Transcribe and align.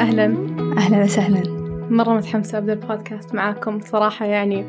أهلا. 0.00 0.24
أهلا 0.76 1.04
وسهلا. 1.04 1.42
مرة 1.90 2.14
متحمسة 2.14 2.58
أبدأ 2.58 2.72
البودكاست 2.72 3.34
معاكم. 3.34 3.80
صراحة 3.80 4.26
يعني 4.26 4.64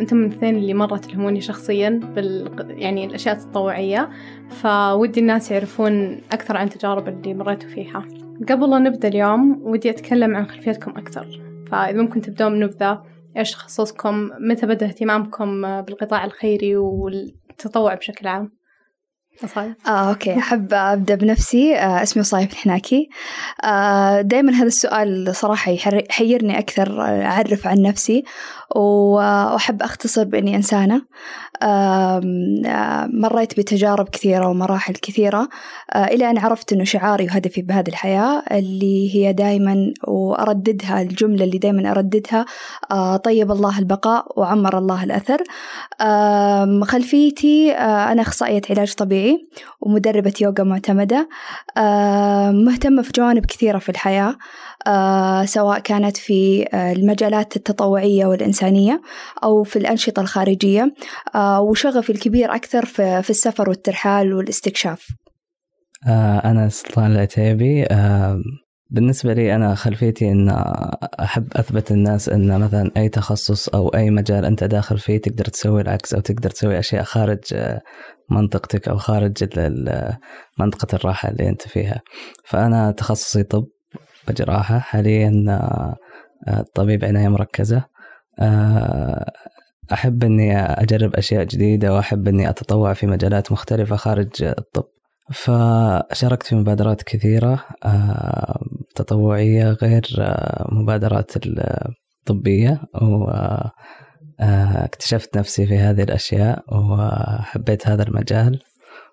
أنتم 0.00 0.16
من 0.16 0.26
الاثنين 0.26 0.56
اللي 0.56 0.74
مرة 0.74 0.96
تلهموني 0.96 1.40
شخصيا 1.40 2.00
بال 2.14 2.50
يعني 2.70 3.06
الأشياء 3.06 3.36
التطوعية. 3.36 4.10
فودي 4.48 5.20
الناس 5.20 5.50
يعرفون 5.50 6.20
أكثر 6.32 6.56
عن 6.56 6.66
التجارب 6.66 7.08
اللي 7.08 7.34
مريتوا 7.34 7.68
فيها. 7.68 8.04
قبل 8.48 8.70
لا 8.70 8.78
نبدأ 8.78 9.08
اليوم 9.08 9.60
ودي 9.62 9.90
أتكلم 9.90 10.36
عن 10.36 10.46
خلفيتكم 10.46 10.90
أكثر. 10.90 11.40
فإذا 11.70 12.02
ممكن 12.02 12.20
تبدون 12.20 12.52
بنبذة 12.52 13.02
إيش 13.36 13.50
تخصصكم 13.50 14.30
متى 14.40 14.66
بدأ 14.66 14.86
اهتمامكم 14.86 15.80
بالقطاع 15.80 16.24
الخيري 16.24 16.76
والتطوع 16.76 17.94
بشكل 17.94 18.26
عام؟ 18.26 18.59
صحيح. 19.48 19.72
آه، 19.86 20.08
أوكي. 20.08 20.38
أحب 20.38 20.74
أبدأ 20.74 21.14
بنفسي. 21.14 21.76
آه، 21.76 22.02
اسمي 22.02 22.20
وصايف 22.20 22.52
الحناكي. 22.52 23.08
آه، 23.64 24.20
دائما 24.20 24.52
هذا 24.52 24.66
السؤال 24.66 25.36
صراحة 25.36 25.72
يحيرني 25.72 26.58
أكثر 26.58 27.02
آه، 27.02 27.24
أعرف 27.24 27.66
عن 27.66 27.82
نفسي. 27.82 28.24
وأحب 28.76 29.82
أختصر 29.82 30.24
بإني 30.24 30.56
إنسانة. 30.56 31.02
مريت 33.20 33.60
بتجارب 33.60 34.08
كثيرة 34.08 34.48
ومراحل 34.48 34.94
كثيرة 34.94 35.48
إلى 35.96 36.30
أن 36.30 36.38
عرفت 36.38 36.72
أنه 36.72 36.84
شعاري 36.84 37.24
وهدفي 37.24 37.62
بهذه 37.62 37.88
الحياة 37.88 38.42
اللي 38.50 39.14
هي 39.14 39.32
دائما 39.32 39.92
وأرددها 40.08 41.02
الجملة 41.02 41.44
اللي 41.44 41.58
دائما 41.58 41.90
أرددها 41.90 42.46
طيب 43.16 43.50
الله 43.50 43.78
البقاء 43.78 44.40
وعمر 44.40 44.78
الله 44.78 45.04
الأثر. 45.04 45.42
خلفيتي 46.84 47.72
أنا 47.72 48.22
أخصائية 48.22 48.62
علاج 48.70 48.94
طبيعي 48.94 49.48
ومدربة 49.80 50.32
يوغا 50.40 50.64
معتمدة. 50.64 51.28
مهتمة 52.50 53.02
في 53.02 53.12
جوانب 53.16 53.46
كثيرة 53.46 53.78
في 53.78 53.88
الحياة. 53.88 54.36
سواء 55.44 55.78
كانت 55.78 56.16
في 56.16 56.66
المجالات 56.74 57.56
التطوعية 57.56 58.26
والإنسانية 58.26 59.02
أو 59.44 59.62
في 59.62 59.78
الأنشطة 59.78 60.20
الخارجية 60.20 60.94
وشغفي 61.60 62.12
الكبير 62.12 62.54
أكثر 62.54 62.84
في 63.22 63.30
السفر 63.30 63.68
والترحال 63.68 64.34
والاستكشاف. 64.34 65.08
أنا 66.44 66.68
سلطان 66.68 67.12
العتيبي. 67.12 67.86
بالنسبة 68.92 69.32
لي 69.32 69.54
أنا 69.54 69.74
خلفيتي 69.74 70.32
أن 70.32 70.48
أحب 71.20 71.48
أثبت 71.56 71.90
الناس 71.90 72.28
أن 72.28 72.60
مثلا 72.60 72.90
أي 72.96 73.08
تخصص 73.08 73.68
أو 73.68 73.88
أي 73.88 74.10
مجال 74.10 74.44
أنت 74.44 74.64
داخل 74.64 74.98
فيه 74.98 75.18
تقدر 75.18 75.44
تسوي 75.44 75.80
العكس 75.80 76.14
أو 76.14 76.20
تقدر 76.20 76.50
تسوي 76.50 76.78
أشياء 76.78 77.02
خارج 77.02 77.40
منطقتك 78.30 78.88
أو 78.88 78.96
خارج 78.96 79.44
منطقة 80.58 80.96
الراحة 80.96 81.28
اللي 81.28 81.48
أنت 81.48 81.62
فيها. 81.62 82.00
فأنا 82.44 82.90
تخصصي 82.90 83.42
طب 83.42 83.66
وجراحة 84.28 84.78
حاليا 84.78 85.46
طبيب 86.74 87.04
عناية 87.04 87.28
مركزة. 87.28 87.84
أحب 89.92 90.24
أني 90.24 90.58
أجرب 90.58 91.14
أشياء 91.14 91.44
جديدة 91.44 91.94
وأحب 91.94 92.28
أني 92.28 92.50
أتطوع 92.50 92.92
في 92.92 93.06
مجالات 93.06 93.52
مختلفة 93.52 93.96
خارج 93.96 94.42
الطب. 94.42 94.84
فشاركت 95.32 96.46
في 96.46 96.54
مبادرات 96.54 97.02
كثيرة 97.02 97.64
تطوعية 98.94 99.70
غير 99.70 100.06
مبادرات 100.72 101.32
الطبية 101.36 102.80
واكتشفت 104.40 105.36
نفسي 105.38 105.66
في 105.66 105.78
هذه 105.78 106.02
الأشياء 106.02 106.64
وحبيت 106.74 107.88
هذا 107.88 108.02
المجال 108.02 108.62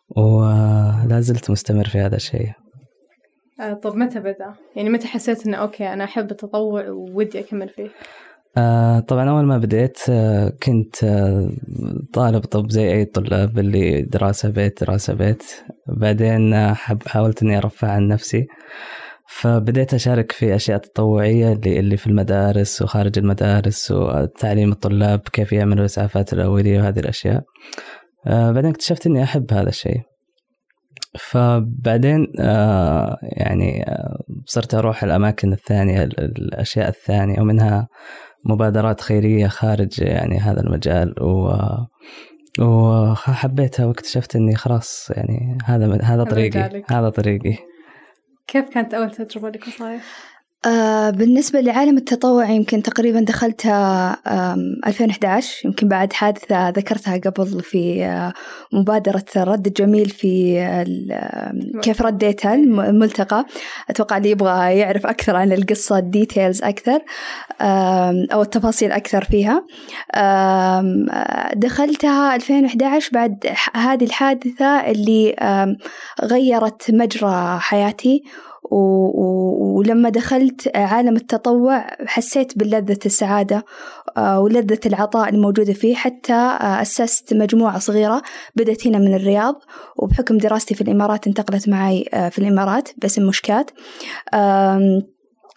ولا 0.09 1.19
زلت 1.19 1.51
مستمر 1.51 1.87
في 1.87 1.99
هذا 1.99 2.15
الشيء. 2.15 2.51
طب 3.83 3.95
متى 3.95 4.19
بدأ؟ 4.19 4.53
يعني 4.75 4.89
متى 4.89 5.07
حسيت 5.07 5.47
إنه 5.47 5.57
okay 5.57 5.93
أنا 5.93 6.03
أحب 6.03 6.31
التطوع 6.31 6.89
وودي 6.89 7.39
أكمل 7.39 7.69
فيه؟ 7.69 7.89
آه 8.57 8.99
طبعا 8.99 9.29
أول 9.29 9.45
ما 9.45 9.57
بديت 9.57 9.99
آه 10.09 10.49
كنت 10.63 11.03
آه 11.03 11.49
طالب 12.13 12.41
طب 12.43 12.71
زي 12.71 12.91
أي 12.93 13.05
طلاب 13.05 13.59
اللي 13.59 14.01
دراسة 14.01 14.49
بيت 14.49 14.83
دراسة 14.83 15.13
بيت 15.13 15.43
بعدين 15.87 16.73
حب 16.73 17.07
حاولت 17.07 17.43
إني 17.43 17.57
أرفه 17.57 17.87
عن 17.91 18.07
نفسي 18.07 18.47
فبديت 19.27 19.93
أشارك 19.93 20.31
في 20.31 20.55
أشياء 20.55 20.77
تطوعية 20.77 21.53
اللي, 21.53 21.97
في 21.97 22.07
المدارس 22.07 22.81
وخارج 22.81 23.19
المدارس 23.19 23.91
وتعليم 23.91 24.71
الطلاب 24.71 25.19
كيف 25.19 25.53
يعملوا 25.53 25.79
الإسعافات 25.79 26.33
الأولية 26.33 26.79
وهذه 26.79 26.99
الأشياء 26.99 27.43
آه 28.27 28.51
بعدين 28.51 28.69
اكتشفت 28.69 29.07
إني 29.07 29.23
أحب 29.23 29.53
هذا 29.53 29.69
الشيء 29.69 30.01
فبعدين 31.19 32.27
آه 32.39 33.17
يعني 33.21 33.83
آه 33.89 34.23
صرت 34.45 34.75
أروح 34.75 35.03
الأماكن 35.03 35.53
الثانية 35.53 36.03
الأشياء 36.03 36.89
الثانية 36.89 37.41
ومنها 37.41 37.87
مبادرات 38.45 39.01
خيرية 39.01 39.47
خارج 39.47 40.01
يعني 40.01 40.39
هذا 40.39 40.61
المجال 40.61 41.23
و 41.23 41.57
وحبيتها 42.59 43.85
واكتشفت 43.85 44.35
إني 44.35 44.55
خلاص 44.55 45.11
يعني 45.15 45.57
هذا 45.65 46.01
هذا 46.03 46.23
طريقي 46.23 46.83
هذا 46.89 47.09
طريقي 47.09 47.57
كيف 48.47 48.69
كانت 48.69 48.93
أول 48.93 49.11
تجربة 49.11 49.49
لك 49.49 49.63
صايف؟ 49.63 50.36
آه 50.65 51.09
بالنسبة 51.09 51.59
لعالم 51.61 51.97
التطوع 51.97 52.49
يمكن 52.49 52.83
تقريبا 52.83 53.19
دخلتها 53.19 54.17
2011 54.87 55.67
يمكن 55.67 55.87
بعد 55.87 56.13
حادثة 56.13 56.69
ذكرتها 56.69 57.17
قبل 57.17 57.63
في 57.63 58.05
آه 58.05 58.33
مبادرة 58.73 59.25
رد 59.37 59.67
الجميل 59.67 60.09
في 60.09 60.57
كيف 61.81 62.01
رديتها 62.01 62.55
الملتقى. 62.55 63.45
أتوقع 63.89 64.17
اللي 64.17 64.29
يبغى 64.29 64.77
يعرف 64.77 65.05
أكثر 65.05 65.35
عن 65.35 65.51
القصة 65.51 65.97
الديتيلز 65.97 66.63
أكثر 66.63 66.99
أو 68.33 68.41
التفاصيل 68.41 68.91
أكثر 68.91 69.23
فيها. 69.23 69.65
دخلتها 71.55 72.35
2011 72.35 73.09
بعد 73.13 73.53
هذه 73.73 74.03
الحادثة 74.03 74.65
اللي 74.65 75.35
غيرت 76.23 76.91
مجرى 76.91 77.59
حياتي 77.59 78.23
ولما 78.71 80.09
دخلت 80.09 80.77
عالم 80.77 81.15
التطوع 81.15 81.87
حسيت 82.05 82.57
بلذة 82.57 82.99
السعادة 83.05 83.65
ولذة 84.17 84.79
العطاء 84.85 85.29
الموجودة 85.29 85.73
فيه 85.73 85.95
حتى 85.95 86.57
أسست 86.61 87.33
مجموعة 87.33 87.79
صغيرة 87.79 88.21
بدأت 88.55 88.87
هنا 88.87 88.97
من 88.97 89.13
الرياض 89.13 89.55
وبحكم 89.95 90.37
دراستي 90.37 90.75
في 90.75 90.81
الإمارات 90.81 91.27
انتقلت 91.27 91.69
معي 91.69 92.05
في 92.31 92.39
الإمارات 92.39 92.89
باسم 92.97 93.27
مشكات 93.27 93.71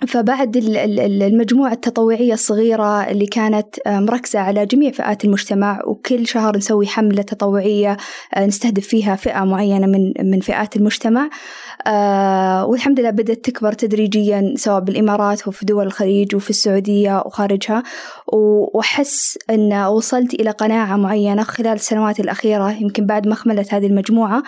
فبعد 0.09 0.57
المجموعة 0.57 1.73
التطوعية 1.73 2.33
الصغيرة 2.33 3.11
اللي 3.11 3.27
كانت 3.27 3.77
مركزة 3.87 4.39
على 4.39 4.67
جميع 4.67 4.91
فئات 4.91 5.25
المجتمع 5.25 5.81
وكل 5.87 6.27
شهر 6.27 6.57
نسوي 6.57 6.87
حملة 6.87 7.23
تطوعية 7.23 7.97
نستهدف 8.39 8.87
فيها 8.87 9.17
فئة 9.17 9.45
معينة 9.45 9.87
من 9.87 10.31
من 10.31 10.41
فئات 10.41 10.77
المجتمع. 10.77 11.31
والحمد 12.65 13.01
لله 13.01 13.11
بدأت 13.11 13.45
تكبر 13.45 13.73
تدريجيا 13.73 14.55
سواء 14.57 14.81
بالإمارات 14.81 15.49
وفي 15.49 15.67
دول 15.67 15.87
الخليج 15.87 16.35
وفي 16.35 16.51
السعودية 16.51 17.23
وخارجها. 17.27 17.83
وأحس 18.33 19.39
أن 19.51 19.73
وصلت 19.73 20.35
إلى 20.35 20.51
قناعة 20.51 20.97
معينة 20.97 21.43
خلال 21.43 21.73
السنوات 21.73 22.21
الأخيرة 22.21 22.71
يمكن 22.73 23.07
بعد 23.07 23.29
مخملة 23.29 23.67
هذه 23.71 23.87
المجموعة 23.87 24.43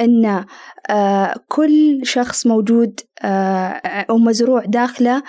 أن 0.00 0.44
كل 1.48 2.00
شخص 2.02 2.46
موجود 2.46 3.00
ومزروع 4.10 4.64
داخله 4.64 5.22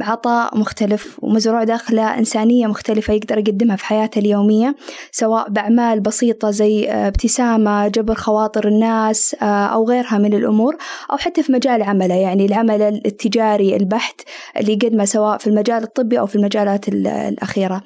عطاء 0.00 0.58
مختلف 0.58 1.18
ومزروع 1.22 1.64
داخله 1.64 2.18
إنسانية 2.18 2.66
مختلفة 2.66 3.14
يقدر 3.14 3.38
يقدمها 3.38 3.76
في 3.76 3.84
حياته 3.84 4.18
اليومية 4.18 4.74
سواء 5.12 5.50
بأعمال 5.50 6.00
بسيطة 6.00 6.50
زي 6.50 6.90
ابتسامة 6.90 7.88
جبر 7.88 8.14
خواطر 8.14 8.68
الناس 8.68 9.34
أو 9.42 9.88
غيرها 9.88 10.18
من 10.18 10.34
الأمور 10.34 10.76
أو 11.10 11.16
حتى 11.16 11.42
في 11.42 11.52
مجال 11.52 11.82
عمله 11.82 12.14
يعني 12.14 12.46
العمل 12.46 12.82
التجاري 12.82 13.76
البحت 13.76 14.20
اللي 14.56 14.72
يقدمه 14.72 15.04
سواء 15.04 15.38
في 15.38 15.46
المجال 15.46 15.82
الطبي 15.82 16.18
أو 16.18 16.26
في 16.26 16.36
المجالات 16.36 16.88
الأخيرة. 16.88 17.82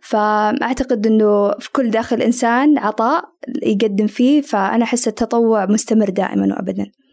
فأعتقد 0.00 1.06
أنه 1.06 1.50
في 1.58 1.72
كل 1.72 1.90
داخل 1.90 2.22
إنسان 2.22 2.78
عطاء 2.78 3.24
يقدم 3.62 4.06
فيه 4.06 4.40
فأنا 4.40 4.84
أحس 4.84 5.08
التطوع 5.08 5.66
مستمر 5.66 6.10
دائما 6.10 6.46
وأبدا. 6.46 7.03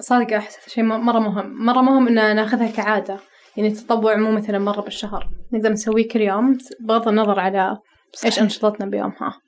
صادقة 0.00 0.36
أحس 0.36 0.68
شيء 0.68 0.84
مرة 0.84 1.18
مهم. 1.18 1.64
مرة 1.64 1.80
مهم 1.80 2.08
إن 2.08 2.36
ناخذها 2.36 2.70
كعادة. 2.70 3.16
يعني 3.56 3.68
التطوع 3.68 4.16
مو 4.16 4.30
مثلا 4.30 4.58
مرة 4.58 4.80
بالشهر. 4.80 5.28
نقدر 5.52 5.72
نسويه 5.72 6.08
كل 6.08 6.20
يوم 6.20 6.58
بغض 6.80 7.08
النظر 7.08 7.40
على 7.40 7.78
إيش 8.24 8.38
أنشطتنا 8.38 8.86
بيومها 8.86 9.40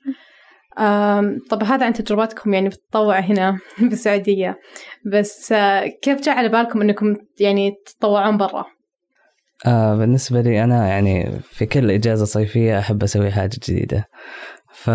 طب 1.49 1.63
هذا 1.63 1.85
عن 1.85 1.93
تجربتكم 1.93 2.53
يعني 2.53 2.69
في 2.69 2.75
التطوع 2.75 3.19
هنا 3.19 3.57
في 3.75 3.83
السعودية 3.83 4.59
بس 5.05 5.53
كيف 6.01 6.21
جاء 6.21 6.37
على 6.37 6.49
بالكم 6.49 6.81
إنكم 6.81 7.15
يعني 7.39 7.71
تتطوعون 7.85 8.37
برا؟ 8.37 8.65
آه 9.65 9.95
بالنسبة 9.95 10.41
لي 10.41 10.63
أنا 10.63 10.87
يعني 10.87 11.39
في 11.41 11.65
كل 11.65 11.91
إجازة 11.91 12.25
صيفية 12.25 12.79
أحب 12.79 13.03
أسوي 13.03 13.31
حاجة 13.31 13.57
جديدة. 13.67 14.07
ف 14.85 14.87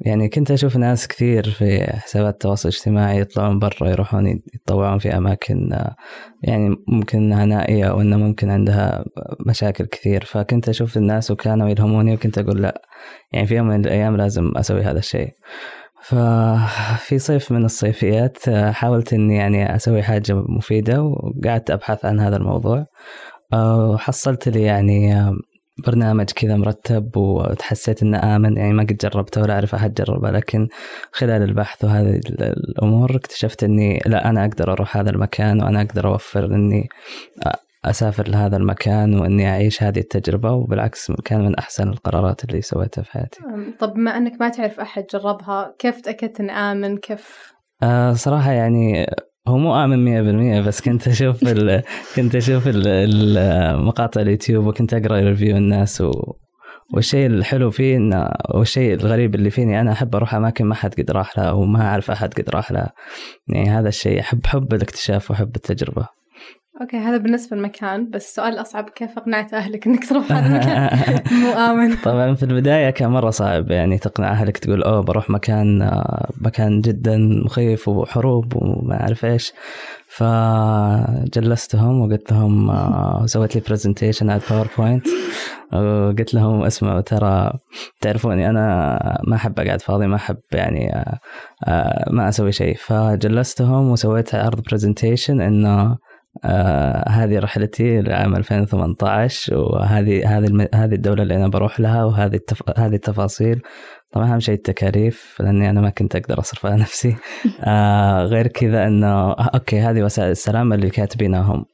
يعني 0.00 0.28
كنت 0.28 0.50
أشوف 0.50 0.76
ناس 0.76 1.08
كثير 1.08 1.50
في 1.50 1.92
حسابات 1.92 2.34
التواصل 2.34 2.68
الاجتماعي 2.68 3.20
يطلعون 3.20 3.58
برا 3.58 3.88
يروحون 3.88 4.26
يتطوعون 4.26 4.98
في 4.98 5.16
أماكن 5.16 5.78
يعني 6.42 6.76
ممكن 6.88 7.18
انها 7.18 7.44
نائيه 7.44 7.84
أو 7.84 8.00
انها 8.00 8.18
ممكن 8.18 8.50
عندها 8.50 9.04
مشاكل 9.46 9.86
كثير. 9.86 10.24
فكنت 10.24 10.68
أشوف 10.68 10.96
الناس 10.96 11.30
وكانوا 11.30 11.68
يلهموني 11.68 12.14
وكنت 12.14 12.38
أقول 12.38 12.62
لأ 12.62 12.82
يعني 13.32 13.46
في 13.46 13.56
يوم 13.56 13.68
من 13.68 13.80
الأيام 13.80 14.16
لازم 14.16 14.52
أسوي 14.56 14.82
هذا 14.82 14.98
الشيء. 14.98 15.30
ففي 16.02 17.18
صيف 17.18 17.52
من 17.52 17.64
الصيفيات 17.64 18.50
حاولت 18.50 19.12
إني 19.12 19.36
يعني 19.36 19.76
أسوي 19.76 20.02
حاجة 20.02 20.34
مفيدة 20.34 21.02
وقعدت 21.02 21.70
أبحث 21.70 22.04
عن 22.04 22.20
هذا 22.20 22.36
الموضوع. 22.36 22.84
وحصلت 23.52 24.48
لي 24.48 24.62
يعني 24.62 25.14
برنامج 25.86 26.30
كذا 26.30 26.56
مرتب 26.56 27.16
وتحسيت 27.16 28.02
إنه 28.02 28.36
آمن 28.36 28.56
يعني 28.56 28.72
ما 28.72 28.82
قد 28.82 28.96
جربته 28.96 29.42
ولا 29.42 29.54
أعرف 29.54 29.74
أحد 29.74 29.94
جربه 29.94 30.30
لكن 30.30 30.68
خلال 31.12 31.42
البحث 31.42 31.84
وهذه 31.84 32.20
الأمور 32.40 33.16
اكتشفت 33.16 33.64
إني 33.64 34.02
لا 34.06 34.30
أنا 34.30 34.44
أقدر 34.44 34.72
أروح 34.72 34.96
هذا 34.96 35.10
المكان 35.10 35.62
وأنا 35.62 35.82
أقدر 35.82 36.08
أوفر 36.08 36.44
إني 36.44 36.88
أسافر 37.84 38.28
لهذا 38.28 38.56
المكان 38.56 39.20
وإني 39.20 39.48
أعيش 39.48 39.82
هذه 39.82 39.98
التجربة 39.98 40.52
وبالعكس 40.52 41.12
كان 41.24 41.44
من 41.44 41.54
أحسن 41.54 41.88
القرارات 41.88 42.44
اللي 42.44 42.62
سويتها 42.62 43.02
في 43.02 43.12
حياتي. 43.12 43.40
طب 43.78 43.94
بما 43.94 44.16
إنك 44.16 44.40
ما 44.40 44.48
تعرف 44.48 44.80
أحد 44.80 45.04
جربها 45.12 45.74
كيف 45.78 46.00
تأكدت 46.00 46.40
انه 46.40 46.72
آمن 46.72 46.96
كيف؟ 46.96 47.52
آه 47.82 48.12
صراحة 48.12 48.52
يعني 48.52 49.06
هو 49.48 49.58
مو 49.58 49.84
آمن 49.84 50.62
100% 50.62 50.66
بس 50.66 50.80
كنت 50.80 51.08
أشوف 51.08 51.42
ال... 51.42 51.82
كنت 52.16 52.34
أشوف 52.34 52.62
المقاطع 52.66 54.20
اليوتيوب 54.20 54.66
وكنت 54.66 54.94
أقرأ 54.94 55.20
review 55.20 55.56
الناس 55.56 56.00
و... 56.00 56.12
والشيء 56.94 57.26
الحلو 57.26 57.70
فيه 57.70 57.96
انه 57.96 58.30
والشيء 58.54 58.94
الغريب 58.94 59.34
اللي 59.34 59.50
فيني 59.50 59.80
أنا 59.80 59.92
أحب 59.92 60.16
أروح 60.16 60.34
أماكن 60.34 60.64
ما 60.64 60.74
حد 60.74 60.94
قد 60.94 61.10
راح 61.10 61.38
لها 61.38 61.52
وما 61.52 61.82
أعرف 61.82 62.10
أحد 62.10 62.34
قد 62.34 62.50
راح 62.50 62.72
لها. 62.72 62.92
يعني 63.48 63.70
هذا 63.70 63.88
الشيء 63.88 64.20
احب 64.20 64.46
حب 64.46 64.74
الاكتشاف 64.74 65.30
واحب 65.30 65.56
التجربة. 65.56 66.17
okay 66.80 66.96
هذا 66.96 67.16
بالنسبة 67.16 67.56
للمكان 67.56 68.10
بس 68.10 68.28
السؤال 68.28 68.52
الأصعب 68.52 68.88
كيف 68.88 69.18
أقنعت 69.18 69.54
أهلك 69.54 69.86
إنك 69.86 70.08
تروح 70.08 70.32
هذا 70.32 70.46
المكان؟ 70.46 70.90
مو 71.40 71.52
آمن. 71.52 71.96
طبعا 71.96 72.34
في 72.34 72.42
البداية 72.42 72.90
كان 72.90 73.10
مرة 73.10 73.30
صعب 73.30 73.70
يعني 73.70 73.98
تقنع 73.98 74.30
أهلك 74.32 74.58
تقول 74.58 74.82
أوه 74.82 75.00
بروح 75.02 75.30
مكان 75.30 75.90
مكان 76.40 76.80
جدا 76.80 77.16
مخيف 77.44 77.88
وحروب 77.88 78.56
وما 78.56 79.00
أعرف 79.00 79.24
إيش. 79.24 79.52
فجلستهم 80.08 82.00
وقلت 82.00 82.32
لهم 82.32 82.72
سويت 83.26 83.54
لي 83.54 83.62
presentation 83.68 84.30
على 84.30 84.40
باوربوينت 84.50 85.06
وقلت 85.72 86.34
لهم 86.34 86.62
اسمعوا 86.62 87.00
ترى 87.00 87.52
تعرفوني 88.00 88.50
أنا 88.50 88.98
ما 89.26 89.36
أحب 89.36 89.60
أقعد 89.60 89.82
فاضي 89.82 90.06
ما 90.06 90.16
أحب 90.16 90.36
يعني 90.52 91.04
ما 92.10 92.28
أسوي 92.28 92.52
شيء. 92.52 92.76
فجلستهم 92.76 93.90
وسويت 93.90 94.34
عرض 94.34 94.60
presentation 94.60 95.40
إنه 95.40 95.98
آه 96.44 97.08
هذه 97.08 97.38
رحلتي 97.38 98.00
لعام 98.00 98.36
2018 98.36 99.56
وهذه 99.56 100.38
هذه 100.38 100.68
هذه 100.74 100.94
الدولة 100.94 101.22
اللي 101.22 101.36
أنا 101.36 101.48
بروح 101.48 101.80
لها 101.80 102.04
وهذه 102.04 102.34
التف... 102.34 102.62
هذه 102.78 102.94
التفاصيل. 102.94 103.62
طبعا 104.12 104.32
أهم 104.32 104.40
شيء 104.40 104.54
التكاليف 104.54 105.36
لأني 105.40 105.70
أنا 105.70 105.80
ما 105.80 105.90
كنت 105.90 106.16
أقدر 106.16 106.38
أصرف 106.38 106.66
على 106.66 106.76
نفسي. 106.76 107.16
آه 107.64 108.24
غير 108.24 108.46
كذا 108.46 108.86
انه 108.86 109.32
أوكي 109.32 109.80
هذه 109.80 110.02
وسائل 110.02 110.30
السلامة 110.30 110.74
اللي 110.74 110.90
كاتبينهم. 110.90 111.64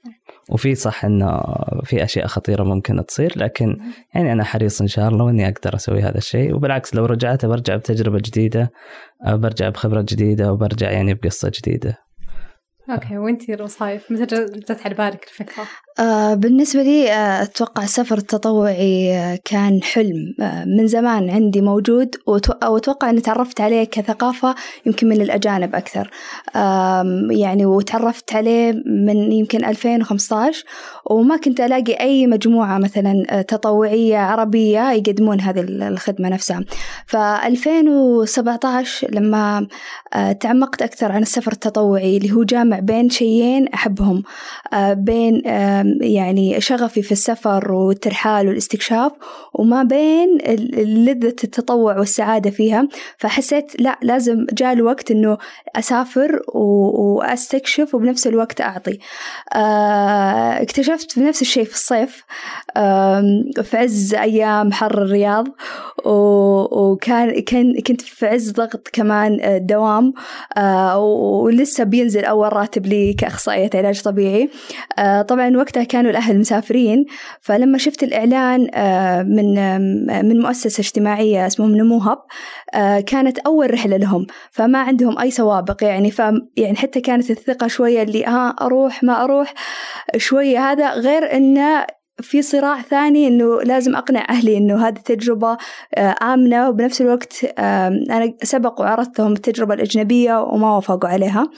وفي 0.50 0.74
صح 0.74 1.04
إنه 1.04 1.42
في 1.84 2.04
أشياء 2.04 2.26
خطيرة 2.26 2.64
ممكن 2.64 3.06
تصير 3.06 3.32
لكن 3.36 3.78
يعني 4.14 4.32
أنا 4.32 4.44
حريص 4.44 4.80
إن 4.80 4.86
شاء 4.86 5.08
الله 5.08 5.30
إني 5.30 5.48
أقدر 5.48 5.74
أسوي 5.74 6.02
هذا 6.02 6.18
الشيء. 6.18 6.54
وبالعكس 6.54 6.94
لو 6.94 7.04
رجعت 7.04 7.46
برجع 7.46 7.76
بتجربة 7.76 8.18
جديدة 8.18 8.70
برجع 9.26 9.68
بخبرة 9.68 10.00
جديدة 10.08 10.52
وبرجع 10.52 10.90
يعني 10.90 11.14
بقصة 11.14 11.52
جديدة. 11.54 12.03
أوكي 12.90 13.18
وانتي 13.18 13.54
رصايف 13.54 14.10
متى 14.10 14.24
جت 14.24 14.80
على 14.84 14.94
بالك 14.94 15.24
الفكرة؟ 15.24 15.64
آه 15.98 16.34
بالنسبة 16.34 16.82
لي 16.82 17.12
آه 17.12 17.42
أتوقع 17.42 17.82
السفر 17.82 18.18
التطوعي 18.18 19.16
آه 19.16 19.38
كان 19.44 19.82
حلم 19.82 20.34
آه 20.40 20.64
من 20.64 20.86
زمان 20.86 21.30
عندي 21.30 21.60
موجود 21.60 22.16
وأتوقع 22.26 23.10
أني 23.10 23.20
تعرفت 23.20 23.60
عليه 23.60 23.84
كثقافة 23.84 24.54
يمكن 24.86 25.08
من 25.08 25.20
الأجانب 25.20 25.74
أكثر 25.74 26.10
يعني 27.30 27.66
وتعرفت 27.66 28.34
عليه 28.34 28.72
من 28.86 29.32
يمكن 29.32 29.64
2015 29.64 30.64
وما 31.10 31.36
كنت 31.36 31.60
ألاقي 31.60 31.92
أي 31.92 32.26
مجموعة 32.26 32.78
مثلا 32.78 33.42
تطوعية 33.42 34.18
عربية 34.18 34.92
يقدمون 34.92 35.40
هذه 35.40 35.60
الخدمة 35.60 36.28
نفسها 36.28 36.64
ف 37.06 37.16
2017 37.16 39.08
لما 39.10 39.66
تعمقت 40.40 40.82
أكثر 40.82 41.12
عن 41.12 41.22
السفر 41.22 41.52
التطوعي 41.52 42.16
اللي 42.16 42.32
هو 42.32 42.42
بين 42.80 43.10
شيئين 43.10 43.68
أحبهم 43.68 44.22
بين 44.92 45.42
يعني 46.00 46.60
شغفي 46.60 47.02
في 47.02 47.12
السفر 47.12 47.72
والترحال 47.72 48.48
والاستكشاف 48.48 49.12
وما 49.54 49.82
بين 49.82 50.38
لذة 50.76 51.26
التطوع 51.44 51.98
والسعادة 51.98 52.50
فيها. 52.50 52.88
فحسيت 53.18 53.80
لا 53.80 53.98
لازم 54.02 54.46
جاء 54.52 54.72
الوقت 54.72 55.10
إنه 55.10 55.38
أسافر 55.76 56.42
وأستكشف 56.54 57.94
وبنفس 57.94 58.26
الوقت 58.26 58.60
أعطي. 58.60 58.98
اكتشفت 60.62 61.18
بنفس 61.18 61.42
الشيء 61.42 61.64
في 61.64 61.74
الصيف 61.74 62.24
في 63.62 63.76
عز 63.76 64.14
أيام 64.14 64.72
حر 64.72 65.02
الرياض 65.02 65.46
وكان 66.06 67.40
كان 67.40 67.80
كنت 67.80 68.00
في 68.00 68.26
عز 68.26 68.50
ضغط 68.50 68.88
كمان 68.92 69.40
الدوام 69.44 70.12
ولسه 70.96 71.84
بينزل 71.84 72.24
أول 72.24 72.48
راتب 72.64 72.86
لي 72.86 73.12
كأخصائية 73.12 73.70
علاج 73.74 74.02
طبيعي. 74.02 74.50
طبعا 75.28 75.56
وقتها 75.56 75.84
كانوا 75.84 76.10
الأهل 76.10 76.38
مسافرين 76.38 77.04
فلما 77.40 77.78
شفت 77.78 78.02
الإعلان 78.02 78.60
من 79.36 79.54
من 80.28 80.40
مؤسسة 80.40 80.80
اجتماعية 80.80 81.46
اسمهم 81.46 81.76
نمو 81.76 81.98
هب 81.98 82.18
كانت 83.06 83.38
أول 83.38 83.74
رحلة 83.74 83.96
لهم 83.96 84.26
فما 84.50 84.78
عندهم 84.78 85.18
أي 85.18 85.30
سوابق. 85.30 85.84
يعني 85.84 86.10
ف 86.10 86.18
يعني 86.56 86.76
حتى 86.76 87.00
كانت 87.00 87.30
الثقة 87.30 87.66
شوية 87.66 88.02
اللي 88.02 88.24
ها 88.24 88.48
أروح 88.48 89.02
ما 89.02 89.24
أروح. 89.24 89.54
شوية 90.16 90.70
هذا 90.70 90.90
غير 90.90 91.36
إنه 91.36 91.86
في 92.20 92.42
صراع 92.42 92.82
ثاني 92.82 93.28
إنه 93.28 93.62
لازم 93.62 93.96
أقنع 93.96 94.26
أهلي 94.30 94.56
إنه 94.56 94.88
هذه 94.88 94.94
تجربة 94.94 95.56
آمنة. 96.22 96.68
وبنفس 96.68 97.00
الوقت 97.00 97.44
أنا 97.58 98.32
سبق 98.42 98.80
وعرضت 98.80 99.18
لهم 99.18 99.32
التجربة 99.32 99.74
الأجنبية 99.74 100.42
وما 100.42 100.74
وافقوا 100.74 101.10
عليها. 101.10 101.50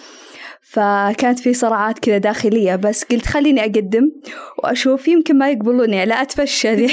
فكانت 0.68 1.38
في 1.38 1.54
صراعات 1.54 1.98
كذا 1.98 2.18
داخلية 2.18 2.76
بس 2.76 3.04
قلت 3.04 3.26
خليني 3.26 3.60
أقدم 3.60 4.10
وأشوف 4.58 5.08
يمكن 5.08 5.38
ما 5.38 5.50
يقبلوني 5.50 6.04
لا 6.04 6.22
أتفشل. 6.22 6.86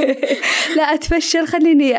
لا 0.76 0.82
أتفشل 0.82 1.46
خليني 1.46 1.96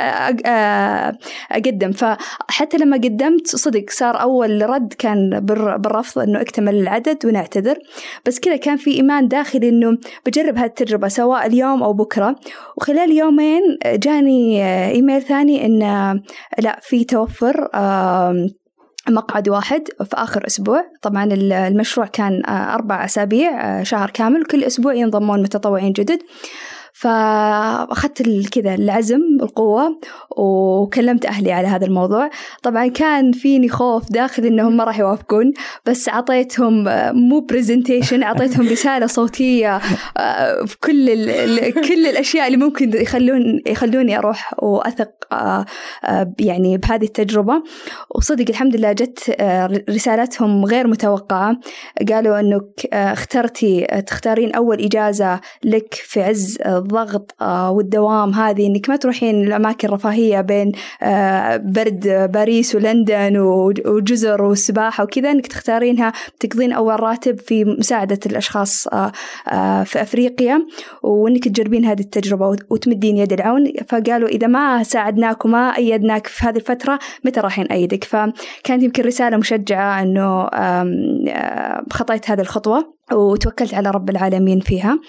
أقدم. 1.52 1.92
فحتى 1.92 2.78
لما 2.78 2.98
قدمت 2.98 3.48
صدق 3.48 3.86
صار 3.90 4.22
أول 4.22 4.70
رد 4.70 4.94
كان 4.94 5.40
بالرفض 5.80 6.22
إنه 6.22 6.42
أكتمل 6.42 6.76
العدد 6.76 7.26
ونعتذر. 7.26 7.78
بس 8.26 8.40
كذا 8.40 8.56
كان 8.56 8.78
في 8.78 8.92
إيمان 8.92 9.28
داخلي 9.28 9.70
إنه 9.70 9.98
بجرب 10.26 10.58
هذه 10.58 10.66
التجربة 10.66 11.08
سواء 11.08 11.46
اليوم 11.46 11.84
أو 11.84 11.94
بكرة. 11.94 12.36
وخلال 12.78 13.12
يومين 13.12 13.62
جاني 13.86 14.64
إيميل 14.92 15.22
ثاني 15.22 15.66
إنه 15.66 16.22
لا 16.60 16.80
في 16.82 17.04
توفر 17.04 17.70
مقعد 19.10 19.50
واحد 19.50 19.84
في 20.04 20.16
آخر 20.16 20.48
أسبوع. 20.48 20.86
طبعا 21.02 21.30
المشروع 21.34 22.06
كان 22.08 22.46
أربع 22.46 23.06
أسابيع 23.06 23.84
شهر 23.84 24.10
كامل. 24.10 24.46
كل 24.46 24.64
أسبوع 24.64 24.94
ينضمون 24.94 25.42
متطوعين 25.42 25.92
جدد. 25.92 26.20
فأخذت 27.02 28.22
كذا 28.52 28.76
العزم 28.76 29.22
القوة 29.42 30.00
وكلمت 30.38 31.26
أهلي 31.26 31.52
على 31.52 31.68
هذا 31.68 31.86
الموضوع. 31.86 32.30
طبعا 32.64 32.88
كان 32.88 33.32
فيني 33.32 33.70
خوف 33.70 34.12
داخلي 34.12 34.48
إنهم 34.48 34.78
ما 34.78 34.84
راح 34.84 35.00
يوافقون 35.00 35.54
بس 35.86 36.10
أعطيتهم 36.10 36.84
مو 37.30 37.40
برزنتيشن 37.40 38.24
أعطيتهم 38.24 38.68
رسالة 38.76 39.08
صوتية 39.08 39.78
في 40.66 40.78
كل 40.84 41.08
كل 41.72 42.08
الأشياء 42.08 42.48
اللي 42.48 42.58
ممكن 42.58 42.92
يخلون 42.94 43.62
يخلوني 43.68 44.18
أروح 44.18 44.54
وأثق 44.64 45.12
يعني 46.40 46.78
بهذه 46.78 47.06
التجربة. 47.06 47.64
وصدق 48.16 48.46
الحمد 48.50 48.76
لله 48.76 48.92
جت 48.92 49.36
رسالتهم 49.90 50.66
غير 50.66 50.88
متوقعة. 50.88 51.58
قالوا 52.10 52.40
إنك 52.40 52.86
اخترتي 52.94 53.88
تختارين 54.08 54.56
أول 54.56 54.82
إجازة 54.82 55.40
لك 55.64 55.94
في 55.94 56.24
عز 56.24 56.58
الضغط 56.92 57.36
آه، 57.42 57.72
والدوام 57.72 58.34
هذه 58.34 58.68
إنك 58.68 58.90
ما 58.90 58.96
تروحين 58.96 59.44
الأماكن 59.44 59.88
الرفاهية 59.88 60.42
بين 60.42 60.72
آه، 61.02 61.58
برد 61.58 62.30
باريس 62.34 62.76
ولندن 62.76 63.38
وجزر 63.86 64.42
والسباحة 64.42 65.04
وكذا 65.04 65.32
إنك 65.32 65.48
تختارينها 65.48 66.14
تقضين 66.40 66.72
أول 66.72 67.00
راتب 67.00 67.40
في 67.40 67.66
مساعدة 67.66 68.20
الأشخاص 68.26 68.88
في 69.84 70.02
أفريقيا 70.02 70.66
وإنك 71.04 71.48
تجربين 71.48 71.86
هذه 71.86 72.02
التجربة 72.02 72.58
وتمدين 72.70 73.18
يد 73.18 73.34
العون. 73.34 73.74
فقالوا 73.88 74.30
إذا 74.30 74.48
ما 74.48 74.84
ساعدناك 74.84 75.46
وما 75.46 75.78
أيدناك 75.78 76.28
في 76.28 76.46
هذه 76.46 76.56
الفترة 76.56 77.00
متى 77.26 77.40
راح 77.40 77.60
نأيدك 77.60 78.04
فكانت 78.04 78.84
يمكن 78.84 79.04
رسالة 79.04 79.38
مشجعة 79.38 80.02
إنه 80.02 80.50
خطيت 81.92 82.30
هذه 82.30 82.42
الخطوة. 82.42 83.01
وتوكلت 83.14 83.74
على 83.74 83.92
رب 83.92 84.10
العالمين 84.10 84.60
فيها. 84.60 85.00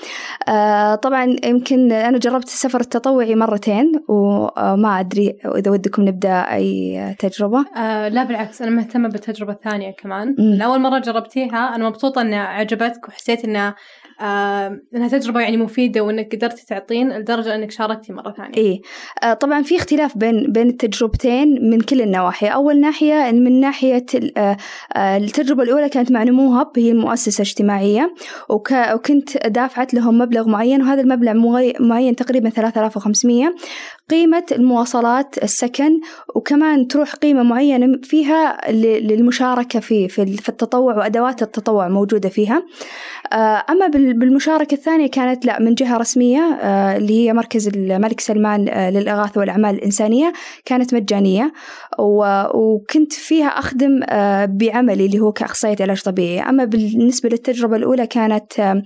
آه 0.49 0.95
طبعا 0.95 1.37
يمكن 1.45 1.93
أنا 1.93 2.19
جربت 2.19 2.45
السفر 2.45 2.81
التطوعي 2.81 3.35
مرتين 3.35 3.93
وما 4.09 5.01
أدري 5.01 5.39
إذا 5.57 5.71
ودكم 5.71 6.03
نبدأ 6.03 6.35
أي 6.35 7.17
تجربة. 7.19 7.65
آه 7.77 8.09
لا 8.09 8.25
بالعكس 8.25 8.63
أنا 8.63 8.71
مهتمة 8.71 9.09
بالتجربة 9.09 9.53
الثانية 9.53 9.91
كمان. 9.91 10.63
أول 10.63 10.81
مرة 10.81 10.99
جربتيها 10.99 11.75
أنا 11.75 11.89
مبسوطة 11.89 12.21
أنها 12.21 12.41
عجبتك 12.41 13.09
وحسيت 13.09 13.45
أنها 13.45 13.75
إنها 14.23 15.09
تجربة 15.09 15.41
يعني 15.41 15.57
مفيدة 15.57 16.01
وإنك 16.01 16.35
قدرتي 16.35 16.67
تعطين 16.67 17.13
لدرجة 17.13 17.55
إنك 17.55 17.71
شاركتي 17.71 18.13
مرة 18.13 18.33
ثانية. 18.33 18.57
اي 18.57 18.83
آه 19.23 19.35
طبعا 19.35 19.63
في 19.63 19.77
اختلاف 19.77 20.19
بين 20.19 20.53
بين 20.53 20.69
التجربتين 20.69 21.71
من 21.71 21.81
كل 21.81 22.01
النواحي، 22.01 22.47
أول 22.47 22.81
ناحية 22.81 23.31
من 23.33 23.61
ناحية 23.61 24.07
آه 24.37 24.57
آه 24.97 25.17
التجربة 25.17 25.63
الأولى 25.63 25.89
كانت 25.89 26.13
مع 26.13 26.23
نموهب 26.23 26.71
هي 26.77 26.91
المؤسسة 26.91 27.43
اجتماعيه 27.43 28.15
وك 28.49 28.73
وكنت 28.95 29.47
دافعت 29.47 29.95
لهم 29.95 30.19
مبلغ 30.19 30.49
معين 30.49 30.83
وهذا 30.83 31.01
المبلغ 31.01 31.33
معين 31.81 32.17
تقريبا 32.17 32.51
3500 32.51 33.55
قيمة 34.13 34.45
المواصلات 34.53 35.43
السكن 35.43 36.01
وكمان 36.35 36.89
تروح 36.89 37.15
قيمة 37.15 37.43
معينة 37.43 37.99
فيها 38.03 38.71
للمشاركة 38.71 39.81
في 39.81 40.09
في 40.09 40.49
التطوع 40.49 40.97
وأدوات 40.97 41.43
التطوع 41.43 41.89
موجودة 41.89 42.29
فيها. 42.29 42.63
آه، 43.33 43.65
أما 43.71 43.87
بالمشاركة 43.89 44.75
الثانية 44.75 45.07
كانت 45.07 45.47
لا 45.47 45.61
من 45.61 45.75
جهة 45.75 45.97
رسمية 45.97 46.41
آه، 46.41 46.97
اللي 46.97 47.13
هي 47.13 47.33
مركز 47.33 47.69
الملك 47.69 48.21
سلمان 48.21 48.69
آه، 48.69 48.91
للإغاثة 48.91 49.41
والأعمال 49.41 49.75
الإنسانية 49.75 50.33
كانت 50.65 50.95
مجانية. 50.95 51.53
وكنت 52.55 53.13
فيها 53.13 53.49
أخدم 53.49 54.01
بعملي 54.47 55.07
اللي 55.07 55.21
هو 55.21 55.33
كأخصائية 55.33 55.77
علاج 55.81 56.03
طبيعي. 56.03 56.41
أما 56.49 56.65
بالنسبة 56.65 57.29
للتجربة 57.29 57.77
الأولى 57.77 58.07
كانت 58.07 58.83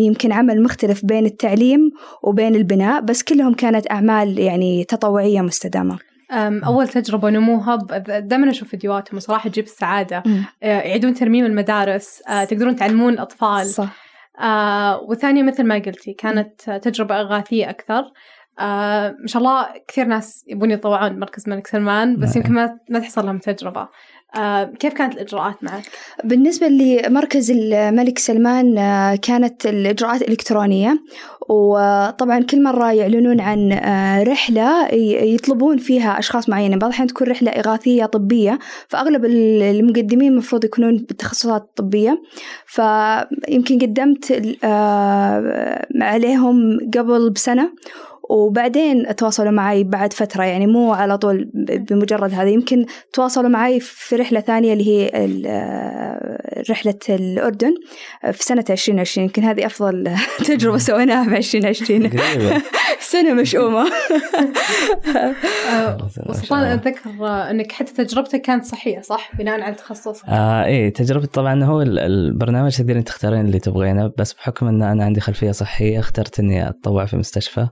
يمكن 0.00 0.32
عمل 0.32 0.62
مختلف 0.62 1.04
بين 1.04 1.26
التعليم 1.26 1.90
وبين 2.22 2.54
البناء 2.54 3.00
بس 3.00 3.22
كلهم 3.22 3.54
كانت 3.54 3.90
أعمال 3.90 4.07
يعني 4.12 4.84
تطوعية 4.84 5.40
مستدامة. 5.40 5.98
أول 6.66 6.88
تجربة 6.88 7.30
نموها 7.30 7.76
دائما 8.18 8.50
أشوف 8.50 8.68
فيديوهاتهم 8.68 9.20
صراحة 9.20 9.50
تجيب 9.50 9.64
السعادة. 9.64 10.22
آه، 10.62 10.66
يعيدون 10.66 11.14
ترميم 11.14 11.44
المدارس 11.44 12.22
آه، 12.28 12.44
تقدرون 12.44 12.76
تعلمون 12.76 13.12
الأطفال. 13.12 13.66
صح. 13.66 14.08
آه 14.40 15.00
وثانية 15.00 15.42
مثل 15.42 15.64
ما 15.64 15.74
قلتي 15.74 16.12
كانت 16.12 16.70
تجربة 16.70 17.20
إغاثية 17.20 17.70
أكثر. 17.70 18.02
آه 18.58 19.16
ما 19.20 19.26
شاء 19.26 19.42
الله 19.42 19.66
كثير 19.88 20.04
ناس 20.04 20.44
يبون 20.48 20.70
يتطوعون 20.70 21.08
بمركز 21.08 21.48
الملك 21.48 21.66
سلمان 21.66 22.16
بس 22.16 22.28
نعم. 22.28 22.36
يمكن 22.36 22.54
ما 22.54 22.78
ما 22.90 22.98
تحصل 22.98 23.26
لهم 23.26 23.38
تجربة. 23.38 23.88
كيف 24.78 24.94
كانت 24.94 25.14
الإجراءات 25.14 25.64
معك؟ 25.64 25.82
بالنسبة 26.24 26.68
لمركز 26.68 27.50
الملك 27.50 28.18
سلمان 28.18 28.78
آه 28.78 29.14
كانت 29.14 29.66
الإجراءات 29.66 30.22
إلكترونية 30.22 31.00
وطبعا 31.48 32.42
كل 32.42 32.62
مرة 32.62 32.92
يعلنون 32.92 33.40
عن 33.40 33.72
آه، 33.72 34.22
رحلة 34.22 34.88
يطلبون 34.94 35.78
فيها 35.78 36.18
أشخاص 36.18 36.48
معينة 36.48 36.76
بعض 36.76 36.90
الأحيان 36.90 37.08
تكون 37.08 37.28
رحلة 37.28 37.50
إغاثية 37.50 38.04
طبية 38.04 38.58
فأغلب 38.88 39.24
المقدمين 39.24 40.32
المفروض 40.32 40.64
يكونون 40.64 40.96
بالتخصصات 40.96 41.62
الطبية 41.62 42.22
فيمكن 42.66 43.78
قدمت 43.78 44.42
آه، 44.64 45.86
عليهم 46.00 46.78
قبل 46.94 47.30
بسنة 47.30 47.72
وبعدين 48.30 49.16
تواصلوا 49.16 49.50
معي 49.50 49.84
بعد 49.84 50.12
فترة 50.12 50.44
يعني 50.44 50.66
مو 50.66 50.92
على 50.92 51.18
طول 51.18 51.50
بمجرد 51.90 52.34
هذا 52.34 52.48
يمكن 52.48 52.86
تواصلوا 53.12 53.48
معي 53.48 53.80
في 53.80 54.16
رحلة 54.16 54.40
ثانية 54.40 54.72
اللي 54.72 54.88
هي 54.88 55.10
آه، 55.46 56.62
رحلة 56.70 56.98
الأردن 57.08 57.74
في 58.32 58.42
سنة 58.44 58.64
2020 58.70 59.24
يمكن 59.26 59.44
هذه 59.44 59.66
أفضل 59.66 60.16
تجربة 60.48 60.78
سويناها 60.78 61.24
في 61.24 61.36
2020 61.36 62.10
سنة 63.00 63.34
مشؤومة. 63.34 63.90
آه، 65.70 66.08
وسلطان 66.26 66.62
أتذكر 66.64 67.10
أنك 67.50 67.72
حتى 67.72 68.04
تجربتك 68.04 68.40
كانت 68.40 68.64
صحية 68.64 69.00
صح؟ 69.00 69.36
بناء 69.38 69.60
على 69.60 69.72
التخصص 69.72 70.22
آه 70.28 70.64
إيه 70.64 70.92
تجربتي 70.92 71.26
طبعا 71.26 71.64
هو 71.64 71.82
البرنامج 71.82 72.76
تقدرين 72.76 73.04
تختارين 73.04 73.46
اللي 73.46 73.58
تبغينه 73.58 74.12
بس 74.18 74.32
بحكم 74.32 74.66
أن 74.66 74.82
أنا 74.82 75.04
عندي 75.04 75.20
خلفية 75.20 75.50
صحية 75.50 75.98
اخترت 75.98 76.40
إني 76.40 76.68
أتطوع 76.68 77.04
في 77.04 77.16
مستشفى. 77.16 77.68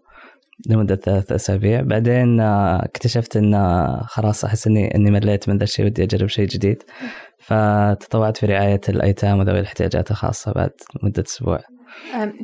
لمدة 0.69 0.97
ثلاث 0.97 1.33
أسابيع. 1.33 1.81
بعدين 1.83 2.41
آه، 2.41 2.85
اكتشفت 2.85 3.37
أن 3.37 3.55
خلاص 4.03 4.45
أحس 4.45 4.67
أني 4.67 4.95
أني 4.95 5.11
مليت 5.11 5.49
من 5.49 5.59
ذا 5.59 5.65
الشيء 5.65 5.87
ودي 5.87 6.05
أجرب 6.05 6.29
شيء 6.29 6.47
جديد. 6.47 6.83
فتطوعت 7.39 8.37
في 8.37 8.47
رعاية 8.47 8.81
الأيتام 8.89 9.39
وذوي 9.39 9.61
الاحتياجات 9.61 10.11
الخاصة 10.11 10.53
بعد 10.53 10.71
مدة 11.03 11.25
أسبوع. 11.27 11.61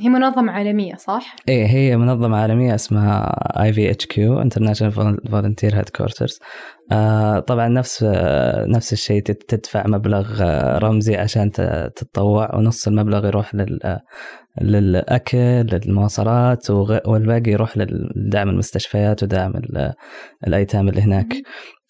هي 0.00 0.08
منظمة 0.08 0.52
عالمية 0.52 0.94
صح؟ 0.94 1.36
إيه 1.48 1.66
هي 1.66 1.96
منظمة 1.96 2.36
عالمية 2.36 2.74
اسمها 2.74 3.22
IVHQ 3.62 4.44
International 4.44 5.16
Volunteer 5.28 5.74
Headquarters. 5.74 6.38
آه 6.92 7.38
طبعا 7.38 7.68
نفس 7.68 8.02
آه 8.08 8.66
نفس 8.66 8.92
الشيء 8.92 9.22
تدفع 9.22 9.86
مبلغ 9.86 10.42
آه 10.42 10.78
رمزي 10.78 11.16
عشان 11.16 11.52
تتطوع 11.52 12.54
ونص 12.54 12.88
المبلغ 12.88 13.26
يروح 13.26 13.54
لل 13.54 13.98
للأكل 14.60 15.38
للمواصلات 15.38 16.70
والباقي 17.06 17.50
يروح 17.50 17.76
لدعم 17.76 18.48
المستشفيات 18.48 19.22
ودعم 19.22 19.52
الأيتام 20.46 20.88
اللي 20.88 21.00
هناك. 21.00 21.34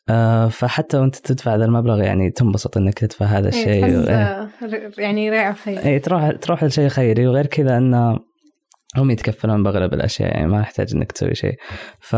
آه 0.09 0.49
فحتى 0.49 0.99
وانت 0.99 1.17
تدفع 1.17 1.55
هذا 1.55 1.65
المبلغ 1.65 2.03
يعني 2.03 2.31
تنبسط 2.31 2.77
إنك 2.77 2.99
تدفع 2.99 3.27
هذا 3.27 3.53
إيه، 3.53 3.61
الشيء. 3.61 3.85
و... 3.85 4.09
إيه. 4.09 4.51
يعني 4.99 5.31
رائع 5.31 5.53
خيري 5.53 5.85
اي 5.85 5.99
تروح 5.99 6.31
تروح 6.31 6.65
لشيء 6.65 6.89
خيري. 6.89 7.27
وغير 7.27 7.47
كذا 7.47 7.79
إنه 7.79 8.19
هم 8.97 9.11
يتكفلون 9.11 9.63
بأغلب 9.63 9.95
الأشياء 9.95 10.31
يعني 10.31 10.47
ما 10.47 10.61
يحتاج 10.61 10.95
إنك 10.95 11.13
تسوي 11.13 11.35
شيء. 11.35 11.57
ف 12.01 12.17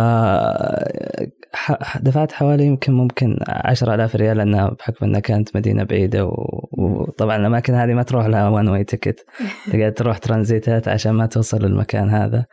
دفعت 2.01 2.33
حوالي 2.33 2.67
يمكن 2.67 2.93
ممكن 2.93 3.39
عشرة 3.49 3.95
آلاف 3.95 4.17
ريال 4.17 4.37
لأنها 4.37 4.69
بحكم 4.69 5.07
أنها 5.07 5.21
كانت 5.21 5.57
مدينة 5.57 5.85
بعيدة 5.85 6.31
وطبعا 6.73 7.37
الأماكن 7.37 7.75
هذه 7.75 7.93
ما 7.95 8.03
تروح 8.03 8.27
لها 8.27 8.49
one 8.49 8.69
way 8.69 8.85
ticket 8.85 9.27
تقعد 9.73 9.93
تروح 9.95 10.19
ترانزيتات 10.19 10.89
عشان 10.89 11.13
ما 11.13 11.27
توصل 11.27 11.65
للمكان 11.65 12.11
هذا. 12.11 12.45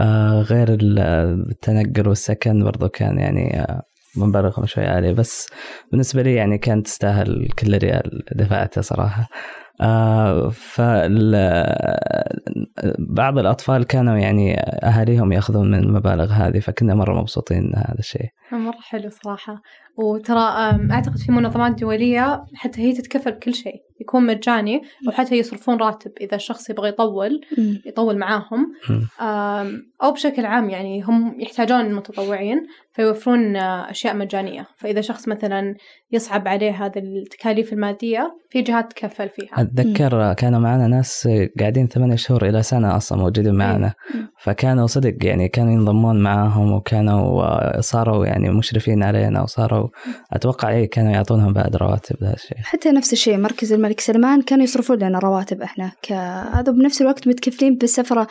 آه 0.00 0.42
غير 0.42 0.68
التنقل 0.80 2.08
والسكن 2.08 2.64
برضو 2.64 2.88
كان 2.88 3.18
يعني 3.18 3.60
آه 3.60 3.82
مبالغ 4.16 4.64
شوي 4.64 4.84
عالية 4.84 5.12
بس 5.12 5.48
بالنسبة 5.90 6.22
لي 6.22 6.34
يعني 6.34 6.58
كانت 6.58 6.86
تستاهل 6.86 7.48
كل 7.58 7.78
ريال 7.78 8.22
دفعته 8.32 8.80
صراحة. 8.80 9.28
آه 9.80 10.52
بعض 12.98 13.38
الأطفال 13.38 13.84
كانوا 13.84 14.16
يعني 14.16 14.60
أهاليهم 14.60 15.32
يأخذون 15.32 15.70
من 15.70 15.78
المبالغ 15.78 16.32
هذه 16.32 16.58
فكنا 16.58 16.94
مرة 16.94 17.20
مبسوطين 17.20 17.62
من 17.62 17.76
هذا 17.76 17.98
الشيء. 17.98 18.26
مرة 18.52 18.78
حلو 18.80 19.10
صراحة. 19.10 19.62
وترى 19.96 20.40
أعتقد 20.90 21.16
في 21.16 21.32
منظمات 21.32 21.80
دولية 21.80 22.44
حتى 22.54 22.80
هي 22.80 22.92
تتكفل 22.92 23.32
بكل 23.32 23.54
شيء 23.54 23.74
يكون 24.00 24.26
مجاني 24.26 24.82
وحتى 25.08 25.38
يصرفون 25.38 25.76
راتب 25.76 26.10
إذا 26.20 26.34
الشخص 26.34 26.70
يبغى 26.70 26.88
يطول 26.88 27.40
يطول 27.86 28.18
معاهم. 28.18 28.72
أو 30.02 30.12
بشكل 30.12 30.46
عام 30.46 30.70
يعني 30.70 31.02
هم 31.02 31.40
يحتاجون 31.40 31.80
المتطوعين 31.80 32.66
فيوفرون 32.92 33.56
أشياء 33.56 34.16
مجانية. 34.16 34.66
فإذا 34.76 35.00
شخص 35.00 35.28
مثلا 35.28 35.74
يصعب 36.12 36.48
عليه 36.48 36.86
هذه 36.86 36.98
التكاليف 36.98 37.72
المادية 37.72 38.36
في 38.50 38.62
جهات 38.62 38.92
تكفل 38.92 39.28
فيها. 39.28 39.69
أتذكر 39.72 40.32
كانوا 40.32 40.60
معنا 40.60 40.86
ناس 40.86 41.28
قاعدين 41.60 41.88
ثمانية 41.88 42.16
شهور 42.16 42.48
إلى 42.48 42.62
سنة 42.62 42.96
أصلا 42.96 43.18
موجودين 43.18 43.54
معنا. 43.54 43.92
فكانوا 44.42 44.86
صدق 44.86 45.14
يعني 45.22 45.48
كانوا 45.48 45.72
ينضمون 45.72 46.22
معاهم 46.22 46.72
وكانوا 46.72 47.80
صاروا 47.80 48.26
يعني 48.26 48.50
مشرفين 48.50 49.02
علينا 49.02 49.42
وصاروا 49.42 49.88
أتوقع 50.32 50.70
إيه 50.70 50.90
كانوا 50.90 51.12
يعطونهم 51.12 51.52
بعد 51.52 51.76
رواتب 51.76 52.16
هذا 52.24 52.34
الشيء. 52.34 52.58
حتى 52.62 52.90
نفس 52.90 53.12
الشيء 53.12 53.38
مركز 53.38 53.72
الملك 53.72 54.00
سلمان 54.00 54.42
كانوا 54.42 54.64
يصرفون 54.64 54.98
لنا 54.98 55.18
رواتب 55.18 55.62
إحنا 55.62 55.92
هذا 56.54 56.72
بنفس 56.72 57.02
الوقت 57.02 57.28
متكفلين 57.28 57.76
بالسفرة 57.76 58.26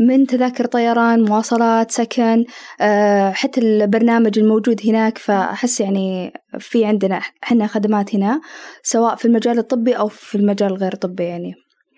من 0.00 0.26
تذاكر 0.26 0.66
طيران 0.66 1.24
مواصلات 1.24 1.90
سكن 1.90 2.44
أه 2.80 3.30
حتى 3.30 3.60
البرنامج 3.60 4.38
الموجود 4.38 4.80
هناك. 4.86 5.18
فأحس 5.18 5.80
يعني 5.80 6.32
في 6.58 6.84
عندنا 6.84 7.20
إحنا 7.44 7.66
خدمات 7.66 8.14
هنا 8.14 8.40
سواء 8.82 9.16
في 9.16 9.24
المجال 9.24 9.58
الطبي 9.58 9.92
أو 9.92 10.08
في 10.08 10.34
المجال 10.34 10.72
الغير 10.72 10.94
طبي 10.94 11.24
يعني. 11.24 11.54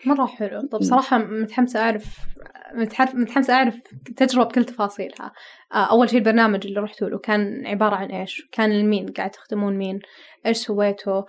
مرة 0.06 0.26
حلو. 0.26 0.68
طب 0.72 0.82
صراحة 0.82 1.18
متحمسة 1.18 1.80
أعرف 1.80 2.04
متحمسة 3.14 3.54
أعرف 3.54 3.74
التجربة 4.08 4.44
بكل 4.48 4.64
تفاصيلها. 4.64 5.32
آه، 5.74 5.90
أول 5.90 6.10
شيء 6.10 6.18
البرنامج 6.18 6.66
اللي 6.66 6.80
رحتوا 6.80 7.08
له 7.08 7.18
كان 7.18 7.66
عبارة 7.66 7.94
عن 7.96 8.10
إيش؟ 8.10 8.42
كان 8.52 8.70
لمين؟ 8.72 9.06
قاعد 9.06 9.30
تخدمون 9.30 9.76
مين؟ 9.76 9.98
إيش 10.46 10.56
سويتوا؟ 10.56 11.16
آه، 11.18 11.24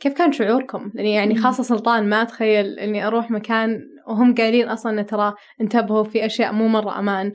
كيف 0.00 0.12
كان 0.12 0.32
شعوركم؟ 0.32 0.90
لأني 0.94 1.14
يعني 1.14 1.36
خاصة 1.36 1.62
سلطان 1.62 2.08
ما 2.08 2.22
أتخيل 2.22 2.78
إني 2.78 3.06
أروح 3.06 3.30
مكان 3.30 3.80
وهم 4.08 4.34
قايلين 4.34 4.68
أصلا 4.68 5.02
ترى 5.02 5.34
انتبهوا 5.60 6.04
في 6.04 6.26
أشياء 6.26 6.52
مو 6.52 6.68
مرة 6.68 6.98
أمان. 6.98 7.32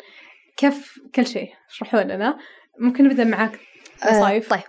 كيف 0.57 0.99
كل 1.15 1.27
شيء؟ 1.27 1.49
اشرحوا 1.69 2.03
لنا. 2.03 2.37
ممكن 2.79 3.03
نبدأ 3.03 3.23
معاك. 3.23 3.59
مصايف. 4.05 4.49
طيب. 4.49 4.59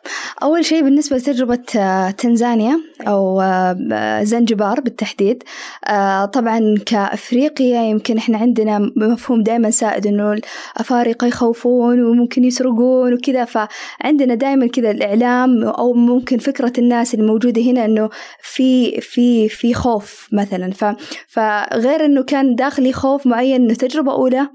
أول 0.43 0.65
شيء 0.65 0.83
بالنسبة 0.83 1.17
لتجربة 1.17 1.63
آه، 1.77 2.11
تنزانيا 2.11 2.81
أو 3.09 3.41
آه، 3.41 4.23
زنجبار 4.23 4.81
بالتحديد. 4.81 5.43
آه، 5.87 6.25
طبعا 6.25 6.75
كأفريقيا 6.87 7.83
يمكن 7.83 8.17
إحنا 8.17 8.39
عندنا 8.39 8.93
مفهوم 8.97 9.43
دائما 9.43 9.71
سائد 9.71 10.07
إنه 10.07 10.33
الأفارقة 10.33 11.27
يخوفون 11.27 12.05
وممكن 12.05 12.45
يسرقون 12.45 13.15
وكذا 13.15 13.45
فعندنا 13.45 14.35
دائما 14.35 14.67
كذا 14.67 14.91
الإعلام 14.91 15.65
أو 15.65 15.93
ممكن 15.93 16.39
فكرة 16.39 16.73
الناس 16.79 17.15
الموجودة 17.15 17.63
هنا 17.63 17.85
إنه 17.85 18.11
في 18.43 19.01
في 19.01 19.49
في 19.49 19.75
خوف 19.75 20.29
مثلا. 20.33 20.71
ف 20.71 20.85
فغير 21.29 22.05
إنه 22.05 22.23
كان 22.23 22.55
داخلي 22.55 22.93
خوف 22.93 23.27
معين 23.27 23.63
إنه 23.63 23.75
تجربة 23.75 24.13
أولى 24.13 24.49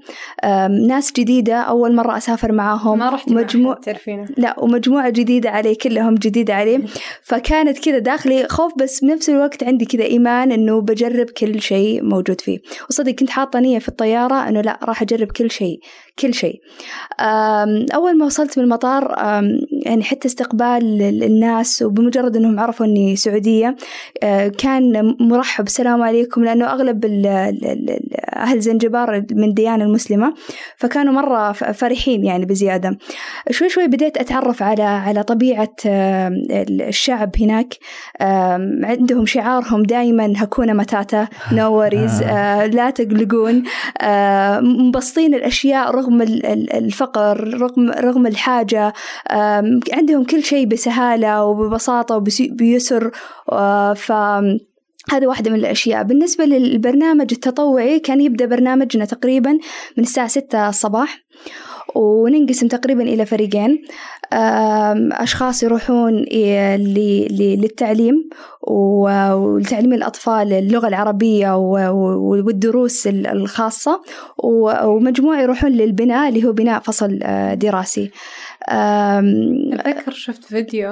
ناس 0.88 1.12
جديدة 1.12 1.54
أول 1.56 1.94
مرة 1.94 2.16
أسافر 2.16 2.52
معاهم. 2.52 2.98
ما 2.98 3.10
رحت 3.10 3.28
مجموع 3.32 3.74
تعرفينه؟ 3.74 4.26
لا 4.36 4.64
ومجموعة 4.68 5.10
جديدة 5.10 5.50
علي 5.50 5.74
كلهم 5.74 6.14
جديدة 6.14 6.54
علي 6.54 6.82
فكانت 7.22 7.78
كذا 7.78 7.98
داخلي 7.98 8.48
خوف 8.48 8.72
بس 8.78 9.00
بنفس 9.00 9.30
الوقت 9.30 9.64
عندي 9.64 9.84
كذا 9.84 10.04
إيمان 10.04 10.52
إنه 10.52 10.80
بجرب 10.80 11.30
كل 11.30 11.60
شيء 11.60 12.02
موجود 12.02 12.40
فيه. 12.40 12.58
وصدق 12.90 13.12
كنت 13.12 13.30
حاطة 13.30 13.58
نية 13.60 13.78
في 13.78 13.88
الطيارة 13.88 14.48
إنه 14.48 14.60
لا 14.60 14.78
راح 14.84 15.02
أجرب 15.02 15.32
كل 15.32 15.50
شيء 15.50 15.80
كل 16.18 16.34
شيء. 16.34 16.60
أول 17.94 18.18
ما 18.18 18.26
وصلت 18.26 18.58
من 18.58 18.64
المطار 18.64 19.14
يعني 19.86 20.04
حتى 20.04 20.28
استقبال 20.28 21.02
الناس 21.22 21.82
وبمجرد 21.82 22.36
أنهم 22.36 22.60
عرفوا 22.60 22.86
أني 22.86 23.16
سعودية 23.16 23.76
آه، 24.22 24.48
كان 24.48 25.16
مرحب 25.20 25.66
السلام 25.66 26.02
عليكم 26.02 26.44
لأنه 26.44 26.72
أغلب 26.72 27.04
أهل 28.36 28.60
زنجبار 28.60 29.24
من 29.30 29.44
الديانة 29.44 29.84
المسلمة 29.84 30.34
فكانوا 30.76 31.12
مرة 31.12 31.52
فرحين 31.52 32.24
يعني 32.24 32.44
بزيادة. 32.46 32.98
شوي 33.50 33.68
شوي 33.68 33.86
بديت 33.86 34.16
أتعرف 34.16 34.62
على 34.62 34.82
على 34.82 35.22
طبيعة 35.22 35.74
الشعب 35.84 37.30
هناك. 37.40 37.74
عندهم 38.84 39.26
شعارهم 39.26 39.82
دائما 39.82 40.32
هكونا 40.36 40.72
متاتا 40.72 41.28
نو 41.52 41.78
وريز 41.78 42.22
آه، 42.22 42.66
لا 42.66 42.90
تقلقون. 42.90 43.62
مبسطين 44.60 45.34
الأشياء 45.34 45.90
رغم 45.90 46.22
الفقر 46.22 47.60
رغم 47.60 47.90
رغم 47.90 48.26
الحاجة. 48.26 48.92
عندهم 49.92 50.24
كل 50.24 50.42
شيء 50.44 50.66
بسهالة 50.66 51.44
وببساطة 51.44 52.16
وبيسر 52.16 53.10
آه، 53.52 53.94
ف 53.94 54.12
هذه 55.10 55.26
واحدة 55.26 55.50
من 55.50 55.58
الأشياء. 55.58 56.02
بالنسبة 56.02 56.44
للبرنامج 56.44 57.32
التطوعي 57.32 57.98
كان 57.98 58.20
يبدأ 58.20 58.46
برنامجنا 58.46 59.04
تقريبا 59.04 59.52
من 59.96 60.04
الساعة 60.04 60.28
ستة 60.28 60.68
الصباح. 60.68 61.24
وننقسم 61.94 62.68
تقريبا 62.68 63.02
إلى 63.02 63.26
فريقين. 63.26 63.82
أشخاص 65.12 65.62
يروحون 65.62 66.12
للتعليم 67.40 68.28
ولتعليم 68.62 69.92
الأطفال 69.92 70.52
اللغة 70.52 70.88
العربية 70.88 71.56
والدروس 71.56 73.06
الخاصة 73.06 74.02
ومجموعة 74.84 75.40
يروحون 75.40 75.70
للبناء 75.70 76.28
اللي 76.28 76.44
هو 76.44 76.52
بناء 76.52 76.80
فصل 76.80 77.18
آه، 77.22 77.54
دراسي. 77.54 78.10
أتذكر 78.68 80.12
شفت 80.12 80.44
فيديو 80.44 80.90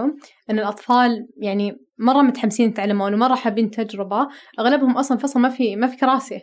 أن 0.51 0.59
الأطفال 0.59 1.27
يعني 1.37 1.77
مرة 1.99 2.23
متحمسين 2.23 2.69
يتعلمون 2.69 3.15
ومرة 3.15 3.35
حابين 3.35 3.71
تجربة. 3.71 4.29
أغلبهم 4.59 4.97
أصلا 4.97 5.19
فصل 5.19 5.41
ما 5.41 5.49
في 5.49 5.77
ما 5.77 5.87
في 5.87 5.97
كراسي. 5.97 6.41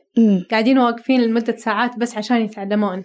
قاعدين 0.51 0.79
واقفين 0.79 1.21
لمدة 1.21 1.55
ساعات 1.55 1.97
بس 1.97 2.17
عشان 2.17 2.37
يتعلمون. 2.37 3.03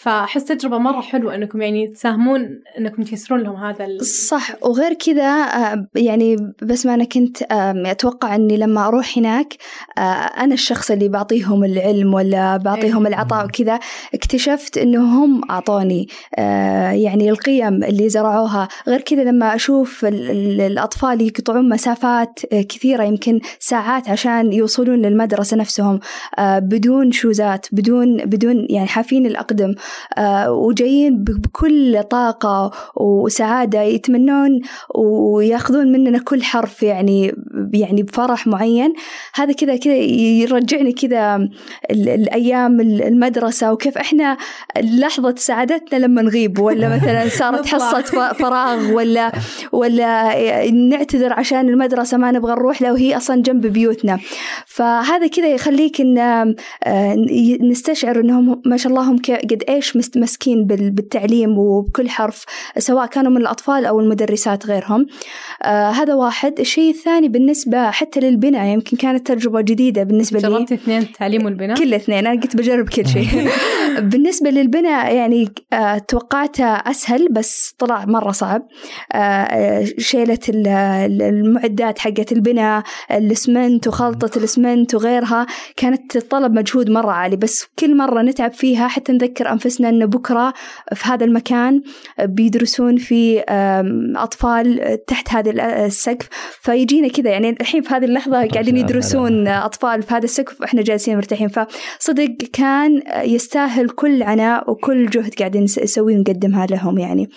فأحس 0.00 0.44
تجربة 0.44 0.78
مرة 0.78 1.00
حلوة 1.00 1.34
إنكم 1.34 1.62
يعني 1.62 1.86
تساهمون 1.86 2.60
إنكم 2.78 3.02
تيسرون 3.02 3.40
لهم 3.40 3.56
هذا 3.56 3.84
ال... 3.84 4.04
صح 4.04 4.50
وغير 4.62 4.94
كذا 4.94 5.24
آه، 5.24 5.86
يعني 5.94 6.36
بس 6.62 6.86
ما 6.86 6.94
أنا 6.94 7.04
كنت 7.04 7.42
أتوقع 7.86 8.34
إني 8.34 8.56
لما 8.56 8.88
أروح 8.88 9.18
هناك 9.18 9.54
آه، 9.98 10.00
أنا 10.00 10.54
الشخص 10.54 10.90
اللي 10.90 11.08
بعطيهم 11.08 11.64
العلم 11.64 12.14
ولا 12.14 12.56
بعطيهم 12.56 13.06
إيه. 13.06 13.14
العطاء 13.14 13.44
وكذا 13.44 13.78
اكتشفت 14.14 14.78
إنه 14.78 15.24
هم 15.24 15.40
أعطوني 15.50 16.08
آه، 16.38 16.90
يعني 16.90 17.30
القيم 17.30 17.84
اللي 17.84 18.08
زرعوها 18.08 18.68
غير 18.88 19.00
كذا 19.00 19.24
لما 19.24 19.54
أشوف 19.54 20.04
الأطفال 20.04 21.20
يقطعون 21.20 21.68
مسافات 21.68 22.40
كثيرة 22.68 23.04
يمكن 23.04 23.40
ساعات 23.58 24.08
عشان 24.08 24.52
يوصلون 24.52 24.98
للمدرسة 24.98 25.56
نفسهم 25.56 26.00
بدون 26.40 27.12
شوزات 27.12 27.66
بدون 27.72 28.16
بدون 28.16 28.66
يعني 28.70 28.88
حافين 28.88 29.26
الأقدم 29.26 29.74
وجايين 30.48 31.24
بكل 31.24 32.02
طاقة 32.02 32.70
وسعادة 32.96 33.82
يتمنون 33.82 34.60
وياخذون 34.94 35.92
مننا 35.92 36.18
كل 36.18 36.42
حرف 36.42 36.82
يعني 36.82 37.34
يعني 37.72 38.02
بفرح 38.02 38.46
معين. 38.46 38.92
هذا 39.34 39.52
كذا 39.52 39.76
كذا 39.76 39.96
يرجعني 39.96 40.92
كذا 40.92 41.48
الأيام 41.90 42.80
المدرسة 42.80 43.72
وكيف 43.72 43.98
إحنا 43.98 44.36
لحظة 44.76 45.34
سعادتنا 45.38 45.98
لما 45.98 46.22
نغيب 46.22 46.58
ولا 46.58 46.88
مثلا 46.96 47.28
صارت 47.28 47.66
حصة 47.66 48.32
فراغ 48.32 48.92
ولا 48.92 49.32
ولا 49.72 50.70
نعتذر 50.70 51.32
عشان 51.32 51.68
المدرسة 51.68 52.16
ما 52.16 52.30
نبغى 52.30 52.52
نروح 52.52 52.82
لو 52.82 52.94
هي 52.94 53.16
أصلا 53.16 53.42
جنب 53.42 53.66
بيوتنا. 53.66 54.18
فهذا 54.66 55.26
كذا 55.26 55.46
يخليك 55.46 56.00
إن 56.00 56.18
آه، 56.18 57.14
نستشعر 57.60 58.20
إنهم 58.20 58.62
ما 58.66 58.76
شاء 58.76 58.92
الله 58.92 59.10
هم 59.10 59.16
قد 59.28 59.64
إيش 59.68 59.79
متمسكين 59.96 60.66
بالتعليم 60.66 61.58
وبكل 61.58 62.08
حرف 62.08 62.44
سواء 62.78 63.06
كانوا 63.06 63.30
من 63.30 63.36
الأطفال 63.36 63.86
أو 63.86 64.00
المدرسات 64.00 64.66
غيرهم. 64.66 65.06
آه 65.62 65.90
هذا 65.90 66.14
واحد. 66.14 66.60
الشيء 66.60 66.90
الثاني 66.90 67.28
بالنسبة 67.28 67.90
حتى 67.90 68.20
للبناء 68.20 68.66
يمكن 68.66 68.96
كانت 68.96 69.32
تجربة 69.32 69.60
جديدة 69.60 70.02
بالنسبة 70.02 70.40
لي. 70.40 70.48
جربت 70.48 70.72
اثنين 70.72 71.02
التعليم 71.02 71.44
والبناء؟ 71.44 71.76
كل 71.76 71.94
اثنين. 71.94 72.26
أنا 72.26 72.40
قلت 72.40 72.56
بجرب 72.56 72.88
كل 72.88 73.06
شيء. 73.06 73.26
بالنسبة 74.10 74.50
للبناء 74.50 75.14
يعني 75.14 75.48
آه 75.72 75.98
توقعته 75.98 76.64
أسهل 76.64 77.28
بس 77.30 77.74
طلع 77.78 78.04
مرة 78.04 78.32
صعب. 78.32 78.62
آه 79.12 79.84
شيلة 79.98 80.38
المعدات 80.48 81.98
حقت 81.98 82.32
البناء 82.32 82.82
الاسمنت 83.10 83.88
وخلطة 83.88 84.38
الاسمنت 84.38 84.94
وغيرها. 84.94 85.46
كانت 85.76 86.18
تطلب 86.18 86.52
مجهود 86.52 86.90
مرة 86.90 87.12
عالي 87.12 87.36
بس 87.36 87.66
كل 87.78 87.96
مرة 87.96 88.22
نتعب 88.22 88.52
فيها 88.52 88.88
حتى 88.88 89.12
نذكر 89.12 89.52
أنفسنا 89.52 89.69
أن 89.80 90.06
بكرة 90.06 90.54
في 90.94 91.08
هذا 91.08 91.24
المكان 91.24 91.82
بيدرسون 92.18 92.96
في 92.96 93.44
أطفال 94.16 94.98
تحت 95.06 95.32
هذا 95.32 95.84
السقف. 95.86 96.28
فيجينا 96.60 97.08
كذا 97.08 97.30
يعني 97.30 97.50
الحين 97.50 97.82
في 97.82 97.94
هذه 97.94 98.04
اللحظة 98.04 98.46
قاعدين 98.46 98.76
يدرسون 98.76 99.48
أطفال 99.48 100.02
في 100.02 100.14
هذا 100.14 100.24
السقف 100.24 100.60
وإحنا 100.60 100.82
جالسين 100.82 101.16
مرتاحين. 101.16 101.48
فصدق 101.48 102.36
كان 102.52 103.02
يستاهل 103.22 103.88
كل 103.88 104.22
عناء 104.22 104.70
وكل 104.70 105.10
جهد 105.10 105.34
قاعدين 105.34 105.62
نسويه 105.62 106.16
ونقدمها 106.16 106.66
لهم 106.66 106.98
يعني. 106.98 107.28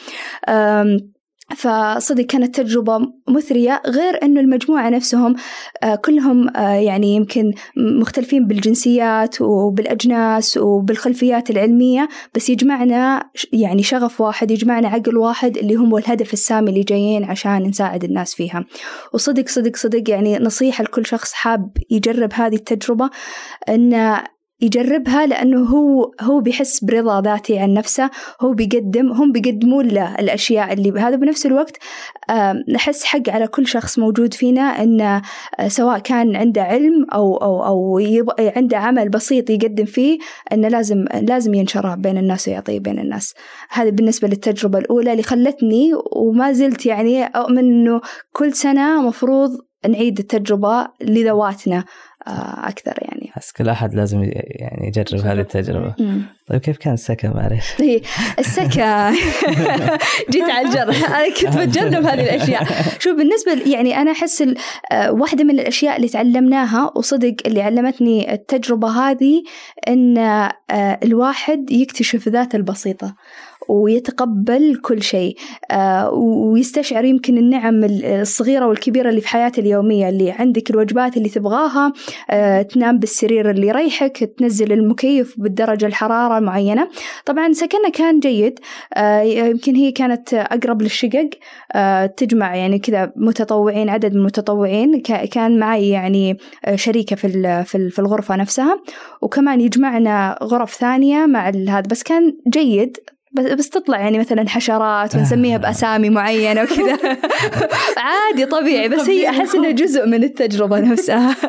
فصدق 1.56 2.26
كانت 2.26 2.62
تجربة 2.62 3.00
مثرية 3.30 3.82
غير 3.88 4.24
أنه 4.24 4.40
المجموعة 4.40 4.90
نفسهم 4.90 5.36
آه، 5.84 5.96
كلهم 5.96 6.58
آه، 6.58 6.74
يعني 6.74 7.16
يمكن 7.16 7.52
مختلفين 7.78 8.48
بالجنسيات 8.48 9.42
وبالأجناس 9.42 10.58
وبالخلفيات 10.58 11.50
العلمية 11.50 12.10
بس 12.36 12.50
يجمعنا 12.50 13.30
يعني 13.54 13.84
شغف 13.84 14.22
واحد 14.22 14.52
يجمعنا 14.52 14.88
عقل 14.88 15.18
واحد 15.18 15.58
اللي 15.58 15.76
هم 15.76 15.96
الهدف 15.96 16.34
السامي 16.34 16.70
اللي 16.70 16.84
جايين 16.84 17.24
عشان 17.24 17.64
نساعد 17.64 18.04
الناس 18.04 18.36
فيها. 18.36 18.66
وصدق 19.14 19.48
صدق 19.48 19.76
صدق 19.76 20.10
يعني 20.10 20.40
نصيحة 20.40 20.84
لكل 20.84 21.06
شخص 21.06 21.34
حاب 21.34 21.72
يجرب 21.90 22.34
هذه 22.34 22.56
التجربة 22.56 23.10
أن 23.70 24.24
يجربها 24.64 25.26
لأنه 25.26 25.64
هو 25.64 26.12
هو 26.22 26.40
بيحس 26.40 26.84
برضا 26.84 27.22
ذاتي 27.22 27.60
عن 27.60 27.74
نفسه 27.74 28.10
هو 28.42 28.54
بيقدم 28.54 29.12
هم 29.12 29.32
بيقدمون 29.32 29.88
له 29.88 30.16
الأشياء 30.16 30.74
اللي 30.74 30.92
بهذا 30.92 31.16
بنفس 31.16 31.46
الوقت 31.46 31.78
نحس 32.70 33.04
حق 33.04 33.30
على 33.30 33.48
كل 33.48 33.68
شخص 33.68 34.00
موجود 34.00 34.34
فينا 34.34 34.62
أن 34.62 35.22
سواء 35.68 36.00
كان 36.00 36.36
عنده 36.36 36.62
علم 36.62 37.06
أو 37.14 37.38
أو 37.38 37.64
أو 37.66 38.00
عنده 38.40 38.78
عمل 38.78 39.10
بسيط 39.10 39.50
يقدم 39.50 39.86
فيه 39.86 40.20
أنه 40.52 40.68
لازم 40.68 41.06
لازم 41.22 41.54
ينشره 41.54 41.96
بين 41.96 42.18
الناس 42.18 42.48
ويعطيه 42.48 42.80
بين 42.80 43.00
الناس. 43.00 43.34
هذه 43.70 43.90
بالنسبة 43.90 44.28
للتجربة 44.28 44.80
الأولى 44.80 45.12
اللي 45.12 45.24
خلتني 45.24 45.92
وما 46.16 46.52
زلت 46.52 46.86
يعني 46.86 47.26
أؤمن 47.26 47.58
أنه 47.58 48.02
كل 48.32 48.54
سنة 48.54 49.02
مفروض 49.02 49.50
نعيد 49.88 50.20
التجربة 50.20 50.88
لذواتنا 51.02 51.84
آه، 52.28 52.68
أكثر 52.68 52.94
يعني. 53.02 53.32
أحس 53.38 53.52
كل 53.52 53.70
أحد 53.70 53.94
لازم 53.94 54.24
يعني 54.34 54.88
يجرب 54.88 55.20
هذه 55.20 55.40
التجربة. 55.40 55.96
طيب 56.48 56.62
كيف 56.62 56.78
كان 56.78 56.94
السكن؟ 56.94 57.30
معلش؟ 57.30 57.74
هي 57.82 58.02
السكن. 58.40 59.16
جيت 60.32 60.50
على 60.50 60.68
الجرح. 60.68 61.10
أنا 61.10 61.34
كنت 61.42 61.58
بتجنب 61.58 62.06
هذه 62.06 62.22
الأشياء. 62.22 62.68
شوف 63.00 63.18
بالنسبة 63.18 63.72
يعني 63.72 63.98
أنا 64.02 64.12
أحس 64.12 64.44
واحدة 65.10 65.44
من 65.44 65.60
الأشياء 65.60 65.96
اللي 65.96 66.10
تعلمناها 66.10 66.92
وصدق 66.96 67.36
اللي 67.46 67.62
علمتني 67.62 68.34
التجربة 68.34 68.88
هذه 68.88 69.44
إن 69.88 70.18
الواحد 71.04 71.72
يكتشف 71.72 72.28
ذاته 72.28 72.56
البسيطة. 72.56 73.16
ويتقبل 73.70 74.76
كل 74.76 75.04
شيء 75.04 75.38
آه، 75.72 76.10
ويستشعر 76.12 77.06
يمكن 77.06 77.38
النعم 77.38 77.84
الصغيرة 78.04 78.68
والكبيرة 78.68 79.10
اللي 79.10 79.22
في 79.22 79.28
حياته 79.28 79.60
اليومية 79.60 80.10
اللي 80.10 80.32
عندك 80.32 80.70
الوجبات 80.70 81.18
اللي 81.18 81.30
تبغاها 81.30 81.94
آه، 82.30 82.62
تنام 82.62 83.00
بالسرير 83.00 83.50
اللي 83.50 83.68
يريحك 83.68 84.24
تنزل 84.38 84.72
المكيف 84.72 85.36
بالدرجة 85.38 85.86
الحرارة 85.86 86.38
المعينة 86.38 86.90
طبعا 87.26 87.54
سكننا 87.54 87.90
كان 87.90 88.20
جيد 88.20 88.60
آه، 88.94 89.22
يمكن 89.22 89.76
هي 89.76 89.92
كانت 89.92 90.34
أقرب 90.34 90.82
للشقق 90.82 91.30
تجمع 92.18 92.56
يعني 92.56 92.80
كذا 92.80 93.12
متطوعين 93.16 93.90
عدد 93.90 94.14
من 94.14 94.20
المتطوعين 94.20 95.02
كان 95.02 95.60
معي 95.60 95.90
يعني 95.90 96.38
شريكة 96.76 97.16
في 97.16 97.64
في 97.66 98.00
الغرفة 98.00 98.36
نفسها 98.36 98.82
وكمان 99.22 99.62
يجمعنا 99.62 100.40
غرف 100.44 100.74
ثانية 100.74 101.26
مع 101.26 101.50
هذا 101.50 101.82
بس 101.82 102.04
كان 102.04 102.38
جيد. 102.48 102.98
بس 103.34 103.70
تطلع 103.70 104.00
يعني 104.00 104.20
مثلا 104.20 104.50
حشرات 104.50 105.16
ونسميها 105.16 105.58
بأسامي 105.58 106.10
معينة 106.10 106.64
وكذا. 106.64 106.98
عادي 107.98 108.46
طبيعي 108.46 108.90
بس 108.90 109.10
هي 109.10 109.30
أحس 109.30 109.56
إنها 109.56 109.72
جزء 109.72 110.06
من 110.06 110.24
التجربة 110.24 110.80
نفسها. 110.80 111.36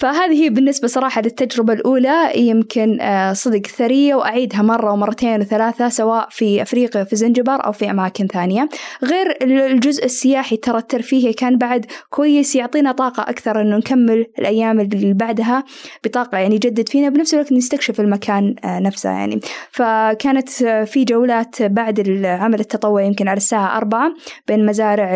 فهذه 0.00 0.44
هي 0.44 0.48
بالنسبة 0.48 0.88
صراحة 0.88 1.20
للتجربة 1.20 1.72
الأولى 1.72 2.30
يمكن 2.34 3.00
آه، 3.00 3.32
صدق 3.32 3.66
ثرية 3.66 4.14
وأعيدها 4.14 4.62
مرة 4.62 4.92
ومرتين 4.92 5.40
وثلاثة 5.40 5.88
سواء 5.88 6.28
في 6.30 6.62
أفريقيا 6.62 7.04
في 7.04 7.16
زنجبار 7.16 7.66
أو 7.66 7.72
في 7.72 7.90
أماكن 7.90 8.26
ثانية. 8.26 8.68
غير 9.04 9.36
الجزء 9.42 10.04
السياحي 10.04 10.56
ترى 10.56 10.78
الترفيهي 10.78 11.32
كان 11.32 11.58
بعد 11.58 11.86
كويس 12.10 12.56
يعطينا 12.56 12.92
طاقة 12.92 13.22
أكثر 13.22 13.60
إنه 13.60 13.76
نكمل 13.76 14.26
الأيام 14.38 14.80
اللي 14.80 15.12
بعدها 15.12 15.64
بطاقة 16.04 16.38
يعني 16.38 16.54
يجدد 16.54 16.88
فينا 16.88 17.08
بنفس 17.08 17.34
الوقت 17.34 17.52
نستكشف 17.52 18.00
المكان 18.00 18.54
آه، 18.64 18.78
نفسه 18.78 19.10
يعني. 19.10 19.40
ف 19.70 19.82
فكانت 19.86 20.48
في 20.84 21.04
جولات 21.04 21.62
بعد 21.62 21.98
العمل 21.98 22.60
التطوعي 22.60 23.06
يمكن 23.06 23.28
على 23.28 23.36
الساعة 23.36 23.76
أربعة 23.76 24.14
بين 24.48 24.66
مزارع 24.66 25.14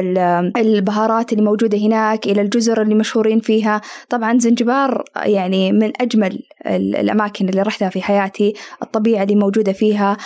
البهارات 0.57 1.33
اللي 1.33 1.45
موجودة 1.45 1.79
هناك 1.79 2.27
إلى 2.27 2.41
الجزر 2.41 2.83
اللي 2.83 2.95
مشهورين 2.95 3.41
فيها. 3.41 3.81
طبعا 4.09 4.39
زنجبار 4.39 5.05
يعني 5.17 5.73
من 5.73 5.93
أجمل 6.01 6.43
الأماكن 6.67 7.49
اللي 7.49 7.63
رحتها 7.63 7.89
في 7.89 8.03
حياتي 8.03 8.55
الطبيعة 8.83 9.23
اللي 9.23 9.35
موجودة 9.35 9.73
فيها 9.73 10.17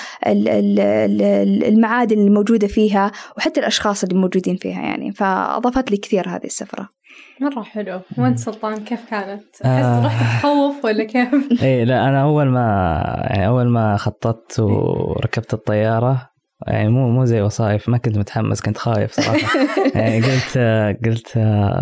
المعادن 1.69 2.19
اللي 2.19 2.31
موجودة 2.31 2.67
فيها 2.67 3.13
وحتى 3.37 3.61
الأشخاص 3.61 4.03
اللي 4.03 4.15
موجودين 4.15 4.57
فيها 4.57 4.83
يعني. 4.83 5.13
فأضافت 5.13 5.91
لي 5.91 5.97
كثير 5.97 6.29
هذه 6.29 6.45
السفرة. 6.45 6.94
مرة 7.41 7.63
حلو 7.63 8.01
وين 8.19 8.37
سلطان 8.37 8.85
كيف 8.85 9.11
كانت؟ 9.11 9.45
أحس 9.65 9.85
آه. 9.85 10.07
رحت 10.07 10.39
تخوف 10.41 10.85
ولا 10.85 11.05
كيف؟ 11.05 11.49
اي 11.63 11.85
لا 11.85 12.09
أنا 12.09 12.23
أول 12.23 12.47
ما 12.47 13.27
يعني 13.31 13.47
أول 13.47 13.69
ما 13.69 13.97
خططت 13.97 14.61
وركبت 14.61 15.55
الطيارة 15.55 16.34
يعني 16.67 16.89
مو 16.89 17.11
مو 17.11 17.25
زي 17.25 17.41
وصايف 17.41 17.89
ما 17.89 17.99
كنت 17.99 18.19
متحمس 18.19 18.61
كنت 18.61 18.79
خايف 18.79 19.13
صراحة 19.13 19.59
يعني 20.01 20.21
قلت 20.21 20.59
قلت 21.05 21.29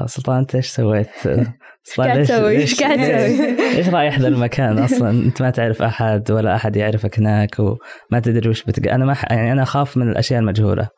سلطان 0.06 0.38
أنت 0.38 0.54
إيش 0.54 0.66
سويت؟ 0.66 1.08
إيش 1.88 2.00
قاعد 2.00 2.22
تسوي؟ 2.22 2.56
إيش 2.62 2.82
قاعد 2.82 2.98
تسوي؟ 2.98 3.76
إيش 3.76 3.88
رايح 3.88 4.18
ذا 4.18 4.28
المكان 4.28 4.78
أصلا؟ 4.78 5.10
أنت 5.10 5.42
ما 5.42 5.50
تعرف 5.50 5.82
أحد 5.82 6.30
ولا 6.30 6.56
أحد 6.56 6.76
يعرفك 6.76 7.18
هناك 7.18 7.58
وما 7.58 8.20
تدري 8.22 8.48
وش 8.48 8.64
بتق... 8.64 8.92
أنا 8.92 9.04
ما 9.04 9.14
ح... 9.14 9.32
يعني 9.32 9.52
أنا 9.52 9.62
أخاف 9.62 9.96
من 9.96 10.08
الأشياء 10.08 10.40
المجهولة 10.40 10.88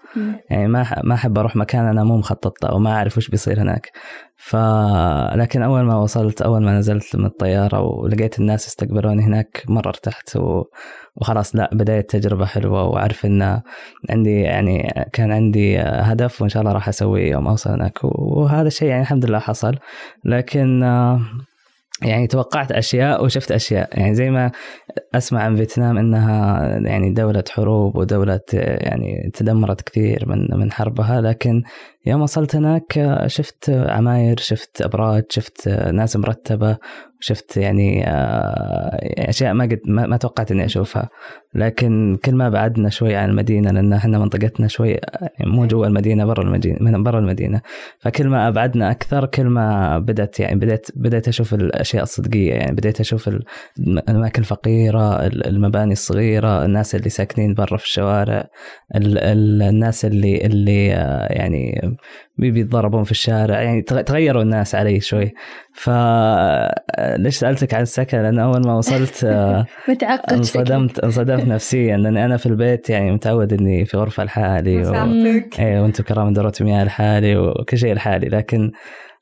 يعني 0.51 0.69
ما 0.69 0.85
ح... 0.85 0.95
ما 1.05 1.15
أحب 1.15 1.39
أروح 1.39 1.57
مكان 1.57 1.87
أنا 1.87 2.05
مو 2.05 2.17
مخطط 2.17 2.65
له 2.65 2.75
وما 2.75 2.93
أعرف 2.93 3.17
وش 3.17 3.29
بيصير 3.29 3.63
هناك 3.63 3.91
ف 4.47 4.57
لكن 5.37 5.63
أول 5.63 5.83
ما 5.83 5.97
وصلت 5.97 6.43
أول 6.43 6.63
ما 6.63 6.79
نزلت 6.79 7.17
من 7.17 7.27
الطيارة 7.27 7.81
ولقيت 7.81 8.39
الناس 8.39 8.67
استقبلوني 8.67 9.23
هناك 9.23 9.63
مرة 9.69 9.89
ارتحت 9.89 10.37
و... 10.37 10.63
وخلاص 11.17 11.57
لا 11.57 11.71
بداية 11.73 12.01
تجربة 12.01 12.45
حلوة 12.45 12.85
وأعرف 12.85 13.27
إن 13.27 13.61
عندي 14.11 14.41
يعني 14.41 14.95
كان 15.13 15.33
عندي 15.33 15.79
هدف 15.79 16.41
وإن 16.41 16.49
شاء 16.49 16.63
الله 16.63 16.73
راح 16.73 16.89
أسويه 16.89 17.31
يوم 17.31 17.49
أوصل 17.49 17.71
هناك 17.71 17.99
وهذا 18.05 18.69
الشيء 18.69 18.89
يعني 18.89 19.03
الحمد 19.03 19.25
لله 19.25 19.39
حصل. 19.39 19.75
لكن 20.25 20.83
يعني 22.03 22.27
توقعت 22.27 22.73
أشياء 22.73 23.25
وشفت 23.25 23.53
أشياء. 23.53 23.99
يعني 23.99 24.15
زي 24.15 24.31
ما 24.31 24.51
أسمع 25.15 25.43
عن 25.43 25.57
فيتنام 25.57 25.99
إنها 25.99 26.67
يعني 26.79 27.11
دولة 27.11 27.45
حروب 27.51 27.97
ودولة 27.97 28.41
يعني 28.53 29.31
تدمرت 29.35 29.81
كثير 29.81 30.29
من 30.29 30.59
من 30.59 30.73
حربها 30.73 31.21
لكن 31.21 31.63
يوم 32.07 32.23
وصلت 32.23 32.57
هناك 32.57 33.23
شفت 33.27 33.71
عماير 33.71 34.39
شفت 34.39 34.83
أبراج 34.83 35.25
شفت 35.31 35.69
ناس 35.69 36.17
مرتبة 36.17 36.79
شفت 37.25 37.57
يعني 37.57 38.09
آه، 38.09 39.29
أشياء 39.29 39.55
ما 39.55 39.65
قد 39.65 39.81
ما 39.87 40.17
توقعت 40.17 40.51
إني 40.51 40.65
أشوفها. 40.65 41.09
لكن 41.55 42.19
كل 42.25 42.35
ما 42.35 42.49
بعدنا 42.49 42.91
شوي 42.91 43.15
عن 43.15 43.31
المدينة 43.31 43.71
لأن 43.71 43.93
إحنا 43.93 44.19
منطقتنا 44.19 44.69
شوي 44.69 44.91
يعني 44.91 45.51
مو 45.51 45.67
جوا 45.67 45.87
المدينة 45.87 46.25
برا 46.25 46.43
المدينة 46.43 47.03
برا 47.03 47.19
المدينة. 47.19 47.61
فكل 47.99 48.29
ما 48.29 48.49
أبعدنا 48.49 48.91
أكثر 48.91 49.27
كل 49.27 49.45
ما 49.45 49.99
بدأت 49.99 50.41
يعني 50.41 50.61
بديت 50.61 50.87
بديت 50.97 51.29
أشوف 51.29 51.55
الأشياء 51.55 52.03
الصدقية. 52.03 52.53
يعني 52.53 52.77
بديت 52.77 53.01
أشوف 53.01 53.31
الأماكن 53.79 54.43
الفقيرة 54.43 55.27
المباني 55.27 55.93
الصغيرة 55.93 56.65
الناس 56.65 56.95
اللي 56.95 57.09
ساكنين 57.09 57.55
برا 57.55 57.77
في 57.77 57.85
الشوارع 57.85 58.49
الناس 58.97 60.05
اللي 60.05 60.47
اللي 60.47 60.95
آه، 60.95 61.33
بيتضربون 62.37 63.05
في 63.05 63.11
الشارع. 63.11 63.63
يعني 63.63 63.83
تغيروا 63.83 64.43
الناس 64.43 64.75
علي 64.75 65.01
شوي. 65.01 65.33
ف 65.75 65.91
ليش 67.17 67.37
سألتك 67.37 67.75
عن 67.75 67.83
السكن؟ 67.83 68.23
لأن 68.23 68.39
أول 68.39 68.67
ما 68.67 68.75
وصلت 68.75 69.25
آه، 69.25 69.67
متعقد 69.89 70.33
انصدمت 70.33 70.99
انصدمت 70.99 71.45
نفسيا. 71.45 71.97
لاني 71.97 72.25
أنا 72.25 72.37
في 72.37 72.47
البيت 72.47 72.91
يعني 72.91 73.11
متعود 73.11 73.53
إني 73.53 73.85
في 73.85 73.97
غرفة 73.97 74.25
لحالي 74.25 74.77
و... 74.77 74.95
إيه 75.59 75.81
وأنتم 75.81 76.05
كرام 76.05 76.33
دورة 76.33 76.53
مياه 76.61 76.85
لحالي 76.85 77.37
وكل 77.37 77.79
شيء 77.79 77.95
لحالي. 77.95 78.29
لكن 78.29 78.73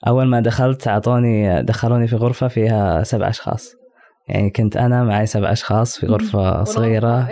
أول 0.07 0.27
ما 0.27 0.41
دخلت 0.41 0.89
أعطوني 0.89 1.63
دخلوني 1.63 2.07
في 2.07 2.17
غرفة 2.17 2.49
فيها 2.49 3.03
سبع 3.03 3.29
أشخاص. 3.29 3.83
يعني 4.29 4.51
كنت 4.51 4.77
أنا 4.77 5.05
معي 5.05 5.27
سبع 5.27 5.53
أشخاص 5.53 5.99
في 5.99 6.07
غرفة 6.07 6.65
صغيرة. 6.65 7.29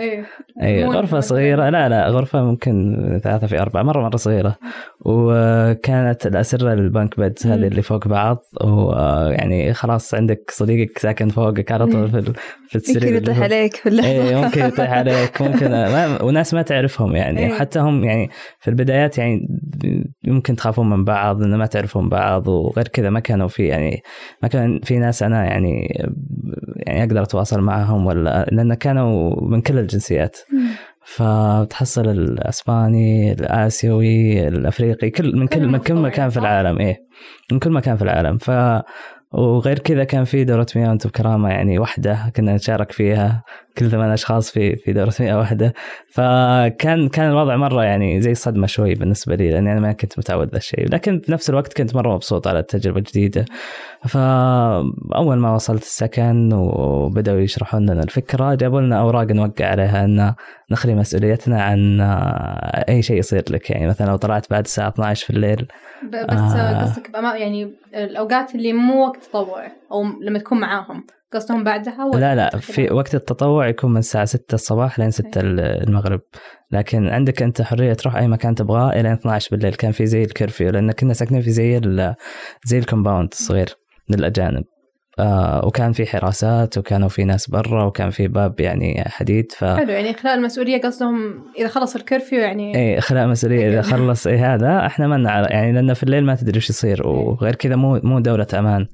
اي 0.61 0.85
غرفة 0.85 1.19
صغيرة. 1.19 1.69
لا 1.69 1.89
لا 1.89 2.07
غرفة 2.07 2.43
ممكن 2.43 2.95
ثلاثة 3.23 3.47
في 3.47 3.61
أربعة 3.61 3.83
مرة 3.83 4.01
مرة 4.01 4.17
صغيرة. 4.17 4.55
وكانت 4.99 6.27
الأسرة 6.27 6.73
البنك 6.73 7.19
بيدز 7.19 7.47
هذه 7.47 7.67
اللي 7.67 7.81
فوق 7.81 8.07
بعض. 8.07 8.43
ويعني 8.63 9.73
خلاص 9.73 10.13
عندك 10.13 10.51
صديقك 10.51 10.97
ساكن 10.97 11.29
فوقك 11.29 11.71
على 11.71 11.85
طول 11.85 12.09
في 12.09 12.33
في 12.67 12.75
السرير 12.75 13.13
ممكن 13.13 13.15
يطيح 13.15 13.41
عليك 13.43 13.75
في 13.75 14.03
اي 14.03 14.35
ممكن 14.35 14.65
يطيح 14.65 14.91
عليك 14.91 15.41
ممكن. 15.41 15.71
ما 15.93 16.21
وناس 16.21 16.53
ما 16.53 16.61
تعرفهم 16.61 17.15
يعني. 17.15 17.39
أيه. 17.39 17.59
حتى 17.59 17.79
هم 17.79 18.03
يعني 18.03 18.29
في 18.59 18.69
البدايات 18.69 19.17
يعني 19.17 19.47
يمكن 20.23 20.55
تخافون 20.55 20.89
من 20.89 21.03
بعض 21.03 21.43
انه 21.43 21.57
ما 21.57 21.65
تعرفون 21.65 22.09
بعض 22.09 22.47
وغير 22.47 22.87
كذا 22.87 23.09
ما 23.09 23.19
كانوا 23.19 23.47
في 23.47 23.67
يعني 23.67 24.01
ما 24.43 24.47
كان 24.47 24.79
في 24.83 24.99
ناس 24.99 25.23
أنا 25.23 25.45
يعني 25.45 25.87
يعني 26.77 27.03
أقدر 27.03 27.21
أتواصل 27.23 27.61
معهم 27.61 28.05
ولا 28.05 28.49
لأن 28.51 28.73
كانوا 28.73 29.35
من 29.41 29.61
كل 29.61 29.79
الجنسيات. 29.79 30.37
فتحصل 31.05 32.09
الأسباني 32.09 33.31
الآسيوي 33.31 34.47
الأفريقي 34.47 35.09
كل 35.09 35.35
من 35.35 35.47
كل 35.47 35.67
من 35.67 35.79
كل 35.79 35.93
مكان 35.93 36.29
في 36.29 36.37
العالم 36.37 36.79
إيه. 36.79 37.05
من 37.51 37.59
كل 37.59 37.69
مكان 37.71 37.95
في 37.97 38.01
العالم. 38.01 38.37
ف 38.37 38.51
وغير 39.31 39.79
كذا 39.79 40.03
كان 40.03 40.23
في 40.23 40.43
دورة 40.43 40.67
مياه 40.75 40.89
وأنتم 40.89 41.09
بكرامة 41.09 41.49
يعني 41.49 41.79
واحدة 41.79 42.31
كنا 42.35 42.55
نشارك 42.55 42.91
فيها. 42.91 43.43
كل 43.77 43.89
ثمان 43.89 44.11
أشخاص 44.11 44.51
في 44.51 44.75
في 44.75 44.93
دورة 44.93 45.13
مياه 45.19 45.37
واحدة. 45.37 45.73
فكان 46.07 47.09
كان 47.09 47.29
الوضع 47.29 47.55
مرة 47.55 47.83
يعني 47.83 48.21
زي 48.21 48.33
صدمة 48.33 48.67
شوي 48.67 48.95
بالنسبة 48.95 49.35
لي 49.35 49.51
لأني 49.51 49.71
أنا 49.71 49.79
ما 49.79 49.91
كنت 49.91 50.19
متعود 50.19 50.49
ذا 50.49 50.57
الشيء. 50.57 50.89
لكن 50.89 51.19
في 51.19 51.31
نفس 51.31 51.49
الوقت 51.49 51.77
كنت 51.77 51.95
مرة 51.95 52.15
مبسوط 52.15 52.47
على 52.47 52.59
التجربة 52.59 52.97
الجديدة. 52.97 53.45
فاول 54.07 55.37
ما 55.37 55.53
وصلت 55.53 55.81
السكن 55.81 56.53
وبدأوا 56.53 57.39
يشرحون 57.39 57.89
لنا 57.89 58.03
الفكرة 58.03 58.55
جابوا 58.55 58.81
لنا 58.81 58.99
أوراق 58.99 59.31
نوقع 59.31 59.65
عليها 59.65 60.05
إن 60.05 60.33
نخلي 60.71 60.95
مسؤوليتنا 60.95 61.61
عن 61.61 62.01
أي 62.89 63.01
شيء 63.01 63.17
يصير 63.17 63.43
لك. 63.49 63.69
يعني 63.69 63.87
مثلا 63.87 64.07
لو 64.07 64.15
طلعت 64.15 64.49
بعد 64.49 64.63
الساعة 64.63 64.87
12 64.89 65.25
في 65.25 65.29
الليل. 65.29 65.67
بس 66.03 66.37
آه. 66.39 66.81
قصدك 66.81 67.11
يعني 67.13 67.73
الأوقات 67.95 68.55
اللي 68.55 68.73
مو 68.73 69.05
وقت 69.05 69.23
تطوع 69.23 69.67
أو 69.91 70.03
لما 70.21 70.39
تكون 70.39 70.59
معاهم. 70.59 71.03
قصدهم 71.33 71.63
بعدها 71.63 72.05
ولا 72.05 72.19
لا 72.19 72.35
لا 72.35 72.57
في 72.57 72.93
وقت 72.93 73.15
التطوع 73.15 73.67
يكون 73.67 73.91
من 73.91 73.97
الساعة 73.97 74.25
6 74.25 74.55
الصباح 74.55 74.99
لين 74.99 75.11
6 75.11 75.29
المغرب. 75.37 76.21
لكن 76.71 77.07
عندك 77.07 77.41
أنت 77.41 77.61
حرية 77.61 77.93
تروح 77.93 78.15
أي 78.15 78.27
مكان 78.27 78.55
تبغاه 78.55 78.89
إلى 78.99 79.13
12 79.13 79.47
بالليل. 79.51 79.75
كان 79.75 79.91
في 79.91 80.05
زي 80.05 80.23
الكرفيو 80.23 80.69
لأن 80.69 80.91
كنا 80.91 81.13
ساكنين 81.13 81.41
في 81.41 81.51
زي 81.51 81.81
زي 82.65 82.79
ال 82.79 82.85
compound 82.85 83.29
الصغير 83.31 83.69
للأجانب. 84.09 84.63
آه 85.19 85.65
وكان 85.65 85.91
في 85.91 86.05
حراسات 86.05 86.77
وكانوا 86.77 87.09
في 87.09 87.23
ناس 87.23 87.49
برا 87.49 87.83
وكان 87.83 88.09
في 88.09 88.27
باب 88.27 88.59
يعني 88.59 89.03
حديد 89.07 89.51
ف 89.51 89.63
حلو 89.63 89.91
يعني 89.91 90.11
إخلاء 90.11 90.35
المسؤولية 90.35 90.81
قصدهم 90.81 91.43
إذا 91.59 91.67
خلص 91.67 91.95
ال 91.95 92.01
curfew 92.01 92.39
يعني 92.39 92.75
اي 92.75 92.97
إخلاء 92.97 93.27
مسؤوليه 93.27 93.69
إذا 93.69 93.81
خلص 93.81 94.27
اي 94.27 94.37
هذا 94.37 94.85
إحنا 94.85 95.07
ما 95.07 95.17
نعرف. 95.17 95.51
يعني 95.51 95.71
لأنه 95.71 95.93
في 95.93 96.03
الليل 96.03 96.25
ما 96.25 96.35
تدري 96.35 96.55
إيش 96.55 96.69
يصير 96.69 97.07
وغير 97.07 97.55
كذا 97.55 97.75
مو 97.75 97.99
مو 98.03 98.19
دولة 98.19 98.47
أمان. 98.53 98.87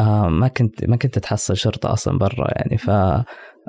آه 0.00 0.28
ما 0.28 0.48
كنت 0.48 0.84
ما 0.84 0.96
كنت 0.96 1.18
تحصل 1.18 1.56
شرطة 1.56 1.92
أصلا 1.92 2.18
برا 2.18 2.48
يعني 2.56 2.78
ف 2.78 2.90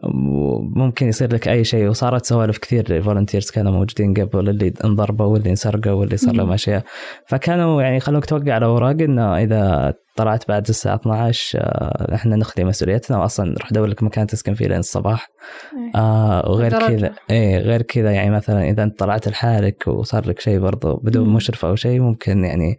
ممكن 0.03 1.07
يصير 1.07 1.33
لك 1.33 1.47
أي 1.47 1.63
شيء. 1.63 1.87
وصارت 1.89 2.25
سوالف 2.25 2.57
كثير 2.57 2.91
لل 2.93 3.03
volunteers 3.03 3.49
كانوا 3.49 3.71
موجودين 3.71 4.13
قبل 4.13 4.49
اللي 4.49 4.73
انضربوا 4.85 5.25
واللي 5.25 5.49
انسرقوا 5.49 5.91
واللي 5.91 6.17
صار 6.17 6.35
لهم 6.35 6.51
أشياء. 6.51 6.83
فكانوا 7.27 7.81
يعني 7.81 7.97
يخلوك 7.97 8.25
توقع 8.25 8.53
على 8.53 8.65
أوراق 8.65 9.01
إنه 9.01 9.37
إذا 9.37 9.93
طلعت 10.15 10.47
بعد 10.47 10.67
الساعة 10.69 10.95
12 10.95 11.59
آه، 11.61 12.15
إحنا 12.15 12.35
نخلي 12.35 12.65
مسؤوليتنا. 12.65 13.17
واصلا 13.17 13.49
نروح 13.49 13.71
ندور 13.71 13.87
لك 13.87 14.03
مكان 14.03 14.27
تسكن 14.27 14.53
فيه 14.53 14.67
لين 14.67 14.79
الصباح. 14.79 15.27
إيه. 15.73 16.01
آه 16.01 16.49
وغير 16.49 16.79
كذا 16.87 17.13
إيه 17.29 17.57
غير 17.57 17.81
كذا 17.81 18.11
يعني 18.11 18.29
مثلا 18.29 18.69
إذا 18.69 18.83
أنت 18.83 18.99
طلعت 18.99 19.27
لحالك 19.27 19.87
وصار 19.87 20.27
لك 20.27 20.39
شيء 20.39 20.59
برضه 20.59 20.99
بدون 21.03 21.29
مشرف 21.29 21.65
أو 21.65 21.75
شيء 21.75 21.99
ممكن 21.99 22.43
يعني 22.43 22.77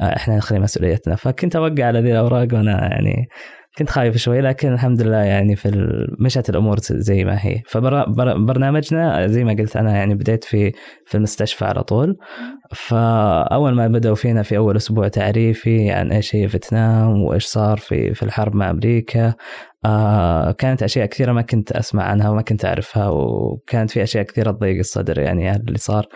إحنا 0.00 0.36
نخلي 0.36 0.58
مسؤوليتنا. 0.58 1.16
فكنت 1.16 1.56
أوقع 1.56 1.84
على 1.84 2.00
ذي 2.00 2.12
الأوراق 2.12 2.48
وأنا 2.52 2.88
يعني 2.92 3.28
كنت 3.78 3.90
خايف 3.90 4.16
شوي 4.16 4.40
لكن 4.40 4.72
الحمد 4.72 5.02
لله 5.02 5.16
يعني 5.16 5.56
في 5.56 5.96
مشت 6.18 6.50
الأمور 6.50 6.78
زي 6.80 7.24
ما 7.24 7.38
هي. 7.40 7.62
فبرنامجنا 7.68 9.26
زي 9.26 9.44
ما 9.44 9.52
قلت 9.52 9.76
أنا 9.76 9.96
يعني 9.96 10.14
بديت 10.14 10.44
في 10.44 10.72
في 11.06 11.14
المستشفى 11.14 11.64
على 11.64 11.82
طول. 11.82 12.16
فأول 12.74 13.74
ما 13.74 13.88
بدأوا 13.88 14.14
فينا 14.14 14.42
في 14.42 14.56
أول 14.56 14.76
أسبوع 14.76 15.08
تعريفي 15.08 15.90
عن 15.90 16.12
إيش 16.12 16.36
هي 16.36 16.48
فيتنام 16.48 17.22
وإيش 17.22 17.44
صار 17.44 17.76
في 17.76 18.14
في 18.14 18.22
الحرب 18.22 18.54
مع 18.54 18.70
أمريكا 18.70 19.34
آه 19.84 20.52
كانت 20.52 20.82
أشياء 20.82 21.06
كثيرة 21.06 21.32
ما 21.32 21.42
كنت 21.42 21.72
أسمع 21.72 22.02
عنها 22.04 22.30
وما 22.30 22.42
كنت 22.42 22.64
أعرفها 22.64 23.08
وكانت 23.08 23.90
في 23.90 24.02
أشياء 24.02 24.24
كثيرة 24.24 24.50
تضيق 24.50 24.78
الصدر 24.78 25.18
يعني 25.18 25.56
اللي 25.56 25.78
صار. 25.78 26.06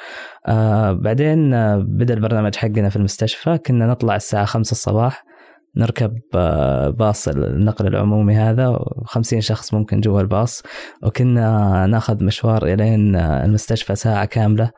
آه 0.47 0.93
بعدين 0.93 1.51
بدأ 1.83 2.15
البرنامج 2.15 2.57
حقنا 2.57 2.89
في 2.89 2.97
المستشفى 2.97 3.59
كنا 3.59 3.87
نطلع 3.87 4.17
الساعة 4.17 4.45
5 4.45 4.73
الصباح. 4.73 5.30
نركب 5.77 6.21
آه، 6.35 6.89
باص 6.89 7.29
النقل 7.29 7.87
العمومي 7.87 8.37
هذا 8.37 8.79
خمسين 9.05 9.41
شخص 9.41 9.75
ممكن 9.75 10.01
جوا 10.01 10.21
الباص 10.21 10.63
وكنا 11.03 11.87
ناخذ 11.87 12.25
مشوار 12.25 12.67
إلين 12.67 13.17
آه، 13.17 13.45
المستشفى 13.45 13.95
ساعة 13.95 14.25
كاملة. 14.25 14.71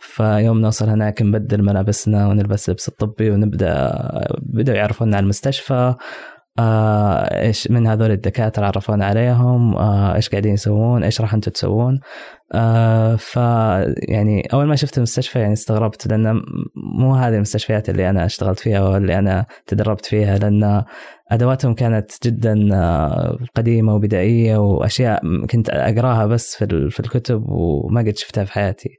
فيوم 0.00 0.60
نوصل 0.60 0.88
هناك 0.88 1.22
نبدل 1.22 1.62
ملابسنا 1.62 2.28
ونلبس 2.28 2.70
لبس 2.70 2.88
الطبي 2.88 3.30
ونبدأ 3.30 3.92
بدأوا 4.42 4.76
يعرفونا 4.76 5.16
على 5.16 5.24
المستشفى. 5.24 5.94
آه 6.58 7.40
إيش 7.42 7.70
من 7.70 7.86
هذول 7.86 8.10
الدكاترة 8.10 8.66
عرفونا 8.66 9.06
عليهم؟ 9.06 9.76
آه 9.76 10.14
إيش 10.14 10.28
قاعدين 10.28 10.54
يسوون؟ 10.54 11.04
إيش 11.04 11.20
راح 11.20 11.34
أنتم 11.34 11.50
تسوون؟ 11.50 12.00
آه 12.54 13.16
ف 13.16 13.36
يعني 14.08 14.48
أول 14.52 14.66
ما 14.66 14.76
شفت 14.76 14.98
المستشفى 14.98 15.38
يعني 15.38 15.52
استغربت 15.52 16.06
لأن 16.06 16.42
مو 16.74 17.14
هذه 17.14 17.34
المستشفيات 17.34 17.88
اللي 17.88 18.10
أنا 18.10 18.24
اشتغلت 18.24 18.58
فيها 18.58 18.88
واللي 18.88 19.18
أنا 19.18 19.46
تدربت 19.66 20.06
فيها 20.06 20.38
لأن 20.38 20.84
أدواتهم 21.30 21.74
كانت 21.74 22.10
جدا 22.26 22.68
آه، 22.72 23.38
قديمة 23.54 23.94
وبدائية 23.94 24.56
وأشياء 24.56 25.46
كنت 25.46 25.70
أقراها 25.70 26.26
بس 26.26 26.56
في 26.56 26.90
في 26.90 27.00
الكتب 27.00 27.44
وما 27.48 28.00
قد 28.00 28.16
شفتها 28.16 28.44
في 28.44 28.52
حياتي. 28.52 28.90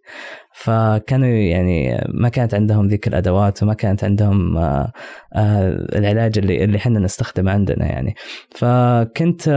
فكانوا 0.54 1.28
يعني 1.28 2.06
ما 2.10 2.30
كانت 2.30 2.54
عندهم 2.54 2.88
ذيك 2.88 3.08
الأدوات 3.08 3.64
وما 3.64 3.74
كانت 3.74 4.04
عندهم 4.04 4.58
آه، 4.58 4.92
آه، 5.36 5.70
العلاج 5.96 6.38
اللي 6.38 6.64
اللي 6.64 6.78
إحنا 6.78 7.00
نستخدمه 7.00 7.52
عندنا 7.52 7.86
يعني. 7.86 8.16
فكنت 8.56 9.50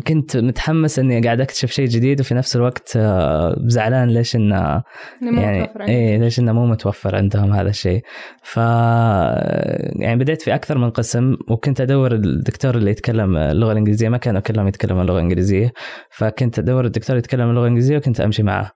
كنت 0.00 0.36
متحمس 0.36 0.98
إني 0.98 1.20
قاعد 1.20 1.40
أكتشف 1.40 1.70
شيء 1.70 1.86
جديد 1.86 2.20
وفي 2.20 2.34
نفس 2.34 2.56
الوقت 2.56 2.92
آه، 2.96 3.56
زعلان 3.66 4.08
ليش 4.08 4.36
إنه 4.36 4.82
يعني 5.22 5.68
إيه 5.80 6.18
ليش 6.18 6.38
إنه 6.38 6.52
مو 6.52 6.66
متوفر 6.66 7.16
عندهم 7.16 7.52
هذا 7.52 7.68
الشيء. 7.68 8.02
ف 8.42 8.56
يعني 8.56 10.16
بديت 10.16 10.42
في 10.42 10.54
أكثر 10.54 10.78
من 10.78 10.90
قسم 10.90 11.36
وكنت 11.48 11.80
أدور 11.80 12.12
الدكتور 12.12 12.74
اللي 12.74 12.90
يتكلم 12.90 13.36
اللغة 13.36 13.72
الإنجليزية. 13.72 14.08
ما 14.08 14.16
كانوا 14.16 14.40
كلهم 14.40 14.68
يتكلموا 14.68 15.02
اللغة 15.02 15.16
الإنجليزية 15.16 15.72
فكنت 16.10 16.58
أدور 16.58 16.84
الدكتور 16.84 17.16
يتكلم 17.16 17.50
اللغة 17.50 17.62
الإنجليزية 17.62 17.96
وكنت 17.96 18.20
أمشي 18.20 18.42
معه. 18.42 18.72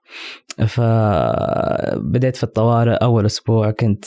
فبديت 0.67 2.35
في 2.35 2.43
الطوارئ 2.43 2.93
أول 2.93 3.25
أسبوع 3.25 3.71
كنت 3.71 4.05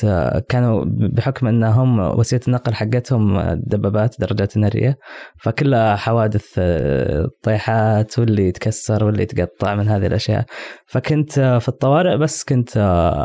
كانوا 0.49 0.85
بحكم 0.87 1.47
انهم 1.47 1.99
وسيلة 1.99 2.43
النقل 2.49 2.75
حقتهم 2.75 3.41
دبابات 3.55 4.21
درجات 4.21 4.57
نارية 4.57 4.99
فكلها 5.37 5.97
حوادث 5.97 6.61
طيحات 7.43 8.19
واللي 8.19 8.49
يتكسر 8.49 9.05
واللي 9.05 9.23
يتقطع 9.23 9.75
من 9.75 9.89
هذه 9.89 10.07
الأشياء. 10.07 10.45
فكنت 10.87 11.33
في 11.41 11.69
الطوارئ 11.69 12.17
بس 12.17 12.45
كنت 12.45 12.77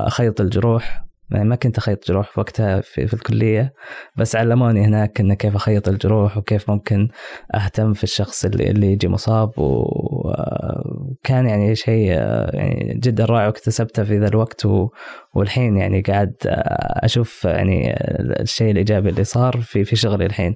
أخيط 0.07 0.41
الجروح. 0.41 1.05
يعني 1.31 1.49
ما 1.49 1.55
كنت 1.55 1.77
أخيط 1.77 2.07
جروح 2.07 2.31
في 2.31 2.39
وقتها 2.39 2.81
في, 2.81 3.07
في 3.07 3.13
الكلية. 3.13 3.73
بس 4.17 4.35
علموني 4.35 4.85
هناك 4.85 5.19
انه 5.19 5.33
كيف 5.33 5.55
أخيط 5.55 5.87
الجروح 5.87 6.37
وكيف 6.37 6.69
ممكن 6.69 7.07
أهتم 7.55 7.93
في 7.93 8.03
الشخص 8.03 8.45
اللي 8.45 8.69
اللي 8.69 8.91
يجي 8.91 9.07
مصاب. 9.07 9.51
وكان 9.57 11.47
يعني 11.47 11.75
شيء 11.75 12.07
يعني 12.53 12.99
جدا 13.03 13.25
رائع 13.25 13.45
واكتسبته 13.45 14.03
في 14.03 14.17
ذا 14.17 14.27
الوقت. 14.27 14.67
والحين 15.33 15.77
يعني 15.77 16.01
قاعد 16.01 16.33
أشوف 17.03 17.45
يعني 17.45 17.93
الشيء 18.19 18.71
الإيجابي 18.71 19.09
اللي 19.09 19.23
صار 19.23 19.61
في 19.61 19.83
في 19.83 19.95
شغلي 19.95 20.25
الحين. 20.25 20.51
آه، 20.51 20.55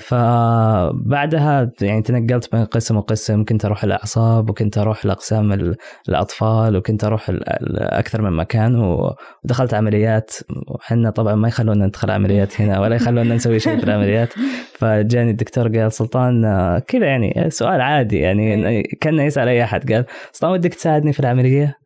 فبعدها 0.00 1.70
يعني 1.80 2.02
تنقلت 2.02 2.52
بين 2.52 2.64
قسم 2.64 2.96
وقسم. 2.96 3.44
كنت 3.44 3.64
أروح 3.64 3.84
الأعصاب 3.84 4.50
وكنت 4.50 4.78
أروح 4.78 5.06
لاقسام 5.06 5.74
الأطفال 6.08 6.76
وكنت 6.76 7.04
أروح 7.04 7.32
أكثر 7.78 8.22
من 8.22 8.32
مكان 8.32 8.76
ودخلت 9.44 9.74
عمليات. 9.74 10.32
وحنا 10.68 11.10
طبعا 11.10 11.34
ما 11.34 11.48
يخلونا 11.48 11.86
ندخل 11.86 12.10
عمليات 12.10 12.60
هنا 12.60 12.80
ولا 12.80 12.96
يخلونا 12.96 13.34
نسوي 13.34 13.58
شيء 13.58 13.78
في 13.78 13.84
العمليات. 13.84 14.28
فجاني 14.78 15.30
الدكتور 15.30 15.78
قال 15.78 15.92
سلطان 15.92 16.44
آه، 16.44 16.78
كذا 16.78 17.06
يعني 17.06 17.50
سؤال 17.50 17.80
عادي 17.80 18.18
يعني 18.18 18.82
كانه 18.82 19.22
يسأل 19.22 19.48
أي 19.48 19.64
أحد 19.64 19.92
قال 19.92 20.04
سلطان 20.32 20.50
ودك 20.50 20.74
تساعدني 20.74 21.12
في 21.12 21.20
العملية؟ 21.20 21.85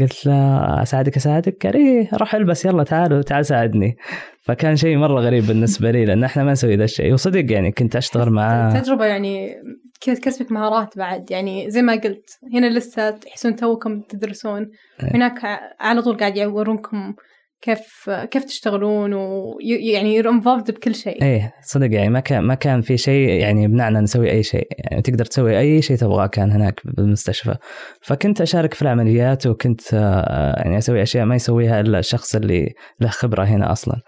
قلت 0.00 0.26
له 0.26 0.82
أساعدك 0.82 1.16
أساعدك؟ 1.16 1.66
قال 1.66 1.76
إيه 1.76 2.08
روح 2.14 2.34
ألبس 2.34 2.64
يلا 2.64 2.82
تعال 2.82 3.24
تعال 3.24 3.46
ساعدني. 3.46 3.96
فكان 4.42 4.76
شيء 4.76 4.96
مرة 4.96 5.20
غريب 5.20 5.46
بالنسبة 5.46 5.90
لي 5.90 6.04
لأن 6.04 6.24
إحنا 6.24 6.44
ما 6.44 6.52
نسوي 6.52 6.76
ذا 6.76 6.84
الشيء. 6.84 7.12
وصدق 7.12 7.52
يعني 7.52 7.72
كنت 7.72 7.96
أشتغل 7.96 8.30
معاه 8.30 8.80
تجربة 8.80 9.04
يعني 9.04 9.54
كذا 10.00 10.14
تكسبك 10.14 10.52
مهارات 10.52 10.98
بعد. 10.98 11.30
يعني 11.30 11.70
زي 11.70 11.82
ما 11.82 11.92
قلت 11.92 12.38
هنا 12.54 12.66
لسه 12.66 13.10
تحسون 13.10 13.56
توكم 13.56 14.00
تدرسون. 14.00 14.70
إيه. 15.02 15.16
هناك 15.16 15.60
على 15.80 16.02
طول 16.02 16.16
قاعد 16.16 16.36
يورونكم 16.36 17.14
كيف 17.62 18.10
كيف 18.10 18.44
تشتغلون 18.44 19.14
ويعني 19.14 20.16
يور 20.16 20.28
انفولد 20.28 20.70
بكل 20.70 20.94
شيء. 20.94 21.22
إيه 21.22 21.54
صدق 21.62 21.94
يعني 21.94 22.08
ما 22.08 22.20
كان 22.20 22.42
ما 22.42 22.54
كان 22.54 22.80
في 22.80 22.96
شيء 22.96 23.28
يعني 23.28 23.62
يمنعنا 23.62 24.00
نسوي 24.00 24.30
أي 24.30 24.42
شيء. 24.42 24.68
يعني 24.78 25.02
تقدر 25.02 25.24
تسوي 25.24 25.58
أي 25.58 25.82
شيء 25.82 25.96
تبغاه 25.96 26.26
كان 26.26 26.50
هناك 26.50 26.80
بالمستشفى. 26.84 27.54
فكنت 28.00 28.40
أشارك 28.40 28.74
في 28.74 28.82
العمليات 28.82 29.46
وكنت 29.46 29.80
آه، 29.94 30.62
يعني 30.62 30.78
أسوي 30.78 31.02
أشياء 31.02 31.24
ما 31.24 31.34
يسويها 31.34 31.80
إلا 31.80 31.98
الشخص 31.98 32.34
اللي 32.34 32.74
له 33.00 33.08
خبرة 33.08 33.44
هنا 33.44 33.72
أصلا. 33.72 34.00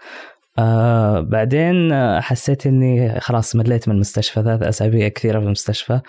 آه 0.59 1.19
بعدين 1.19 1.91
حسيت 2.21 2.67
إني 2.67 3.19
خلاص 3.19 3.55
مليت 3.55 3.89
من 3.89 3.95
المستشفى 3.95 4.43
ثلاث 4.43 4.63
أسابيع 4.63 5.07
كثيرة 5.07 5.39
في 5.39 5.45
المستشفى. 5.45 5.99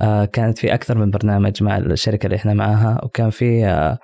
آه 0.00 0.24
كانت 0.24 0.58
في 0.58 0.74
أكثر 0.74 0.98
من 0.98 1.10
برنامج 1.10 1.62
مع 1.62 1.78
الشركة 1.78 2.26
اللي 2.26 2.36
إحنا 2.36 2.54
معاها 2.54 3.00
وكان 3.04 3.30
في 3.30 3.66
آه 3.66 3.70
آه 3.70 3.98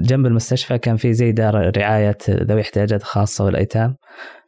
جنب 0.00 0.26
المستشفى 0.26 0.78
كان 0.78 0.96
في 0.96 1.12
زي 1.14 1.32
دار 1.32 1.76
رعاية 1.76 2.18
ذوي 2.30 2.60
احتياجات 2.60 3.02
خاصة 3.02 3.44
والأيتام. 3.44 3.96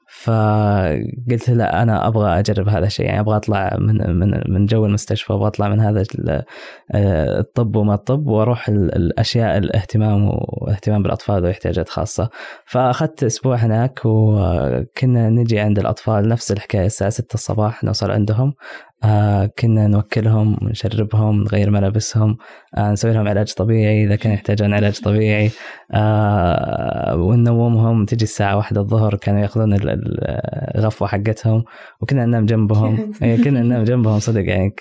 فقلت 0.08 1.50
لا 1.50 1.82
أنا 1.82 2.06
أبغى 2.06 2.38
أجرب 2.38 2.68
هذا 2.68 2.86
الشيء 2.86 3.06
يعني 3.06 3.20
أبغى 3.20 3.36
أطلع 3.36 3.76
من 3.78 4.18
من 4.18 4.40
من 4.48 4.66
جو 4.66 4.86
المستشفى 4.86 5.32
أبغى 5.32 5.46
أطلع 5.46 5.68
من 5.68 5.80
هذا 5.80 6.04
آه، 6.94 7.40
الطب 7.40 7.76
وما 7.76 7.94
الطب 7.94 8.26
وأروح 8.26 8.68
الأشياء 8.68 9.58
الاهتمام 9.58 10.28
واهتمام 10.28 11.02
بالأطفال 11.02 11.42
ذوي 11.42 11.50
احتياجات 11.50 11.88
خاصة. 11.88 12.30
فأخذت 12.66 13.24
أسبوع 13.24 13.56
هناك 13.56 14.00
وكنا 14.04 15.28
نجي 15.30 15.58
عند 15.58 15.78
الأطفال 15.78 16.28
نفس 16.28 16.52
الحكاية 16.52 16.86
الساعة 16.86 17.10
6 17.10 17.34
الصباح 17.34 17.84
نوصل 17.84 18.10
عندهم. 18.10 18.54
آه 19.04 19.46
كنا 19.58 19.86
نوكلهم 19.86 20.56
نشربهم 20.62 21.42
نغير 21.42 21.70
ملابسهم 21.70 22.36
آه 22.76 22.92
نسوي 22.92 23.12
لهم 23.12 23.28
علاج 23.28 23.52
طبيعي 23.54 24.04
إذا 24.04 24.16
كانوا 24.16 24.36
يحتاجون 24.36 24.74
علاج 24.74 25.00
طبيعي. 25.00 25.50
آه 25.94 27.16
وننومهم 27.16 28.04
تجي 28.04 28.24
الساعة 28.24 28.56
واحدة 28.56 28.80
الظهر 28.80 29.14
كانوا 29.14 29.40
يأخذون 29.40 29.76
الغفوة 30.76 31.08
حقتهم 31.08 31.64
وكنا 32.00 32.26
ننام 32.26 32.46
جنبهم. 32.46 33.12
إيه، 33.22 33.44
كنا 33.44 33.62
ننام 33.62 33.84
جنبهم 33.84 34.18
صدق 34.18 34.48
يعني 34.48 34.74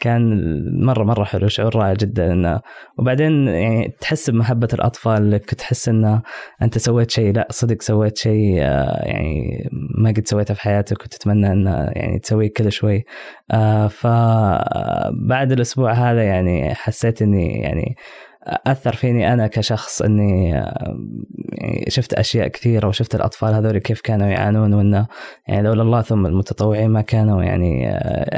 كان 0.00 0.84
مرة 0.84 1.04
مرة 1.04 1.24
حلو 1.24 1.48
شعور 1.48 1.76
رائع 1.76 1.92
جدا 1.92 2.32
إنه 2.32 2.60
وبعدين 2.98 3.48
يعني 3.48 3.94
تحس 4.00 4.30
بمحبة 4.30 4.68
الأطفال 4.74 5.30
لك 5.30 5.54
تحس 5.54 5.88
إنه 5.88 6.22
أنت 6.62 6.78
سويت 6.78 7.10
شيء 7.10 7.32
لا 7.32 7.48
صدق 7.50 7.82
سويت 7.82 8.18
شيء 8.18 8.58
آه، 8.62 9.02
يعني 9.04 9.68
ما 9.72 10.10
قد 10.10 10.28
سويته 10.28 10.54
في 10.54 10.60
حياتك 10.60 11.04
وتتمنى 11.04 11.52
إنه 11.52 11.90
يعني 11.92 12.18
تسويه 12.18 12.52
كل 12.56 12.72
شوي. 12.72 13.04
آه، 13.50 13.86
فبعد 13.88 15.52
الأسبوع 15.52 15.92
هذا 15.92 16.22
يعني 16.22 16.74
حسيت 16.74 17.22
إني 17.22 17.60
يعني 17.60 17.96
أثر 18.46 18.92
فيني 18.92 19.32
أنا 19.32 19.46
كشخص 19.46 20.02
إني 20.02 20.48
يعني 20.48 21.84
شفت 21.88 22.14
أشياء 22.14 22.48
كثيرة 22.48 22.88
وشفت 22.88 23.14
الأطفال 23.14 23.54
هذول 23.54 23.78
كيف 23.78 24.00
كانوا 24.00 24.26
يعانون 24.26 24.74
وانه 24.74 25.06
يعني 25.48 25.62
لولا 25.62 25.82
الله 25.82 26.02
ثم 26.02 26.26
المتطوعين 26.26 26.90
ما 26.90 27.00
كانوا 27.00 27.42
يعني 27.42 27.86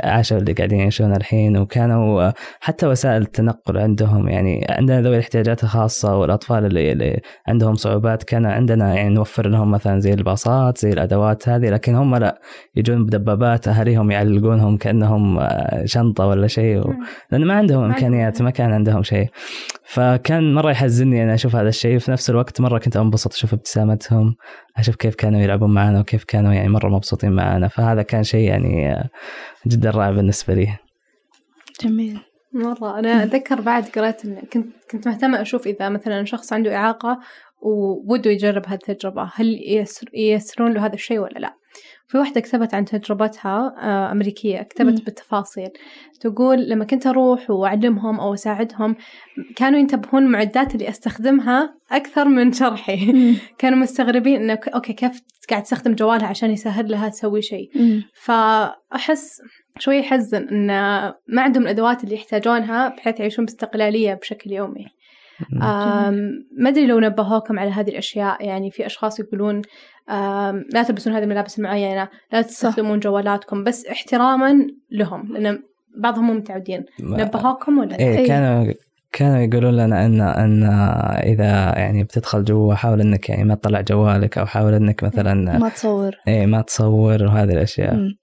عاشوا 0.05 0.39
اللي 0.39 0.53
قاعدين 0.53 0.81
يعيشون 0.81 1.17
الحين 1.17 1.57
وكانوا 1.57 2.31
حتى 2.61 2.87
وسائل 2.87 3.23
التنقل 3.23 3.79
عندهم 3.79 4.29
يعني 4.29 4.67
عندنا 4.71 5.03
ذوي 5.03 5.15
الاحتياجات 5.15 5.65
الخاصة 5.65 6.17
والأطفال 6.17 6.65
اللي, 6.65 6.93
اللي 6.93 7.21
عندهم 7.49 7.75
صعوبات 7.75 8.23
كان 8.23 8.47
عندنا 8.47 8.95
يعني 8.95 9.15
نوفر 9.15 9.49
لهم 9.49 9.71
مثلا 9.71 10.01
زي 10.01 10.13
الباصات 10.13 10.79
زي 10.79 10.91
الأدوات 10.91 11.49
هذه 11.49 11.71
لكن 11.71 11.95
هم 11.95 12.17
لا 12.17 12.41
يجون 12.77 13.07
بدبابات 13.07 13.69
أهاليهم 13.69 14.11
يعلقونهم 14.11 14.77
كأنهم 14.77 15.49
شنطة 15.85 16.27
ولا 16.27 16.47
شيء. 16.47 16.95
لأن 17.33 17.45
ما 17.45 17.55
عندهم 17.55 17.85
إمكانيات 17.85 18.43
ما 18.43 18.51
كان 18.51 18.73
عندهم 18.73 19.03
شيء. 19.03 19.29
فكان 19.92 20.55
مرة 20.55 20.70
يحزنني 20.70 21.22
أنا 21.22 21.35
أشوف 21.35 21.57
هذا 21.57 21.68
الشيء 21.68 21.96
وفي 21.96 22.11
نفس 22.11 22.31
الوقت 22.31 22.61
مرة 22.61 22.79
كنت 22.79 22.96
أنبسط 22.96 23.33
أشوف 23.33 23.53
ابتسامتهم 23.53 24.37
أشوف 24.76 24.96
كيف 24.96 25.14
كانوا 25.14 25.40
يلعبون 25.40 25.74
معنا 25.74 26.00
وكيف 26.00 26.24
كانوا 26.24 26.53
يعني 26.53 26.68
مرة 26.68 26.88
مبسوطين 26.88 27.33
معنا 27.33 27.68
فهذا 27.68 28.03
كان 28.03 28.22
شيء 28.22 28.48
يعني 28.48 28.96
جدا 29.66 29.90
رائع 29.90 30.11
بالنسبة 30.11 30.55
لي. 30.55 30.76
جميل. 31.85 32.20
مرة. 32.53 32.98
أنا 32.98 33.22
أتذكر 33.22 33.61
بعد 33.61 33.85
قرأت 33.85 34.24
إن 34.24 34.40
كنت 34.53 34.66
كنت 34.90 35.09
مهتمة 35.09 35.40
أشوف 35.40 35.66
إذا 35.66 35.88
مثلا 35.88 36.24
شخص 36.24 36.53
عنده 36.53 36.76
إعاقة 36.76 37.18
وبده 37.62 38.31
يجرب 38.31 38.66
هذه 38.66 38.74
التجربة 38.74 39.31
هل 39.35 39.59
يسر 39.66 40.07
ييسرون 40.14 40.72
له 40.72 40.87
هذا 40.87 40.94
الشيء 40.94 41.18
ولا 41.18 41.38
لا؟ 41.38 41.60
في 42.11 42.18
واحدة 42.18 42.40
كتبت 42.40 42.75
عن 42.75 42.85
تجربتها 42.85 43.75
آه، 43.79 44.12
أمريكية 44.12 44.62
كتبت 44.62 45.01
م. 45.01 45.05
بالتفاصيل. 45.05 45.68
تقول 46.20 46.68
لما 46.68 46.85
كنت 46.85 47.07
أروح 47.07 47.51
وأعلمهم 47.51 48.20
أو 48.20 48.35
أساعدهم 48.35 48.96
كانوا 49.57 49.79
ينتبهون 49.79 50.23
المعدات 50.23 50.75
اللي 50.75 50.88
أستخدمها 50.88 51.75
أكثر 51.90 52.29
من 52.29 52.53
شرحي. 52.53 53.12
كانوا 53.59 53.79
مستغربين 53.79 54.42
إنه 54.42 54.59
أوكي 54.75 54.92
كيف 54.92 55.23
قاعد 55.51 55.62
تستخدم 55.62 55.94
جوالها 55.94 56.27
عشان 56.27 56.51
يسهل 56.51 56.90
لها 56.90 57.09
تسوي 57.09 57.42
شيء. 57.42 57.70
فأحس 58.14 59.42
شوي 59.79 59.99
يحزن 59.99 60.49
إن 60.49 60.66
ما 61.27 61.42
عندهم 61.42 61.62
الأدوات 61.62 62.05
اللي 62.05 62.14
يحتاجونها 62.14 62.88
بحيث 62.88 63.20
يعيشون 63.20 63.44
باستقلالية 63.44 64.14
بشكل 64.14 64.53
يومي. 64.53 64.87
ما 66.57 66.68
أدري 66.68 66.87
لو 66.87 67.00
نبهوكم 67.00 67.59
على 67.59 67.70
هذه 67.70 67.90
الأشياء. 67.90 68.44
يعني 68.46 68.70
في 68.70 68.87
أشخاص 68.87 69.20
يقولون 69.20 69.62
لا 70.74 70.83
تلبسون 70.87 71.12
هذه 71.12 71.22
الملابس 71.22 71.59
المعينة 71.59 72.09
لا 72.33 72.42
تستخدمون 72.42 72.98
جوالاتكم 72.98 73.64
بس 73.64 73.87
احتراما 73.87 74.66
لهم 74.90 75.37
لأن 75.37 75.62
بعضهم 75.96 76.24
مو 76.24 76.33
متعودين. 76.33 76.85
نبهوكم 77.00 77.79
ولا؟ 77.79 77.98
إيه. 77.98 78.26
كانوا 78.26 78.72
كانوا 79.12 79.38
يقولون 79.38 79.77
لنا 79.77 80.07
ان 80.07 80.20
أن 80.20 80.62
إذا 81.33 81.79
يعني 81.79 82.05
بتدخل 82.05 82.44
جوا 82.44 82.75
حاول 82.75 83.01
إنك 83.01 83.29
يعني 83.29 83.44
ما 83.44 83.55
تطلع 83.55 83.81
جوالك 83.81 84.38
أو 84.38 84.46
حاول 84.46 84.75
إنك 84.75 85.05
مثلا 85.05 85.59
ما 85.59 85.68
تصور. 85.68 86.16
اي 86.29 86.46
ما 86.46 86.62
تصور 86.62 87.23
وهذه 87.23 87.53
الأشياء. 87.53 87.94
مم. 87.94 88.16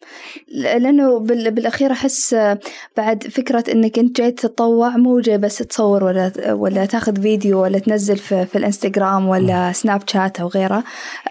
لأنه 0.63 1.19
بالأخير 1.19 1.91
أحس 1.91 2.35
بعد 2.97 3.23
فكرة 3.23 3.63
إنك 3.71 3.99
أنت 3.99 4.17
جاي 4.17 4.31
تتطوع 4.31 4.97
مو 4.97 5.19
جاي 5.19 5.37
بس 5.37 5.57
تصور 5.57 6.03
ولا 6.03 6.31
ولا 6.53 6.85
تاخذ 6.85 7.21
فيديو 7.21 7.61
ولا 7.63 7.79
تنزل 7.79 8.17
في, 8.17 8.45
في 8.45 8.57
الإنستغرام 8.57 9.27
ولا 9.27 9.71
سناب 9.71 10.01
شات 10.07 10.39
أو 10.39 10.47
غيره. 10.47 10.83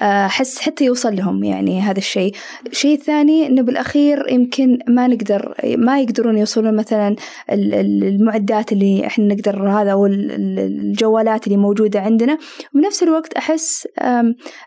أحس 0.02 0.58
حتى 0.58 0.84
يوصل 0.84 1.16
لهم 1.16 1.44
يعني 1.44 1.80
هذا 1.80 1.98
الشيء. 1.98 2.34
شيء 2.72 2.98
ثاني 2.98 3.46
إنه 3.46 3.62
بالأخير 3.62 4.26
يمكن 4.30 4.78
ما 4.88 5.06
نقدر 5.06 5.54
ما 5.76 6.00
يقدرون 6.00 6.38
يوصلون 6.38 6.76
مثلا 6.76 7.16
المعدات 7.50 8.72
اللي 8.72 9.06
إحنا 9.06 9.24
نقدر 9.24 9.45
نقدر 9.46 9.68
هذا 9.68 9.94
والجوالات 9.94 11.46
اللي 11.46 11.56
موجودة 11.56 12.00
عندنا. 12.00 12.38
وبنفس 12.74 13.02
الوقت 13.02 13.34
أحس 13.34 13.88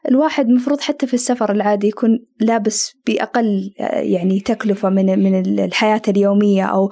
الواحد 0.10 0.50
مفروض 0.50 0.82
حتى 0.82 1.08
في 1.08 1.14
السفر 1.14 1.52
العادي 1.52 1.88
يكون 1.88 2.20
لابس 2.40 2.96
بأقل 3.08 3.74
يعني 3.94 4.40
تكلفة 4.40 4.90
من 4.90 5.20
من 5.24 5.60
الحياة 5.60 6.02
اليومية 6.08 6.64
أو 6.64 6.92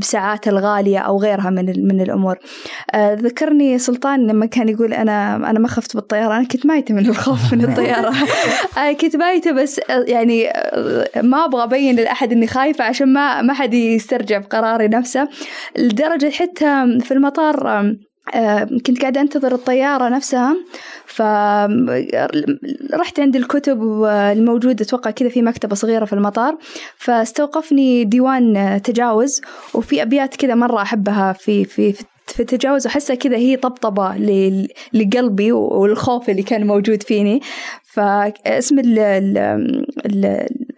بساعات 0.00 0.48
الغالية 0.48 0.98
أو 0.98 1.18
غيرها 1.18 1.50
من 1.50 1.86
من 1.88 2.00
الأمور. 2.00 2.38
ذكرني 2.96 3.78
سلطان 3.78 4.26
لما 4.26 4.46
كان 4.46 4.68
يقول 4.68 4.94
أنا 4.94 5.36
أنا 5.36 5.58
ما 5.58 5.68
خفت 5.68 5.94
بالطيارة 5.96 6.36
أنا 6.36 6.44
كنت 6.44 6.66
مايتة 6.66 6.94
من 6.94 7.06
الخوف 7.06 7.52
من 7.52 7.64
الطيارة. 7.64 8.14
كنت 9.00 9.16
مايتة 9.16 9.52
بس 9.52 9.80
يعني 9.88 10.48
ما 11.16 11.44
أبغى 11.44 11.64
أبين 11.64 11.96
لأحد 11.96 12.32
إني 12.32 12.46
خايفة 12.46 12.84
عشان 12.84 13.12
ما 13.12 13.42
ما 13.42 13.54
حد 13.54 13.74
يسترجع 13.74 14.38
بقراري 14.38 14.88
نفسه. 14.88 15.28
لدرجة 15.78 16.30
حتى 16.30 16.84
في 17.10 17.16
المطار 17.16 17.82
كنت 18.86 19.00
قاعدة 19.00 19.20
أنتظر 19.20 19.54
الطيارة 19.54 20.08
نفسها 20.08 20.56
فرحت 21.06 21.70
عند 23.20 23.36
الكتب 23.36 24.04
الموجودة 24.04 24.84
أتوقع 24.84 25.10
كذا 25.10 25.28
في 25.28 25.42
مكتبة 25.42 25.74
صغيرة 25.74 26.04
في 26.04 26.12
المطار 26.12 26.58
فاستوقفني 26.96 28.04
ديوان 28.04 28.80
تجاوز 28.84 29.40
وفي 29.74 30.02
أبيات 30.02 30.36
كذا 30.36 30.54
مرة 30.54 30.82
أحبها 30.82 31.32
في 31.32 31.64
في 31.64 31.94
في 32.26 32.40
التجاوز 32.40 32.86
أحسها 32.86 33.16
كذا 33.16 33.36
هي 33.36 33.56
طبطبة 33.56 34.16
لقلبي 34.92 35.52
والخوف 35.52 36.30
اللي 36.30 36.42
كان 36.42 36.66
موجود 36.66 37.02
فيني 37.02 37.40
فاسم 37.84 38.78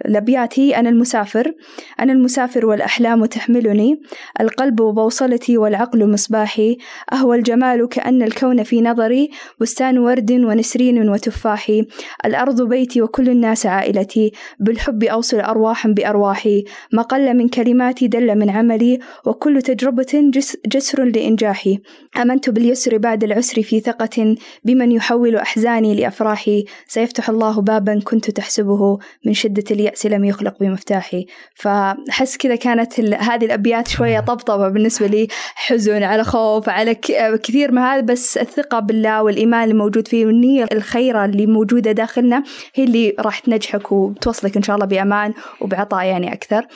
الأبيات 0.06 0.58
هي 0.58 0.76
أنا 0.76 0.88
المسافر. 0.88 1.52
أنا 2.00 2.12
المسافر 2.12 2.66
والأحلام 2.66 3.24
تحملني. 3.24 4.00
القلب 4.40 4.76
بوصلتي 4.76 5.58
والعقل 5.58 6.10
مصباحي. 6.10 6.78
أهوى 7.12 7.36
الجمال 7.36 7.88
كأن 7.88 8.22
الكون 8.22 8.62
في 8.62 8.80
نظري. 8.80 9.30
بستان 9.60 9.98
ورد 9.98 10.32
ونسرين 10.32 11.08
وتفاح 11.08 11.82
الأرض 12.24 12.62
بيتي 12.62 13.02
وكل 13.02 13.28
الناس 13.28 13.66
عائلتي. 13.66 14.32
بالحب 14.60 15.04
أوصل 15.04 15.40
أرواحا 15.40 15.88
بأرواحي. 15.88 16.64
ما 16.92 17.02
قل 17.02 17.34
من 17.34 17.48
كلماتي 17.48 18.08
دل 18.08 18.38
من 18.38 18.50
عملي. 18.50 18.98
وكل 19.26 19.62
تجربة 19.62 20.30
جس 20.34 20.56
جسر 20.66 21.04
لإنجاحي. 21.04 21.78
آمنت 22.16 22.50
باليسر 22.50 22.98
بعد 22.98 23.24
العسر 23.24 23.62
في 23.62 23.80
ثقة 23.80 24.36
بمن 24.64 24.92
يحول 24.92 25.36
أحزاني 25.36 25.94
لأفراحي. 25.94 26.64
سيفتح 26.88 27.28
الله 27.28 27.60
بابا 27.60 28.00
كنت 28.04 28.30
تحسبه. 28.30 28.98
من 29.26 29.32
شدة 29.32 29.64
اليأس 29.70 29.91
لم 30.06 30.24
يخلق 30.24 30.54
بمفتاحي. 30.60 31.26
فأحس 31.54 32.36
كذا 32.36 32.56
كانت 32.56 33.00
هذه 33.00 33.44
الأبيات 33.44 33.88
شوية 33.88 34.20
طبطبة 34.20 34.68
بالنسبة 34.68 35.06
لي 35.06 35.28
حزن 35.54 36.02
على 36.02 36.24
خوف 36.24 36.68
على 36.68 36.94
كثير 37.42 37.72
من 37.72 37.78
هذا 37.78 38.00
بس 38.00 38.38
الثقة 38.38 38.80
بالله 38.80 39.22
والإيمان 39.22 39.70
الموجود 39.70 40.08
فيه 40.08 40.26
والنية 40.26 40.66
الخيرة 40.72 41.24
اللي 41.24 41.46
موجودة 41.46 41.92
داخلنا 41.92 42.42
هي 42.74 42.84
اللي 42.84 43.14
راح 43.18 43.38
تنجحك 43.38 43.92
وتوصلك 43.92 44.56
إن 44.56 44.62
شاء 44.62 44.76
الله 44.76 44.86
بأمان 44.86 45.34
وبعطاء 45.60 46.04
يعني 46.04 46.32
أكثر. 46.32 46.66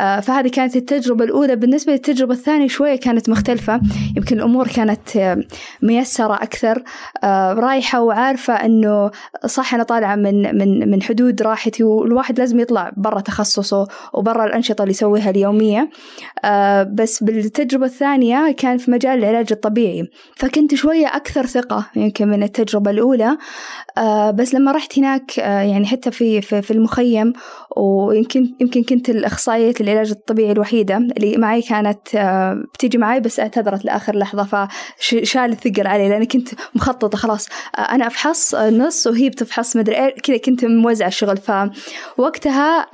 آه، 0.00 0.20
فهذه 0.20 0.48
كانت 0.48 0.76
التجربة 0.76 1.24
الأولى. 1.24 1.56
بالنسبة 1.56 1.92
للتجربة 1.92 2.34
الثانية 2.34 2.68
شوية 2.68 2.96
كانت 2.96 3.28
مختلفة. 3.28 3.80
يمكن 4.16 4.36
الأمور 4.36 4.68
كانت 4.68 5.16
آه، 5.16 5.44
ميسرة 5.82 6.34
أكثر. 6.34 6.82
آه، 7.24 7.52
رايحة 7.52 8.00
وعارفة 8.00 8.54
أنه 8.54 9.10
صح 9.46 9.74
أنا 9.74 9.82
طالعة 9.82 10.16
من 10.16 10.58
من 10.58 10.90
من 10.90 11.02
حدود 11.02 11.42
راحتي 11.42 11.82
والواحد 11.82 12.38
لازم 12.38 12.53
يطلع 12.60 12.92
برا 12.96 13.20
تخصصه 13.20 13.86
وبرا 14.12 14.44
الأنشطة 14.44 14.82
اللي 14.82 14.90
يسويها 14.90 15.30
اليومية. 15.30 15.90
بس 16.84 17.22
بالتجربة 17.22 17.86
الثانية 17.86 18.52
كان 18.52 18.78
في 18.78 18.90
مجال 18.90 19.18
العلاج 19.18 19.46
الطبيعي. 19.52 20.10
فكنت 20.36 20.74
شوية 20.74 21.06
أكثر 21.06 21.46
ثقة 21.46 21.86
يمكن 21.96 22.28
من 22.28 22.42
التجربة 22.42 22.90
الأولى. 22.90 23.36
بس 24.34 24.54
لما 24.54 24.72
رحت 24.72 24.98
هناك 24.98 25.38
يعني 25.38 25.86
حتى 25.86 26.10
في 26.10 26.40
في 26.40 26.70
المخيم 26.70 27.32
ويمكن 27.76 28.54
يمكن 28.60 28.82
كنت 28.82 29.10
الأخصائية 29.10 29.74
العلاج 29.80 30.10
الطبيعي 30.10 30.52
الوحيدة 30.52 30.96
اللي 30.96 31.36
معي 31.36 31.62
كانت 31.62 32.14
آه، 32.14 32.64
بتيجي 32.74 32.98
معي 32.98 33.20
بس 33.20 33.40
اعتذرت 33.40 33.84
لآخر 33.84 34.16
لحظة 34.16 34.68
فشال 34.98 35.52
الثقل 35.52 35.86
علي 35.86 36.08
لأني 36.08 36.26
كنت 36.26 36.48
مخططة 36.74 37.18
خلاص. 37.18 37.48
آه، 37.78 37.80
أنا 37.80 38.06
أفحص 38.06 38.54
نص 38.54 39.06
وهي 39.06 39.28
بتفحص 39.28 39.76
مدري 39.76 39.96
إيه 39.96 40.14
كذا 40.14 40.36
كنت 40.36 40.64
موزعة 40.64 41.08
الشغل. 41.08 41.36
فوقتها 41.36 42.86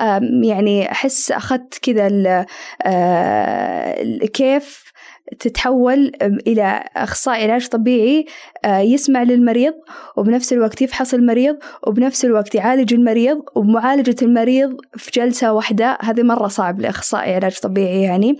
يعني 0.42 0.92
أحس 0.92 1.32
أخذت 1.32 1.78
كذا 1.82 2.46
آه، 2.82 4.16
كيف 4.34 4.89
تتحول 5.38 6.12
إلى 6.46 6.84
أخصائي 6.96 7.42
علاج 7.42 7.68
طبيعي 7.68 8.26
آه، 8.64 8.78
يسمع 8.78 9.22
للمريض 9.22 9.74
وبنفس 10.16 10.52
الوقت 10.52 10.82
يفحص 10.82 11.14
المريض 11.14 11.56
وبنفس 11.86 12.24
الوقت 12.24 12.54
يعالج 12.54 12.94
المريض 12.94 13.42
وبمعالجة 13.54 14.16
المريض 14.22 14.76
في 14.96 15.10
جلسة 15.10 15.52
واحدة. 15.52 15.98
هذه 16.00 16.22
مرة 16.22 16.48
صعب 16.48 16.80
لأخصائي 16.80 17.34
علاج 17.34 17.58
طبيعي 17.58 18.02
يعني. 18.02 18.38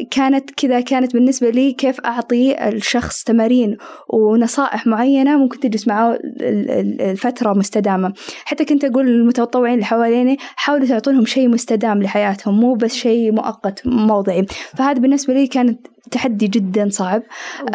فكانت 0.00 0.50
كذا 0.50 0.80
كانت 0.80 1.14
بالنسبة 1.14 1.50
لي 1.50 1.72
كيف 1.72 2.00
أعطي 2.00 2.68
الشخص 2.68 3.22
تمارين 3.22 3.76
ونصائح 4.08 4.86
معينة 4.86 5.38
ممكن 5.38 5.60
تجلس 5.60 5.88
معه 5.88 6.18
الفترة 6.40 7.52
مستدامة. 7.52 8.12
حتى 8.44 8.64
كنت 8.64 8.84
أقول 8.84 9.06
للمتطوعين 9.06 9.74
اللي 9.74 9.84
حواليني 9.84 10.36
حاولوا 10.56 10.86
تعطونهم 10.86 11.24
شيء 11.24 11.48
مستدام 11.48 12.02
لحياتهم 12.02 12.60
مو 12.60 12.74
بس 12.74 12.94
شيء 12.94 13.32
مؤقت 13.32 13.86
موضعي. 13.86 14.46
فهذا 14.76 14.98
بالنسبة 15.00 15.34
لي 15.34 15.46
كانت 15.46 15.86
تحدي 16.10 16.46
جدا 16.46 16.88
صعب. 16.88 17.22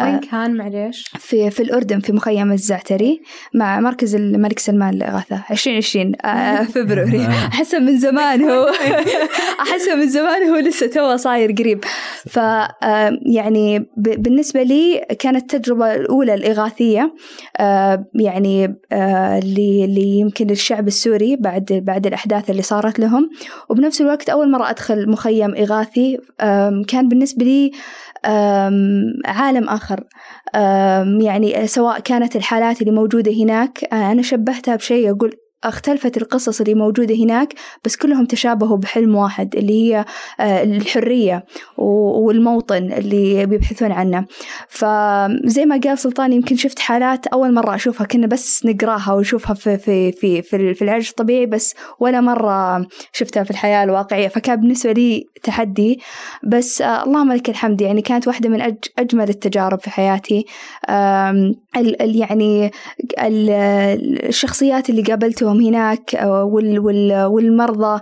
آه 0.00 0.20
كان 0.30 0.56
معليش؟ 0.56 1.04
في 1.18 1.50
في 1.50 1.62
الأردن 1.62 2.00
في 2.00 2.12
مخيم 2.12 2.52
الزعتري 2.52 3.22
مع 3.54 3.80
مركز 3.80 4.14
الملك 4.14 4.58
سلمان 4.58 4.94
للإغاثة 4.94 5.42
2020 5.50 6.12
آه 6.24 6.62
فبراير 6.74 7.28
أحسه 7.30 7.78
من 7.78 7.98
زمان 7.98 8.42
هو. 8.42 8.70
أحسه 9.66 9.94
من 9.94 10.08
زمان 10.08 10.42
هو 10.48 10.56
لسه 10.56 10.86
تو 10.86 11.16
صاير 11.16 11.52
قريب. 11.52 11.84
ف 12.26 12.38
آه 12.38 13.18
يعني 13.26 13.90
بالنسبة 13.96 14.62
لي 14.62 15.06
كانت 15.18 15.54
التجربة 15.54 15.94
الأولى 15.94 16.34
الإغاثية 16.34 17.14
آه 17.56 18.06
يعني 18.14 18.76
آه 18.92 19.38
اللي 19.38 20.18
يمكن 20.18 20.50
الشعب 20.50 20.86
السوري 20.86 21.36
بعد 21.36 21.82
بعد 21.86 22.06
الأحداث 22.06 22.50
اللي 22.50 22.62
صارت 22.62 22.98
لهم. 22.98 23.30
وبنفس 23.68 24.00
الوقت 24.00 24.28
أول 24.28 24.50
مرة 24.50 24.70
أدخل 24.70 25.10
مخيم 25.10 25.54
إغاثي 25.54 26.18
كان 26.88 27.08
بالنسبة 27.08 27.44
لي 27.44 27.70
عالم 29.26 29.68
آخر. 29.68 30.04
يعني 31.20 31.66
سواء 31.66 32.00
كانت 32.00 32.36
الحالات 32.36 32.80
اللي 32.80 32.92
موجودة 32.92 33.32
هناك 33.32 33.88
أنا 33.92 34.22
شبهتها 34.22 34.76
بشيء 34.76 35.10
أقول 35.10 35.45
اختلفت 35.64 36.16
القصص 36.16 36.60
اللي 36.60 36.74
موجودة 36.74 37.14
هناك 37.14 37.54
بس 37.84 37.96
كلهم 37.96 38.24
تشابهوا 38.24 38.76
بحلم 38.76 39.14
واحد 39.14 39.56
اللي 39.56 39.72
هي 39.72 40.04
آه، 40.40 40.62
الحرية 40.62 41.44
والموطن 41.78 42.92
اللي 42.92 43.46
بيبحثون 43.46 43.92
عنه. 43.92 44.26
فزي 44.68 45.64
ما 45.66 45.80
قال 45.84 45.98
سلطان 45.98 46.32
يمكن 46.32 46.56
شفت 46.56 46.78
حالات 46.78 47.26
أول 47.26 47.54
مرة 47.54 47.74
أشوفها 47.74 48.06
كنا 48.06 48.26
بس 48.26 48.66
نقراها 48.66 49.12
ونشوفها 49.12 49.54
في 49.54 49.78
في 49.78 50.12
في 50.12 50.42
في, 50.42 50.74
في 50.74 50.82
العلاج 50.82 51.08
الطبيعي 51.08 51.46
بس 51.46 51.74
ولا 52.00 52.20
مرة 52.20 52.86
شفتها 53.12 53.44
في 53.44 53.50
الحياة 53.50 53.84
الواقعية. 53.84 54.28
فكان 54.28 54.60
بالنسبة 54.60 54.92
لي 54.92 55.24
تحدي. 55.42 56.00
بس 56.44 56.82
آه، 56.82 57.04
اللهم 57.04 57.32
لك 57.32 57.48
الحمد 57.48 57.80
يعني 57.80 58.02
كانت 58.02 58.26
واحدة 58.26 58.48
من 58.48 58.60
أج 58.60 58.78
أجمل 58.98 59.28
التجارب 59.28 59.80
في 59.80 59.90
حياتي. 59.90 60.44
يعني 61.74 62.70
ال 63.18 63.50
الشخصيات 64.28 64.90
اللي 64.90 65.02
قابلتهم 65.46 65.60
هناك 65.60 66.14
آه، 66.14 66.44
وال 66.44 66.78
وال 66.78 67.24
والمرضى 67.24 68.00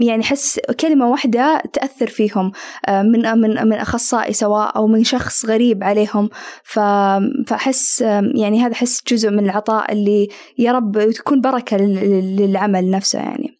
يعني 0.00 0.22
حس 0.22 0.60
كلمة 0.80 1.10
واحدة 1.10 1.62
تأثر 1.72 2.06
فيهم 2.06 2.52
آه، 2.86 3.02
من 3.02 3.38
من 3.38 3.68
من 3.68 3.72
أخصائي 3.72 4.32
سواء 4.32 4.76
أو 4.76 4.86
من 4.86 5.04
شخص 5.04 5.46
غريب 5.46 5.84
عليهم. 5.84 6.30
فأحس 6.64 8.00
يعني 8.34 8.60
هذا 8.60 8.74
حس 8.74 9.02
جزء 9.08 9.30
من 9.30 9.44
العطاء 9.44 9.92
اللي 9.92 10.28
يا 10.58 10.72
رب 10.72 11.10
تكون 11.10 11.40
بركة 11.40 11.76
للعمل 11.76 12.90
نفسه 12.90 13.18
يعني. 13.18 13.57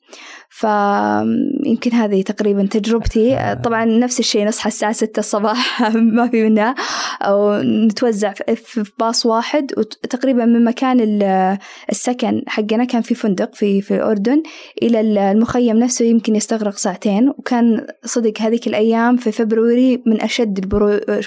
فيمكن 0.58 1.92
هذه 1.92 2.22
تقريبا 2.22 2.66
تجربتي. 2.66 3.36
آه. 3.36 3.54
طبعا 3.54 3.84
نفس 3.84 4.20
الشيء 4.20 4.46
نصحى 4.46 4.68
الساعة 4.68 4.92
ستة 4.92 5.20
الصباح 5.20 5.82
ما 6.16 6.28
في 6.28 6.42
منها. 6.48 6.74
أو 7.22 7.62
نتوزع 7.62 8.32
في 8.56 8.84
باص 8.98 9.26
واحد 9.26 9.72
وتقريبا 9.76 10.44
من 10.44 10.64
مكان 10.64 11.22
السكن 11.90 12.42
حقنا 12.46 12.84
كان 12.84 13.02
في 13.02 13.14
فندق 13.14 13.54
في 13.54 13.82
في 13.82 13.94
الأردن 13.94 14.42
إلى 14.82 15.00
المخيم 15.00 15.76
نفسه 15.76 16.04
يمكن 16.04 16.36
يستغرق 16.36 16.76
ساعتين. 16.76 17.28
وكان 17.28 17.86
صدق 18.04 18.32
هذيك 18.40 18.66
الأيام 18.66 19.16
في 19.16 19.32
فبراير 19.32 20.02
من 20.06 20.22
أشد 20.22 20.68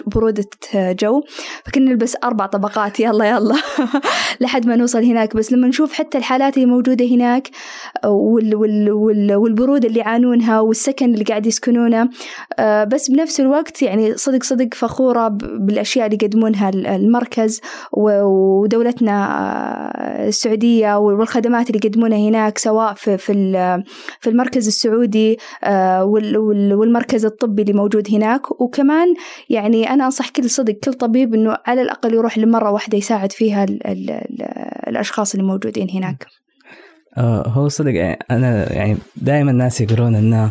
برودة 0.08 0.50
جو. 0.76 1.22
فكنا 1.66 1.86
نلبس 1.86 2.18
أربع 2.24 2.46
طبقات 2.46 3.00
يلا 3.00 3.26
يلا. 3.26 3.56
لحد 4.42 4.66
ما 4.66 4.76
نوصل 4.76 5.04
هناك. 5.04 5.36
بس 5.36 5.54
لما 5.54 5.68
نشوف 5.68 5.94
حتى 5.94 6.18
الحالات 6.18 6.58
اللي 6.58 6.66
موجودة 6.66 7.06
هناك 7.06 7.50
وال 8.06 8.56
وال 8.56 9.21
والبرود 9.32 9.86
اللي 9.86 10.00
يعانونها 10.00 10.60
والسكن 10.60 11.14
اللي 11.14 11.24
قاعد 11.24 11.46
يسكنونه 11.46 12.10
آه، 12.60 12.84
بس 12.84 13.12
بنفس 13.12 13.40
الوقت 13.40 13.82
يعني 13.82 14.18
صدق 14.18 14.44
صدق 14.44 14.74
فخورة 14.74 15.28
بالأشياء 15.38 16.06
اللي 16.06 16.18
يقدمونها 16.22 16.70
المركز 16.70 17.62
ودولتنا 17.92 19.12
آه، 19.12 20.28
السعودية 20.28 20.98
والخدمات 20.98 21.70
اللي 21.70 21.80
يقدمونها 21.84 22.30
هناك 22.30 22.58
سواء 22.58 22.94
في 22.94 23.18
في 23.18 23.34
في 24.20 24.30
المركز 24.30 24.68
السعودي 24.68 25.38
آه، 25.64 26.04
والمركز 26.04 27.26
الطبي 27.26 27.62
اللي 27.62 27.74
موجود 27.74 28.08
هناك 28.12 28.62
وكمان 28.62 29.14
يعني 29.50 29.90
أنا 29.90 30.06
أنصح 30.06 30.30
كل 30.30 30.50
صدق 30.50 30.74
كل 30.74 30.94
طبيب 30.94 31.34
إنه 31.34 31.58
على 31.66 31.82
الأقل 31.82 32.14
يروح 32.14 32.38
لمرة 32.38 32.72
واحدة 32.72 32.98
يساعد 32.98 33.32
فيها 33.32 33.66
الأشخاص 34.88 35.34
اللي 35.34 35.46
موجودين 35.48 35.90
هناك. 35.90 36.41
آه، 37.18 37.48
هو 37.48 37.68
صدق 37.68 37.96
يعني 37.96 38.20
أنا 38.32 38.74
يعني 38.74 38.98
دائما 39.16 39.52
الناس 39.52 39.82
يقولون 39.82 40.16
إنه 40.16 40.44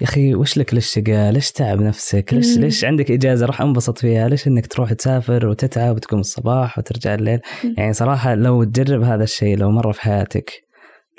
يا 0.00 0.06
أخي 0.06 0.34
وش 0.34 0.58
لك 0.58 0.74
للشقاء؟ 0.74 1.32
ليش 1.32 1.52
تعب 1.52 1.80
نفسك؟ 1.80 2.34
ليش 2.34 2.56
مم. 2.56 2.62
ليش 2.62 2.84
عندك 2.84 3.10
إجازة 3.10 3.46
روح 3.46 3.60
انبسط 3.60 3.98
فيها؟ 3.98 4.28
ليش 4.28 4.46
إنك 4.46 4.66
تروح 4.66 4.92
تسافر 4.92 5.46
وتتعب 5.46 5.96
وتقوم 5.96 6.20
الصباح 6.20 6.78
وترجع 6.78 7.14
الليل؟ 7.14 7.40
مم. 7.64 7.74
يعني 7.78 7.92
صراحة 7.92 8.34
لو 8.34 8.64
تجرب 8.64 9.02
هذا 9.02 9.24
الشيء 9.24 9.56
لو 9.56 9.70
مره 9.70 9.92
في 9.92 10.00
حياتك 10.00 10.68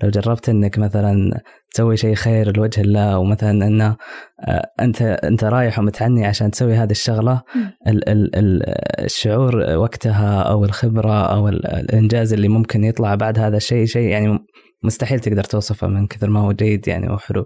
لو 0.04 0.10
جربت 0.10 0.50
إنك 0.50 0.80
مثلا 0.80 1.42
تسوي 1.72 1.98
شيء 1.98 2.16
خير 2.16 2.58
لوجه 2.58 2.82
الله 2.82 3.18
ومثلا 3.18 3.68
إنه 3.68 3.96
آه، 4.40 4.72
أنت 4.80 5.02
أنت 5.02 5.44
رايح 5.44 5.80
ومتعني 5.80 6.26
عشان 6.26 6.52
تسوي 6.52 6.74
هذه 6.74 6.92
الشغلة 6.92 7.42
ال 7.88 8.10
ال 8.10 8.36
ال 8.36 8.64
الشعور 9.06 9.56
وقتها 9.56 10.42
أو 10.42 10.66
الخبرة 10.66 11.34
أو 11.34 11.48
الإنجاز 11.50 12.34
اللي 12.34 12.48
ممكن 12.48 12.84
يطلع 12.84 13.16
بعد 13.16 13.40
هذا 13.40 13.58
الشيء 13.58 13.86
شيء 13.86 14.10
يعني 14.10 14.40
مستحيل 14.84 15.20
تقدر 15.20 15.44
توصفه 15.44 15.88
من 15.88 16.08
كثر 16.08 16.30
ما 16.30 16.40
هو 16.40 16.52
جيد 16.52 16.88
يعني 16.88 17.10
وحلو 17.10 17.46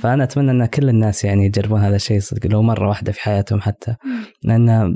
فأنا 0.00 0.24
أتمنى 0.24 0.50
إن 0.50 0.66
كل 0.66 0.88
الناس 0.88 1.24
يعني 1.24 1.46
يجربون 1.46 1.80
هذا 1.80 1.96
الشيء 1.96 2.20
صدق 2.20 2.46
لو 2.46 2.62
مرة 2.62 2.88
واحدة 2.88 3.12
في 3.12 3.20
حياتهم 3.20 3.60
حتى. 3.60 3.96
لأن 4.42 4.94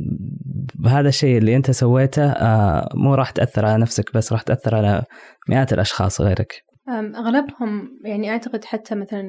بهذا 0.75 1.09
الشيء 1.09 1.39
اللي 1.39 1.57
أنت 1.57 1.71
سويته 1.71 2.31
آه، 2.31 2.89
مو 2.95 3.15
راح 3.15 3.31
تأثر 3.31 3.67
على 3.67 3.83
نفسك 3.83 4.15
بس 4.15 4.33
راح 4.33 4.43
تأثر 4.43 4.75
على 4.75 5.05
مئات 5.49 5.73
الأشخاص 5.73 6.21
غيرك. 6.21 6.65
أغلبهم 6.89 7.99
يعني 8.05 8.31
أعتقد 8.31 8.65
حتى 8.65 8.95
مثلا 8.95 9.25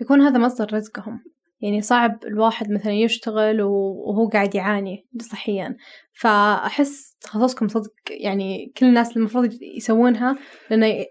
يكون 0.00 0.20
هذا 0.20 0.38
مصدر 0.38 0.74
رزقهم. 0.74 1.20
يعني 1.64 1.80
صعب 1.80 2.24
الواحد 2.24 2.70
مثلا 2.70 2.92
يشتغل 2.92 3.62
وهو 3.62 4.28
قاعد 4.28 4.54
يعاني 4.54 5.06
صحيا. 5.20 5.76
فأحس 6.12 7.16
تخصصكم 7.20 7.68
صدق 7.68 7.92
يعني 8.10 8.72
كل 8.76 8.86
الناس 8.86 9.16
المفروض 9.16 9.58
يسوونها 9.62 10.36
لأنه 10.70 11.04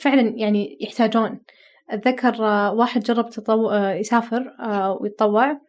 فعلا 0.00 0.20
يعني 0.36 0.78
يحتاجون. 0.80 1.40
أتذكر 1.90 2.42
واحد 2.74 3.00
جرب 3.00 3.30
تطو... 3.30 3.72
يسافر 3.72 4.56
آه، 4.60 4.98
ويتطوع. 5.00 5.60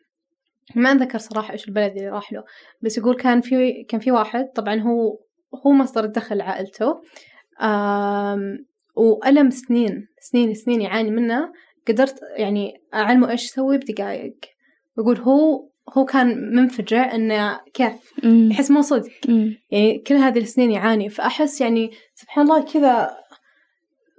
ما 0.76 0.92
أتذكر 0.92 1.18
صراحة 1.18 1.54
إيش 1.54 1.68
البلد 1.68 1.98
اللي 1.98 2.10
راح 2.10 2.34
له. 2.34 2.44
بس 2.82 2.98
يقول 2.98 3.16
كان 3.16 3.42
في 3.42 3.84
كان 3.84 4.00
في 4.00 4.12
واحد 4.12 4.46
طبعا 4.56 4.80
هو 4.80 5.20
هو 5.66 5.72
مصدر 5.72 6.04
الدخل 6.04 6.38
لعائلته. 6.38 7.02
وألم 8.96 9.50
سنين 9.50 10.08
سنين 10.20 10.54
سنين 10.54 10.82
يعاني 10.82 11.12
منه. 11.12 11.52
قدرت 11.90 12.20
يعني 12.38 12.74
أعلمه 12.94 13.32
إيش 13.32 13.46
يسوي 13.46 13.78
بدقايق. 13.78 14.36
يقول 14.98 15.18
هو 15.18 15.70
هو 15.98 16.06
كان 16.06 16.56
منفجع 16.56 17.16
إنه 17.16 17.60
كيف 17.74 18.14
يحس 18.24 18.72
مو 18.72 18.82
صدق. 18.82 19.10
يعني 19.72 20.00
كل 20.08 20.16
هذه 20.16 20.40
السنين 20.40 20.72
يعاني. 20.72 21.10
فأحس 21.10 21.62
يعني 21.62 21.92
سبحان 22.16 22.44
الله 22.46 22.66
كذا 22.66 23.10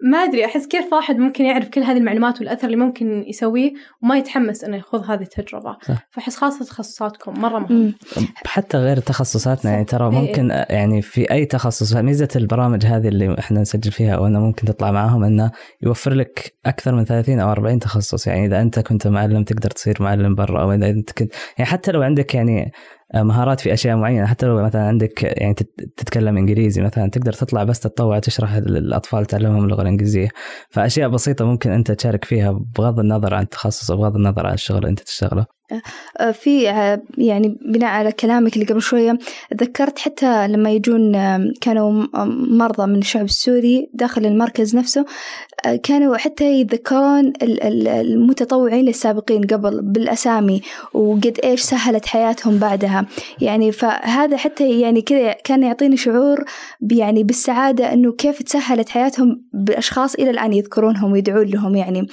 ما 0.03 0.19
أدري 0.19 0.45
أحس 0.45 0.67
كيف 0.67 0.93
واحد 0.93 1.19
ممكن 1.19 1.45
يعرف 1.45 1.69
كل 1.69 1.81
هذه 1.81 1.97
المعلومات 1.97 2.41
والأثر 2.41 2.67
اللي 2.67 2.77
ممكن 2.77 3.25
يسويه 3.27 3.73
وما 4.03 4.19
يتحمس 4.19 4.65
إنه 4.65 4.77
يخوض 4.77 5.11
هذه 5.11 5.23
التجربة. 5.23 5.77
فأحس 6.11 6.37
خاصة 6.37 6.65
تخصصاتكم 6.65 7.41
مرة 7.41 7.59
مهم. 7.59 7.95
حتى 8.47 8.79
غير 8.79 8.97
تخصصاتنا 8.97 9.71
يعني 9.71 9.85
ترى 9.85 10.05
إيه. 10.05 10.21
ممكن 10.21 10.51
يعني 10.71 11.03
في 11.03 11.31
أي 11.31 11.45
تخصص 11.45 11.97
ميزة 11.97 12.29
البرامج 12.37 12.87
هذه 12.87 13.09
اللي 13.09 13.39
إحنا 13.39 13.61
نسجل 13.61 13.93
فيها 13.93 14.15
أو 14.15 14.27
انه 14.27 14.41
ممكن 14.41 14.67
تطلع 14.67 14.91
معاهم 14.91 15.25
إنه 15.25 15.51
يوفر 15.83 16.15
لك 16.15 16.55
أكثر 16.67 16.95
من 16.95 17.05
30 17.05 17.41
أو 17.41 17.53
40 17.53 17.79
تخصص. 17.79 18.27
يعني 18.27 18.47
إذا 18.47 18.61
أنت 18.61 18.79
كنت 18.79 19.07
معلم 19.07 19.45
تقدر 19.45 19.71
تصير 19.71 19.97
معلم 20.01 20.35
برا 20.35 20.63
أو 20.63 20.73
إذا 20.73 20.91
أنت 20.91 21.13
كنت 21.13 21.33
يعني 21.59 21.71
حتى 21.71 21.93
لو 21.93 22.03
عندك 22.03 22.35
يعني 22.35 22.73
مهارات 23.15 23.61
في 23.61 23.73
أشياء 23.73 23.97
معينة. 23.97 24.27
حتى 24.27 24.47
لو 24.47 24.63
مثلا 24.63 24.83
عندك 24.83 25.23
يعني 25.23 25.55
تتكلم 25.97 26.37
إنجليزي 26.37 26.83
مثلا 26.83 27.11
تقدر 27.11 27.33
تطلع 27.33 27.65
بس 27.65 27.81
تتطوع 27.81 28.19
تشرح 28.19 28.57
للاطفال 28.57 29.27
تعلمهم 29.27 29.65
اللغة 29.65 29.83
الإنجليزية. 29.83 30.29
فأشياء 30.71 31.09
بسيطة 31.09 31.45
ممكن 31.45 31.71
أنت 31.71 31.93
تشارك 31.93 32.25
فيها 32.25 32.51
بغض 32.79 33.01
النظر 33.01 33.35
عن 33.35 33.43
التخصص 33.43 33.91
وبغض 33.91 34.17
النظر 34.17 34.47
عن 34.47 34.55
الشغل 34.55 34.79
اللي 34.79 34.89
أنت 34.91 35.01
تشتغله. 35.01 35.41
آه، 35.43 35.60
في 36.33 36.71
آه، 36.71 37.03
يعني 37.19 37.59
بناء 37.63 37.91
على 37.91 38.13
كلامك 38.13 38.55
اللي 38.55 38.67
قبل 38.67 38.83
شوية 38.83 39.19
ذكرت 39.55 39.99
حتى 39.99 40.49
لما 40.49 40.71
يجون 40.71 41.13
كانوا 41.61 42.07
مرضى 42.51 42.87
من 42.87 42.99
الشعب 42.99 43.25
السوري 43.25 43.91
داخل 43.95 44.27
المركز 44.27 44.77
نفسه 44.77 45.05
آه، 45.67 45.77
كانوا 45.77 46.17
حتى 46.17 46.61
يتذكرون 46.61 47.33
المتطوعين 47.43 48.89
السابقين 48.89 49.43
قبل 49.43 49.81
بالأسامي 49.83 50.63
وقد 50.95 51.41
إيش 51.45 51.61
سهلت 51.61 52.07
حياتهم 52.07 52.59
بعدها. 52.59 53.07
يعني 53.41 53.73
فهذا 53.73 54.37
حتى 54.37 54.81
يعني 54.81 55.03
كذا 55.03 55.33
كان 55.33 55.63
يعطيني 55.63 55.97
شعور 55.97 56.45
يعني 56.91 57.25
بالسعادة 57.25 57.93
إنه 57.93 58.13
كيف 58.13 58.43
تسهلت 58.43 58.89
حياتهم 58.89 59.43
بأشخاص 59.53 60.15
إلى 60.15 60.31
الآن 60.31 60.53
يذكرونهم 60.53 61.13
ويدعون 61.13 61.47
لهم 61.47 61.77
يعني. 61.77 62.07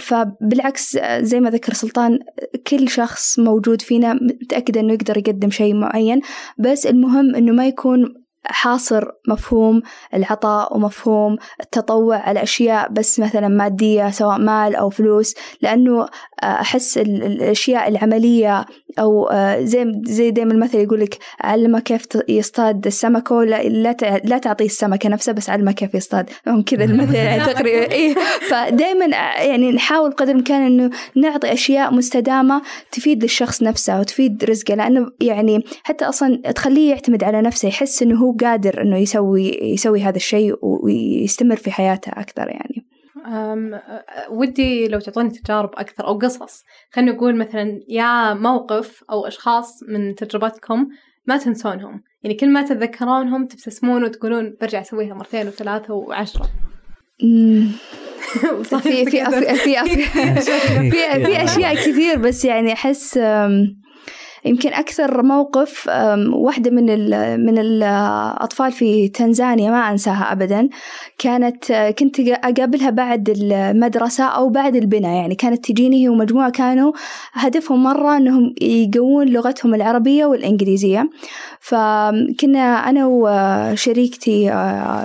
فبالعكس 0.00 0.98
زي 1.20 1.40
ما 1.40 1.50
ذكر 1.50 1.72
سلطان 1.72 2.18
كل 2.66 2.88
شخص 2.88 3.38
موجود 3.38 3.82
فينا 3.82 4.12
متأكدة 4.14 4.80
إنه 4.80 4.92
يقدر 4.92 5.16
يقدم 5.18 5.50
شيء 5.50 5.74
معين 5.74 6.20
بس 6.58 6.86
المهم 6.86 7.34
إنه 7.34 7.52
ما 7.52 7.66
يكون 7.66 8.22
حاصر 8.44 9.04
مفهوم 9.28 9.82
العطاء 10.14 10.76
ومفهوم 10.76 11.36
التطوع 11.60 12.16
على 12.16 12.42
أشياء 12.42 12.92
بس 12.92 13.20
مثلا 13.20 13.48
مادية 13.48 14.10
سواء 14.10 14.38
مال 14.38 14.74
أو 14.74 14.90
فلوس 14.90 15.34
لأنه 15.60 16.06
أحس 16.44 16.98
الأشياء 16.98 17.88
العملية 17.88 18.66
أو 18.98 19.28
زي 19.60 19.92
زي 20.04 20.30
دايما 20.30 20.52
المثل 20.52 20.78
يقول 20.78 21.00
لك 21.00 21.18
علمه 21.40 21.80
كيف 21.80 22.06
يصطاد 22.28 22.86
السمكة 22.86 23.34
ولا 23.34 23.62
لا 23.62 23.96
لا 24.24 24.38
تعطيه 24.38 24.64
السمكة 24.64 25.08
نفسها 25.08 25.32
بس 25.32 25.50
علمه 25.50 25.72
كيف 25.72 25.94
يصطاد. 25.94 26.30
هم 26.46 26.62
كذا 26.62 26.84
المثل 26.92 27.14
يعني 27.14 27.44
تقريبا. 27.44 27.92
إيه. 27.92 28.14
فدايما 28.50 29.06
يعني 29.36 29.72
نحاول 29.72 30.10
قدر 30.10 30.30
الإمكان 30.30 30.62
إنه 30.62 30.90
نعطي 31.16 31.52
أشياء 31.52 31.94
مستدامة 31.94 32.62
تفيد 32.92 33.22
للشخص 33.22 33.62
نفسه 33.62 34.00
وتفيد 34.00 34.44
رزقه. 34.44 34.74
لأنه 34.74 35.06
يعني 35.20 35.64
حتى 35.82 36.04
أصلا 36.04 36.36
تخليه 36.36 36.90
يعتمد 36.90 37.24
على 37.24 37.42
نفسه 37.42 37.68
يحس 37.68 38.02
إنه 38.02 38.18
هو 38.18 38.32
قادر 38.32 38.82
إنه 38.82 38.98
يسوي 38.98 39.58
يسوي 39.62 40.00
هذا 40.02 40.16
الشيء 40.16 40.58
ويستمر 40.62 41.56
في 41.56 41.70
حياته 41.70 42.12
أكثر 42.12 42.48
يعني. 42.48 42.91
ودي 44.30 44.88
لو 44.88 45.00
تعطوني 45.00 45.30
تجارب 45.30 45.70
أكثر 45.74 46.06
أو 46.06 46.18
قصص. 46.18 46.64
خلينا 46.90 47.12
نقول 47.12 47.36
مثلا 47.36 47.80
يا 47.88 48.34
موقف 48.34 49.04
أو 49.10 49.26
أشخاص 49.26 49.82
من 49.88 50.14
تجربتكم 50.14 50.88
ما 51.26 51.36
تنسونهم. 51.36 52.02
يعني 52.22 52.36
كل 52.36 52.50
ما 52.50 52.62
تتذكرونهم 52.62 53.46
تبتسمون 53.46 54.04
وتقولون 54.04 54.56
برجع 54.60 54.80
أسويها 54.80 55.14
مرتين 55.14 55.48
وثلاثة 55.48 55.94
وعشرة. 55.94 56.48
في 58.82 59.04
في 59.06 59.24
في 60.90 61.24
في 61.24 61.44
أشياء 61.44 61.74
كثير 61.74 62.18
بس 62.18 62.44
يعني 62.44 62.72
أحس 62.72 63.18
يمكن 64.44 64.72
أكثر 64.72 65.22
موقف 65.22 65.88
واحدة 66.32 66.70
من 66.70 66.84
من 67.46 67.58
الأطفال 67.58 68.72
في 68.72 69.08
تنزانيا 69.08 69.70
ما 69.70 69.90
أنساها 69.90 70.32
أبدا. 70.32 70.68
كانت 71.18 71.72
كنت 71.98 72.20
أقابلها 72.20 72.90
بعد 72.90 73.34
المدرسة 73.36 74.24
أو 74.24 74.48
بعد 74.48 74.76
البناء 74.76 75.16
يعني 75.16 75.34
كانت 75.34 75.64
تجيني 75.64 76.04
هي 76.04 76.08
ومجموعة 76.08 76.50
كانوا 76.50 76.92
هدفهم 77.32 77.82
مرة 77.82 78.16
أنهم 78.16 78.54
يقوون 78.60 79.28
لغتهم 79.28 79.74
العربية 79.74 80.26
والإنجليزية. 80.26 81.10
فكنا 81.60 82.88
أنا 82.88 83.06
وشريكتي 83.06 84.46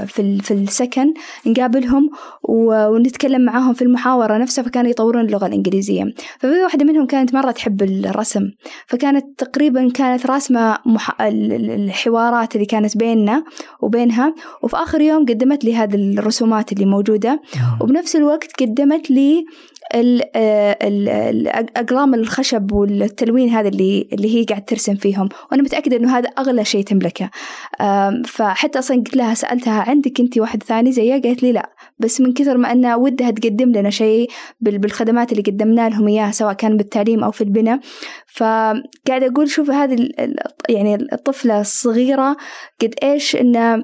في 0.07 0.39
في 0.43 0.53
السكن 0.53 1.13
نقابلهم 1.45 2.09
ونتكلم 2.43 3.41
معاهم 3.41 3.73
في 3.73 3.81
المحاورة 3.81 4.37
نفسها 4.37 4.63
فكانوا 4.63 4.91
يطورون 4.91 5.25
اللغة 5.25 5.47
الإنجليزية. 5.47 6.03
ففي 6.39 6.63
واحدة 6.63 6.85
منهم 6.85 7.05
كانت 7.05 7.33
مرة 7.33 7.51
تحب 7.51 7.83
الرسم 7.83 8.51
فكانت 8.87 9.26
تقريبا 9.37 9.89
كانت 9.93 10.25
راسمة 10.25 10.77
مح... 10.85 11.21
الحوارات 11.21 12.55
اللي 12.55 12.65
كانت 12.65 12.97
بيننا 12.97 13.43
وبينها 13.81 14.33
وفي 14.61 14.75
آخر 14.77 15.01
يوم 15.01 15.25
قدمت 15.25 15.65
لي 15.65 15.75
هذه 15.75 15.95
الرسومات 15.95 16.71
اللي 16.71 16.85
موجودة 16.85 17.41
وبنفس 17.81 18.15
الوقت 18.15 18.61
قدمت 18.61 19.11
لي 19.11 19.45
الأقلام 20.81 22.13
الخشب 22.13 22.71
والتلوين 22.71 23.49
هذا 23.49 23.67
اللي 23.67 24.09
اللي 24.13 24.35
هي 24.35 24.43
قاعد 24.43 24.65
ترسم 24.65 24.95
فيهم. 24.95 25.29
وأنا 25.51 25.63
متأكدة 25.63 25.97
إنه 25.97 26.17
هذا 26.17 26.29
أغلى 26.29 26.65
شيء 26.65 26.83
تملكه. 26.83 27.29
فحتى 28.25 28.79
أصلا 28.79 28.97
قلت 28.97 29.15
لها 29.15 29.33
سألتها 29.33 29.89
عندك 29.89 30.19
أنت 30.19 30.37
واحد 30.37 30.63
ثاني 30.63 30.91
زيها؟ 30.91 31.21
قالت 31.21 31.43
لي 31.43 31.51
لا. 31.51 31.69
بس 31.99 32.21
من 32.21 32.33
كثر 32.33 32.57
ما 32.57 32.71
أنها 32.71 32.95
ودها 32.95 33.31
تقدم 33.31 33.71
لنا 33.71 33.89
شيء 33.89 34.29
بالخدمات 34.61 35.31
اللي 35.31 35.43
قدمنا 35.43 35.89
لهم 35.89 36.07
إياها 36.07 36.31
سواء 36.31 36.53
كان 36.53 36.77
بالتعليم 36.77 37.23
أو 37.23 37.31
في 37.31 37.41
البناء 37.41 37.79
فقاعدة 38.37 39.27
أقول 39.27 39.49
شوف 39.49 39.69
هذه 39.69 40.09
يعني 40.69 40.95
الطفلة 41.13 41.61
الصغيرة 41.61 42.37
قد 42.81 42.93
إيش 43.03 43.35
إنها 43.35 43.83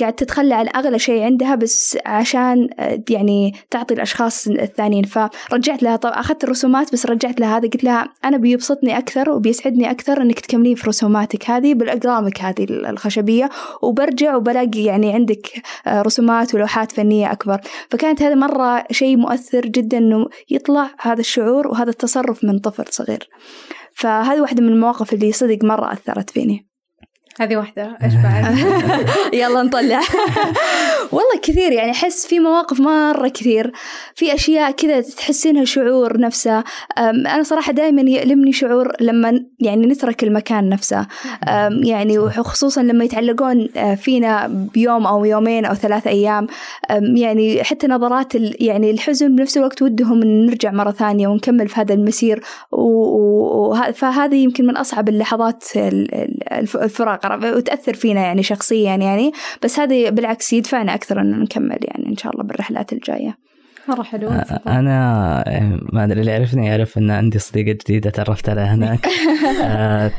قاعد 0.00 0.12
تتخلى 0.12 0.54
عن 0.54 0.68
أغلى 0.76 0.98
شيء 0.98 1.22
عندها 1.22 1.54
بس 1.54 1.98
عشان 2.06 2.68
يعني 3.10 3.54
تعطي 3.70 3.94
الأشخاص 3.94 4.46
الثانيين. 4.48 5.04
فرجعت 5.04 5.82
لها 5.82 5.96
طب 5.96 6.10
أخذت 6.10 6.44
الرسومات 6.44 6.92
بس 6.92 7.06
رجعت 7.06 7.40
لها 7.40 7.56
هذا 7.56 7.68
قلت 7.68 7.84
لها 7.84 8.08
أنا 8.24 8.36
بيبسطني 8.36 8.98
أكثر 8.98 9.30
وبيسعدني 9.30 9.90
أكثر 9.90 10.22
إنك 10.22 10.40
تكملين 10.40 10.74
في 10.74 10.88
رسوماتك 10.88 11.50
هذه 11.50 11.74
بالأقلامك 11.74 12.40
هذه 12.40 12.66
الخشبية 12.70 13.50
وبرجع 13.82 14.36
وبلاقي 14.36 14.84
يعني 14.84 15.12
عندك 15.12 15.46
رسومات 15.88 16.54
ولوحات 16.54 16.92
فنية 16.92 17.32
أكبر. 17.32 17.60
فكانت 17.90 18.22
هذا 18.22 18.34
مرة 18.34 18.84
شيء 18.90 19.16
مؤثر 19.16 19.60
جدا 19.60 19.98
إنه 19.98 20.26
يطلع 20.50 20.90
هذا 21.00 21.20
الشعور 21.20 21.68
وهذا 21.68 21.90
التصرف 21.90 22.44
من 22.44 22.58
طفل 22.58 22.84
صغير. 22.90 23.28
فهذه 23.96 24.40
واحدة 24.40 24.62
من 24.62 24.68
المواقف 24.68 25.12
اللي 25.12 25.32
صدق 25.32 25.64
مرة 25.64 25.92
أثرت 25.92 26.30
فيني. 26.30 26.65
هذه 27.40 27.56
واحدة 27.56 27.96
إيش 28.02 28.14
بعد؟ 28.24 28.58
يلا 29.40 29.62
نطلع. 29.62 30.00
والله 31.12 31.40
كثير 31.42 31.72
يعني 31.72 31.90
أحس 31.90 32.26
في 32.26 32.40
مواقف 32.40 32.80
مرة 32.80 33.28
كثير. 33.28 33.72
في 34.14 34.34
أشياء 34.34 34.70
كذا 34.70 35.00
تحسينها 35.00 35.64
شعور 35.64 36.20
نفسه. 36.20 36.64
أنا 36.98 37.42
صراحة 37.42 37.72
دائما 37.72 38.02
يألمني 38.02 38.52
شعور 38.52 38.92
لما 39.00 39.44
يعني 39.60 39.86
نترك 39.86 40.24
المكان 40.24 40.68
نفسه. 40.68 41.06
يعني 41.82 42.18
وخصوصا 42.18 42.82
لما 42.82 43.04
يتعلقون 43.04 43.68
أه، 43.76 43.94
فينا 43.94 44.46
بيوم 44.74 45.06
أو 45.06 45.24
يومين 45.24 45.64
أو 45.64 45.74
ثلاث 45.74 46.06
أيام. 46.06 46.46
يعني 46.90 47.64
حتى 47.64 47.86
نظرات 47.86 48.34
يعني 48.60 48.90
الحزن 48.90 49.36
بنفس 49.36 49.56
الوقت 49.56 49.82
ودهم 49.82 50.22
إن 50.22 50.46
نرجع 50.46 50.70
مرة 50.70 50.90
ثانية 50.90 51.28
ونكمل 51.28 51.68
في 51.68 51.80
هذا 51.80 51.94
المسير. 51.94 52.42
فهذه 53.94 54.36
يمكن 54.36 54.66
من 54.66 54.76
أصعب 54.76 55.08
اللحظات 55.08 55.64
الفراق 56.52 57.25
وتأثر 57.34 57.94
فينا 57.94 58.20
يعني 58.20 58.42
شخصيا 58.42 58.96
يعني. 58.96 59.32
بس 59.62 59.78
هذا 59.78 60.10
بالعكس 60.10 60.52
يدفعنا 60.52 60.94
أكثر 60.94 61.20
إن 61.20 61.40
نكمل 61.40 61.78
يعني 61.82 62.08
إن 62.08 62.16
شاء 62.16 62.32
الله 62.32 62.44
بالرحلات 62.44 62.92
الجاية. 62.92 63.46
مرة 63.88 64.02
حلو 64.02 64.28
أنا 64.66 65.44
ما 65.92 66.04
أدري 66.04 66.20
اللي 66.20 66.30
يعرفني 66.32 66.66
يعرف 66.66 66.98
أن 66.98 67.10
عندي 67.10 67.38
صديقة 67.38 67.72
جديدة 67.72 68.10
تعرفت 68.10 68.48
عليها 68.48 68.74
هناك. 68.74 69.06
آه، 69.64 70.10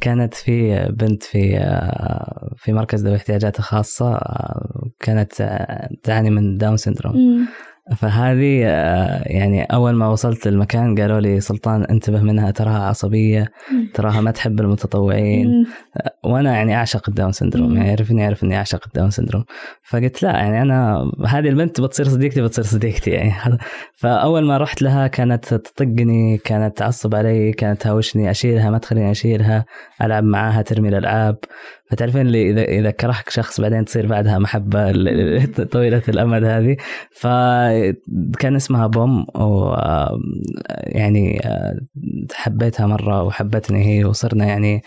كانت 0.00 0.34
في 0.34 0.86
بنت 0.90 1.22
في 1.22 1.56
آه، 1.58 2.54
في 2.56 2.72
مركز 2.72 3.06
ذوي 3.06 3.16
احتياجات 3.16 3.60
خاصة 3.60 4.14
آه، 4.14 4.90
كانت 5.00 5.32
تعاني 6.02 6.30
من 6.30 6.56
داون 6.56 6.76
سندروم 6.76 7.46
فهذه 7.94 8.62
آه، 8.64 9.22
يعني 9.26 9.62
أول 9.62 9.92
ما 9.92 10.08
وصلت 10.08 10.46
المكان 10.46 11.00
قالوا 11.00 11.20
لي 11.20 11.40
سلطان 11.40 11.84
انتبه 11.84 12.22
منها 12.22 12.50
تراها 12.50 12.82
عصبية 12.88 13.52
تراها 13.94 14.20
ما 14.20 14.30
تحب 14.30 14.60
المتطوعين. 14.60 15.66
آه، 15.96 16.10
وأنا 16.24 16.52
يعني 16.56 16.76
أعشق 16.76 17.08
ال 17.08 17.13
Down 17.13 17.32
syndrome 17.32 17.76
يعني 17.76 17.88
يعرفني 17.88 18.22
يعرف 18.22 18.44
اني 18.44 18.56
أعشق 18.56 18.80
ال 18.86 18.91
Down 18.91 19.10
syndrome 19.10 19.44
فقلت 19.82 20.22
لا 20.22 20.30
يعني 20.30 20.62
أنا 20.62 21.10
هذه 21.26 21.48
البنت 21.48 21.80
بتصير 21.80 22.08
صديقتي 22.08 22.42
بتصير 22.42 22.64
صديقتي 22.64 23.10
يعني. 23.10 23.58
فأول 24.00 24.44
ما 24.44 24.58
رحت 24.58 24.82
لها 24.82 25.06
كانت 25.06 25.54
تطقني 25.54 26.38
كانت 26.38 26.78
تعصب 26.78 27.14
علي 27.14 27.52
كانت 27.52 27.82
تهاوشني 27.82 28.30
أشيلها 28.30 28.70
ما 28.70 28.78
تخليني 28.78 29.10
أشيلها 29.10 29.64
ألعب 30.02 30.24
معاها 30.24 30.62
ترمي 30.62 30.88
الألعاب. 30.88 31.36
فتعرفين 31.90 32.20
اللي 32.20 32.50
اذا 32.50 32.62
إذا 32.62 32.90
كرهك 32.90 33.30
شخص 33.30 33.60
بعدين 33.60 33.84
تصير 33.84 34.06
بعدها 34.06 34.38
محبة 34.38 34.92
طويلة 35.72 36.02
الأمد 36.08 36.44
هذه. 36.44 36.76
فكان 37.10 38.56
اسمها 38.56 38.86
بوم 38.86 39.26
و 39.34 39.74
يعني 40.82 41.40
حبيتها 42.34 42.86
مرة 42.86 43.22
وحبتني 43.22 43.86
هي 43.86 44.04
وصرنا 44.04 44.44
يعني 44.44 44.82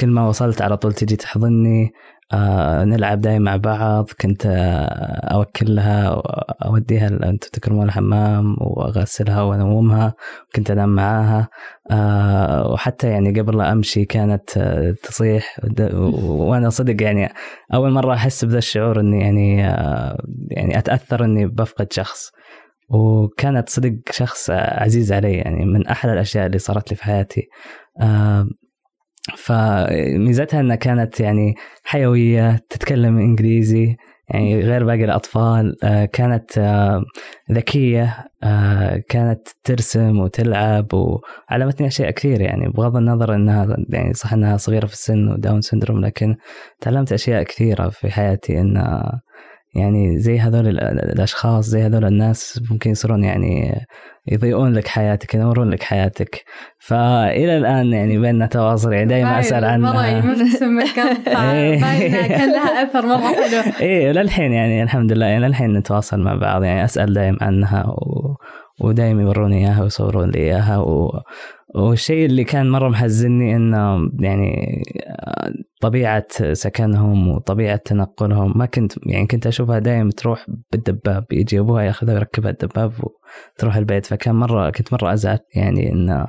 كل 0.00 0.06
ما 0.06 0.28
وصلت 0.28 0.62
على 0.62 0.76
طول 0.76 0.92
تجي 0.92 1.16
تحضني 1.16 1.92
آه 2.32 2.84
نلعب 2.84 3.20
دايما 3.20 3.50
مع 3.50 3.56
بعض. 3.56 4.10
كنت 4.20 4.46
آه 4.46 5.34
أوكلها 5.34 6.22
أوديها 6.64 7.08
أنتم 7.08 7.48
تكرمون 7.52 7.86
الحمام 7.86 8.56
وأغسلها 8.60 9.42
وأنومها. 9.42 10.14
كنت 10.54 10.70
أنام 10.70 10.88
معاها. 10.88 11.48
آه 11.90 12.70
وحتى 12.72 13.08
يعني 13.08 13.40
قبل 13.40 13.58
لا 13.58 13.72
أمشي 13.72 14.04
كانت 14.04 14.50
تصيح. 15.02 15.60
وأنا 16.24 16.70
صدق 16.70 17.02
يعني 17.02 17.32
أول 17.74 17.90
مرة 17.90 18.14
أحس 18.14 18.44
بذا 18.44 18.58
الشعور 18.58 19.00
إني 19.00 19.20
يعني 19.20 19.56
يعني 20.50 20.78
أتأثر 20.78 21.24
إني 21.24 21.46
بفقد 21.46 21.92
شخص. 21.92 22.30
وكانت 22.90 23.68
صدق 23.68 23.94
شخص 24.10 24.50
عزيز 24.50 25.12
علي 25.12 25.32
يعني 25.32 25.64
من 25.64 25.86
أحلى 25.86 26.12
الأشياء 26.12 26.46
اللي 26.46 26.58
صارت 26.58 26.90
لي 26.90 26.96
في 26.96 27.04
حياتي. 27.04 27.48
فميزتها 29.36 30.60
إنها 30.60 30.76
كانت 30.76 31.20
يعني 31.20 31.54
حيوية 31.84 32.60
تتكلم 32.70 33.18
إنجليزي 33.18 33.96
يعني 34.28 34.60
غير 34.60 34.84
باقي 34.84 35.04
الأطفال 35.04 35.76
آه، 35.84 36.04
كانت 36.04 36.58
آه، 36.58 37.04
ذكية 37.52 38.28
كانت 39.08 39.48
ترسم 39.64 40.18
وتلعب 40.18 40.86
وعلمتني 40.94 41.86
أشياء 41.86 42.10
كثير 42.10 42.40
يعني. 42.40 42.68
بغض 42.68 42.96
النظر 42.96 43.34
إنها 43.34 43.76
يعني 43.88 44.14
صح 44.14 44.32
إنها 44.32 44.56
صغيرة 44.56 44.86
في 44.86 44.92
السن 44.92 45.28
وداون 45.28 45.60
سندروم 45.60 46.00
لكن 46.00 46.36
تعلمت 46.80 47.12
أشياء 47.12 47.42
كثيرة 47.42 47.88
في 47.88 48.10
حياتي 48.10 48.60
إنها 48.60 49.22
يعني 49.78 50.18
زي 50.18 50.38
هذول 50.38 50.68
الأشخاص 50.78 51.66
زي 51.66 51.82
هذول 51.82 52.04
الناس 52.04 52.60
ممكن 52.70 52.90
يصيرون 52.90 53.24
يعني 53.24 53.80
يضيئون 54.32 54.72
لك 54.72 54.88
حياتك 54.88 55.34
ينورون 55.34 55.70
لك 55.70 55.82
حياتك. 55.82 56.44
فإلى 56.78 57.56
الآن 57.56 57.92
يعني 57.92 58.18
بيننا 58.18 58.46
تواصل 58.46 58.92
يعني 58.92 59.06
دائما 59.06 59.40
أسأل 59.40 59.64
عنها. 59.64 60.06
يعني 60.06 60.22
كان 62.28 62.52
لها 62.52 62.82
أثر 62.82 63.06
مرة 63.06 63.18
حلو. 63.18 63.72
إيه 63.80 64.12
للحين 64.12 64.52
يعني 64.52 64.82
الحمد 64.82 65.12
لله 65.12 65.26
يعني 65.26 65.46
للحين 65.46 65.78
نتواصل 65.78 66.20
مع 66.20 66.34
بعض 66.34 66.64
يعني 66.64 66.84
أسأل 66.84 67.14
دائما 67.14 67.38
عنها 67.40 67.86
و... 67.86 68.36
ودائما 68.80 69.22
يوروني 69.22 69.58
إياها 69.58 69.82
ويصورون 69.82 70.30
لي 70.30 70.38
إياها 70.38 70.78
و... 70.78 71.10
والشيء 71.74 72.26
اللي 72.26 72.44
كان 72.44 72.70
مرة 72.70 72.88
محزني 72.88 73.56
انه 73.56 74.10
يعني 74.20 74.82
طبيعة 75.80 76.26
سكنهم 76.52 77.28
وطبيعة 77.28 77.76
تنقلهم. 77.76 78.58
ما 78.58 78.66
كنت 78.66 78.92
يعني 79.06 79.26
كنت 79.26 79.46
أشوفها 79.46 79.78
دائما 79.78 80.10
تروح 80.10 80.46
بالدباب 80.72 81.24
يجي 81.32 81.58
أبوها 81.58 81.82
ياخذها 81.82 82.14
ويركبها 82.14 82.50
الدباب 82.50 82.92
وتروح 83.56 83.76
البيت. 83.76 84.06
فكان 84.06 84.34
مرة 84.34 84.70
كنت 84.70 84.92
مرة 84.92 85.12
ازعج 85.12 85.38
يعني 85.54 85.92
انه 85.92 86.26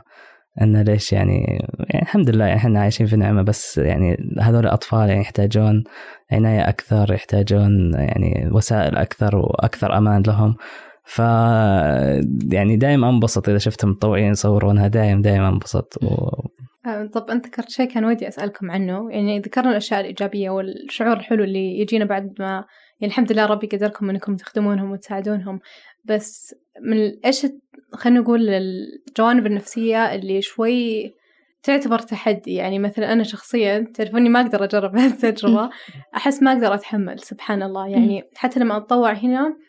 انه 0.62 0.82
ليش 0.82 1.14
يعني, 1.14 1.60
يعني 1.90 2.02
الحمد 2.02 2.30
لله 2.30 2.46
يعني 2.46 2.58
إحنا 2.58 2.80
عايشين 2.80 3.08
في 3.08 3.16
نعمة 3.16 3.42
بس 3.42 3.78
يعني 3.78 4.18
هذول 4.42 4.64
الاطفال 4.64 5.10
يعني 5.10 5.22
يحتاجون 5.22 5.84
عناية 6.32 6.70
أكثر 6.70 7.14
يحتاجون 7.14 7.94
يعني 7.94 8.50
وسائل 8.52 8.98
أكثر 8.98 9.36
وأكثر 9.36 9.98
أمان 9.98 10.24
لهم. 10.28 10.56
ف 11.10 11.20
يعني 12.54 12.78
دائما 12.78 13.10
انبسط 13.10 13.50
إذا 13.50 13.58
شفتهم 13.58 13.92
متطوعين 13.92 14.32
يصورونها 14.32 14.88
دائما 14.88 15.22
دائما 15.22 15.50
انبسط. 15.50 15.98
و... 16.04 16.08
آه، 16.86 17.06
طب 17.06 17.30
أنت 17.30 17.48
ذكرت 17.48 17.70
شيء 17.70 17.86
كان 17.86 18.06
ودي 18.06 18.28
أسألكم 18.28 18.72
عنه. 18.72 19.12
يعني 19.12 19.40
ذكرنا 19.40 19.72
الأشياء 19.72 20.00
الإيجابية 20.00 20.50
والشعور 20.50 21.18
الحلو 21.18 21.44
اللي 21.44 21.80
يجينا 21.80 22.06
بعد 22.06 22.34
ما 22.40 22.66
يعني 23.00 23.14
الحمد 23.14 23.32
لله 23.32 23.46
ربي 23.46 23.68
قدركم 23.68 24.10
إنكم 24.10 24.36
تخدمونهم 24.36 24.92
وتساعدونهم. 24.92 25.60
بس 26.06 26.56
من 26.82 26.98
إيش 27.26 27.48
خلينا 27.94 28.20
نقول 28.20 28.50
الجوانب 28.50 29.46
النفسية 29.46 30.16
اللي 30.16 30.42
شوي 30.42 31.14
تعتبر 31.64 32.00
تحدي. 32.00 32.54
يعني 32.54 32.80
مثلا 32.80 33.14
أنا 33.14 33.24
شخصيا 33.24 33.92
تعرفوني 33.94 34.30
ما 34.30 34.42
أقدر 34.42 34.64
أجرب 34.64 34.96
هذه 34.98 35.12
التجربة. 35.14 35.70
أحس 36.18 36.44
ما 36.44 36.54
أقدر 36.54 36.74
أتحمل 36.74 37.20
سبحان 37.20 37.64
الله. 37.64 37.88
يعني 37.88 38.24
حتى 38.36 38.60
لما 38.60 38.78
أتطوع 38.78 39.14
هنا 39.14 39.69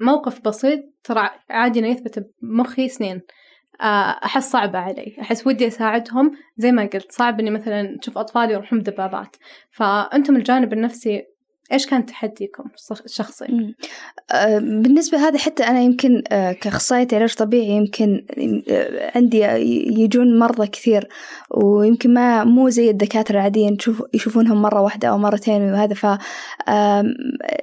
موقف 0.00 0.40
بسيط 0.40 0.80
ترى 1.04 1.30
عادي 1.50 1.78
إنه 1.78 1.88
يثبت 1.88 2.30
بمخي 2.42 2.88
سنين. 2.88 3.22
آه، 3.80 4.20
أحس 4.24 4.50
صعبة 4.50 4.78
علي. 4.78 5.16
أحس 5.20 5.46
ودي 5.46 5.66
أساعدهم 5.66 6.32
زي 6.56 6.72
ما 6.72 6.82
قلت. 6.82 7.12
صعب 7.12 7.40
إني 7.40 7.50
مثلا 7.50 7.98
تشوف 8.02 8.18
اطفال 8.18 8.50
يروحون 8.50 8.82
دبابات 8.82 9.36
فأنتم 9.70 10.36
الجانب 10.36 10.72
النفسي 10.72 11.33
إيش 11.72 11.86
كان 11.86 12.06
تحديكم 12.06 12.64
الشخصي؟ 13.04 13.74
آه، 14.32 14.58
بالنسبة 14.58 15.18
هذا 15.18 15.38
حتى 15.38 15.64
أنا 15.64 15.80
يمكن 15.80 16.22
آه، 16.32 16.52
كأخصائية 16.52 17.08
علاج 17.12 17.34
طبيعي 17.34 17.68
يمكن 17.68 18.24
آه، 18.70 19.12
عندي 19.14 19.38
يجون 20.02 20.38
مرضى 20.38 20.66
كثير 20.66 21.08
ويمكن 21.50 22.14
ما 22.14 22.44
مو 22.44 22.68
زي 22.68 22.90
الدكاترة 22.90 23.36
العاديين 23.36 23.76
تشوف 23.76 24.02
يشوفونهم 24.14 24.62
مرة 24.62 24.80
واحدة 24.80 25.08
أو 25.08 25.18
مرتين 25.18 25.62
وهذا 25.62 25.94
ف 25.94 26.06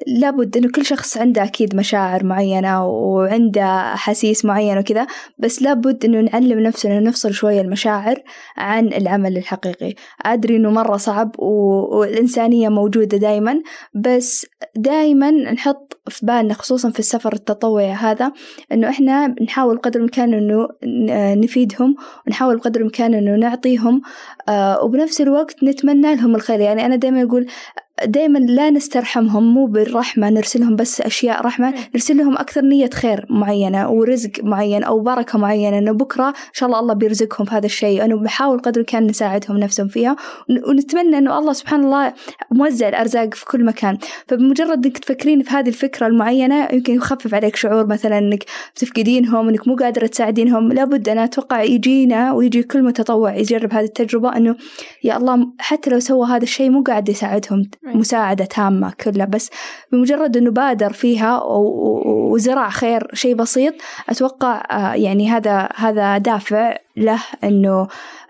لابد 0.08 0.58
إنه 0.58 0.72
كل 0.76 0.86
شخص 0.86 1.18
عنده 1.18 1.44
أكيد 1.44 1.76
مشاعر 1.76 2.24
معينة 2.24 2.86
وعنده 2.86 3.64
أحاسيس 3.94 4.46
معينة 4.46 4.80
وكذا 4.80 5.08
بس 5.38 5.62
لابد 5.62 6.06
إنه 6.06 6.22
نعلم 6.22 6.60
نفسنا 6.60 7.00
نفصل 7.00 7.34
شوية 7.34 7.62
المشاعر 7.62 8.16
عن 8.58 8.88
العمل 8.88 9.38
الحقيقي 9.38 9.94
أدري 10.26 10.56
إنه 10.56 10.70
مرة 10.70 10.98
صعب 10.98 11.36
والإنسانية 11.40 12.70
موجودة 12.70 13.18
دايما 13.18 13.62
بس 13.94 14.46
دائما 14.76 15.32
نحط 15.32 16.02
في 16.10 16.26
بالنا 16.26 16.54
خصوصا 16.54 16.90
في 16.90 17.00
السفر 17.00 17.34
التطوعي 17.34 17.92
هذا 17.92 18.32
إنه 18.72 18.90
إحنا 18.90 19.36
نحاول 19.42 19.78
قدر 19.78 20.00
الإمكان 20.00 20.34
إنه 20.34 20.68
نفيدهم 21.42 21.96
ونحاول 22.28 22.60
قدر 22.60 22.80
الإمكان 22.80 23.14
إنه 23.14 23.36
نعطيهم 23.36 24.02
آه 24.50 24.84
وبنفس 24.84 25.22
الوقت 25.22 25.64
نتمنى 25.64 26.16
لهم 26.16 26.36
الخير. 26.36 26.60
يعني 26.60 26.86
أنا 26.86 26.96
دائما 26.96 27.24
أقول 27.24 27.46
دائما 28.06 28.40
لا 28.40 28.70
نسترحمهم 28.70 29.54
مو 29.54 29.66
بالرحمة 29.66 30.30
نرسلهم 30.30 30.76
بس 30.76 31.02
أشياء 31.02 31.46
رحمة 31.46 31.74
نرسل 31.94 32.18
لهم 32.18 32.38
أكثر 32.38 32.62
نية 32.62 32.90
خير 32.94 33.26
معينة 33.30 33.90
ورزق 33.90 34.32
معين 34.44 34.84
أو 34.84 35.00
بركة 35.00 35.40
معينة. 35.40 35.78
إنه 35.78 35.92
بكرة 35.92 36.28
إن 36.28 36.54
شاء 36.54 36.68
الله 36.68 36.80
الله 36.80 36.94
بيرزقهم 36.94 37.46
في 37.46 37.56
هذا 37.56 37.66
الشيء. 37.66 38.06
أنا 38.06 38.16
بحاول 38.16 38.60
قدر 38.60 38.82
الإمكان 38.82 39.08
نساعدهم 39.08 39.58
نفسهم 39.58 39.88
فيها. 39.88 40.16
ونتمنى 40.68 41.18
إنه 41.18 41.38
الله 41.38 41.54
سبحان 41.54 41.84
الله 41.84 42.14
موزع 42.52 42.90
الأرزاق 42.90 43.34
في 43.34 43.46
كل 43.46 43.66
مكان. 43.66 43.98
فبمجرد 44.28 44.86
إنك 44.86 44.98
تفكرين 44.98 45.44
في 45.44 45.50
هذه 45.50 45.68
الفكرة 45.70 46.08
المعينة 46.08 46.68
يمكن 46.74 46.96
يخفف 46.96 47.34
عليك 47.34 47.56
شعور 47.56 47.88
مثلا 47.88 48.18
إنك 48.18 48.44
بتفقدينهم 48.76 49.50
إنك 49.50 49.68
مو 49.68 49.76
قادرة 49.76 50.08
تساعدينهم. 50.08 50.72
لابد 50.72 51.10
أنا 51.10 51.24
أتوقع 51.24 51.64
يجينا 51.64 52.34
ويجي 52.34 52.64
كل 52.64 52.84
متطوع 52.84 53.36
يجرب 53.36 53.74
هذه 53.74 53.86
التجربة 53.86 54.38
إنه 54.38 54.56
يا 55.04 55.18
الله 55.18 55.48
حتى 55.60 55.90
لو 55.90 56.00
سوى 56.00 56.28
هذا 56.28 56.44
الشيء 56.44 56.70
مو 56.70 56.84
قاعد 56.84 57.10
يساعدهم. 57.10 57.70
مساعدة 57.96 58.46
تامة 58.46 58.94
كلها. 59.04 59.26
بس 59.26 59.50
بمجرد 59.92 60.38
أنه 60.38 60.52
بادر 60.52 60.94
فيها 60.94 61.42
وزرع 61.46 62.70
خير 62.70 63.08
شيء 63.14 63.36
بسيط 63.36 63.74
أتوقع 64.10 64.64
آه، 64.72 64.94
يعني 64.94 65.30
هذا 65.30 65.70
هذا 65.76 66.18
دافع 66.18 66.78
له 66.98 67.20
إنه 67.44 67.88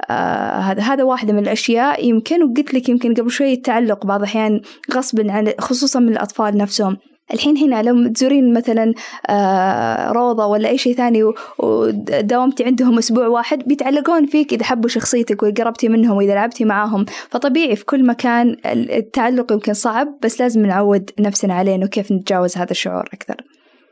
آه 0.09 0.59
هذا 0.59 0.81
هذا 0.81 1.03
واحدة 1.03 1.33
من 1.33 1.39
الأشياء. 1.39 2.05
يمكن 2.05 2.43
وقلت 2.43 2.73
لك 2.73 2.89
يمكن 2.89 3.13
قبل 3.13 3.31
شوي 3.31 3.53
التعلق 3.53 4.05
بعض 4.05 4.19
الأحيان 4.19 4.61
غصبا 4.93 5.31
عن 5.31 5.53
خصوصا 5.59 5.99
من 5.99 6.09
الأطفال 6.09 6.57
نفسهم. 6.57 6.97
الحين 7.33 7.57
هنا 7.57 7.83
لو 7.83 8.07
تزورين 8.07 8.53
مثلا 8.53 8.93
آه، 9.29 10.11
روضة 10.11 10.45
ولا 10.45 10.69
أي 10.69 10.77
شيء 10.77 10.95
ثاني 10.95 11.23
وداومتي 11.59 12.65
عندهم 12.65 12.97
أسبوع 12.97 13.27
واحد 13.27 13.63
بيتعلقون 13.67 14.25
فيك 14.25 14.53
إذا 14.53 14.63
حبوا 14.63 14.89
شخصيتك 14.89 15.43
وقربتي 15.43 15.89
منهم 15.89 16.17
وإذا 16.17 16.33
لعبتي 16.33 16.65
معاهم. 16.65 17.05
فطبيعي 17.05 17.75
في 17.75 17.85
كل 17.85 18.05
مكان 18.05 18.55
التعلق 18.65 19.51
يمكن 19.51 19.73
صعب 19.73 20.07
بس 20.23 20.41
لازم 20.41 20.65
نعود 20.65 21.11
نفسنا 21.19 21.53
عليه 21.53 21.75
إنه 21.75 21.87
كيف 21.87 22.11
نتجاوز 22.11 22.57
هذا 22.57 22.71
الشعور 22.71 23.09
أكثر. 23.13 23.35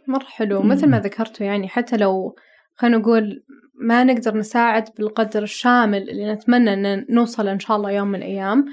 مرة 0.07 0.25
حلو. 0.25 0.61
مثل 0.61 0.87
ما 0.87 0.99
ذكرتوا 0.99 1.45
يعني 1.45 1.67
حتى 1.67 1.97
لو 1.97 2.35
خلينا 2.75 2.97
نقول 2.97 3.43
ما 3.79 4.03
نقدر 4.03 4.37
نساعد 4.37 4.89
بالقدر 4.97 5.43
الشامل 5.43 6.09
اللي 6.09 6.33
نتمنى 6.33 6.73
أن 6.73 7.05
نوصل 7.09 7.47
إن 7.47 7.59
شاء 7.59 7.77
الله 7.77 7.91
يوم 7.91 8.07
من 8.07 8.15
الأيام 8.15 8.65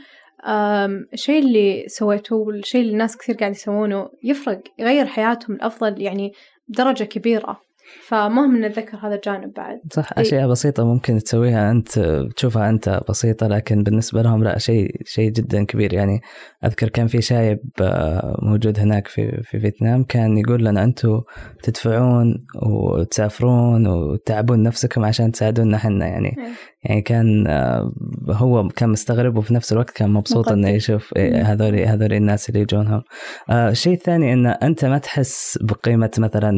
الشيء 1.14 1.38
اللي 1.38 1.84
سويتوه 1.88 2.38
والشيء 2.38 2.80
اللي 2.80 2.92
الناس 2.92 3.16
كثير 3.16 3.36
قاعد 3.36 3.52
يسوونه 3.52 4.08
يفرق 4.22 4.62
يغير 4.78 5.06
حياتهم 5.06 5.56
الأفضل 5.56 6.02
يعني 6.02 6.32
بدرجة 6.68 7.04
كبيرة. 7.04 7.66
فمهم 8.06 8.64
نتذكر 8.64 8.98
هذا 9.02 9.14
الجانب 9.14 9.52
بعد. 9.52 9.80
صح 9.92 10.10
أشياء 10.18 10.48
بسيطة 10.48 10.84
ممكن 10.84 11.18
تسويها 11.18 11.70
أنت 11.70 11.98
تشوفها 12.36 12.70
أنت 12.70 13.00
بسيطة 13.08 13.46
لكن 13.46 13.82
بالنسبة 13.82 14.22
لهم 14.22 14.44
لا 14.44 14.58
شيء 14.58 14.90
شيء 15.04 15.30
جدا 15.30 15.64
كبير. 15.64 15.94
يعني 15.94 16.20
أذكر 16.64 16.88
كان 16.88 17.06
في 17.06 17.22
شايب 17.22 17.58
آه، 17.80 18.36
موجود 18.42 18.78
هناك 18.78 19.08
في 19.08 19.42
في 19.42 19.60
فيتنام 19.60 20.04
كان 20.04 20.38
يقول 20.38 20.64
لنا 20.64 20.84
أنتم 20.84 21.20
تدفعون 21.62 22.46
وتسافرون 22.62 23.86
وتعبون 23.86 24.62
نفسكم 24.62 25.04
عشان 25.04 25.32
تساعدونا 25.32 25.76
إحنا 25.76 26.06
يعني. 26.06 26.36
يعني 26.84 27.02
كان 27.02 27.46
آه، 27.46 27.92
هو 28.30 28.68
كان 28.68 28.88
مستغرب 28.88 29.36
وفي 29.36 29.54
نفس 29.54 29.72
الوقت 29.72 29.90
كان 29.90 30.10
مبسوط 30.10 30.48
إنه 30.48 30.68
يشوف 30.68 31.12
إيه، 31.16 31.52
هذول 31.52 31.78
هذول 31.78 32.12
الناس 32.12 32.48
اللي 32.48 32.60
يجونهم. 32.60 33.02
آه، 33.50 33.68
الشيء 33.68 33.92
الثاني 33.92 34.32
إنه 34.32 34.50
أنت 34.50 34.84
ما 34.84 34.98
تحس 34.98 35.58
بقيمة 35.62 36.10
مثلا 36.18 36.50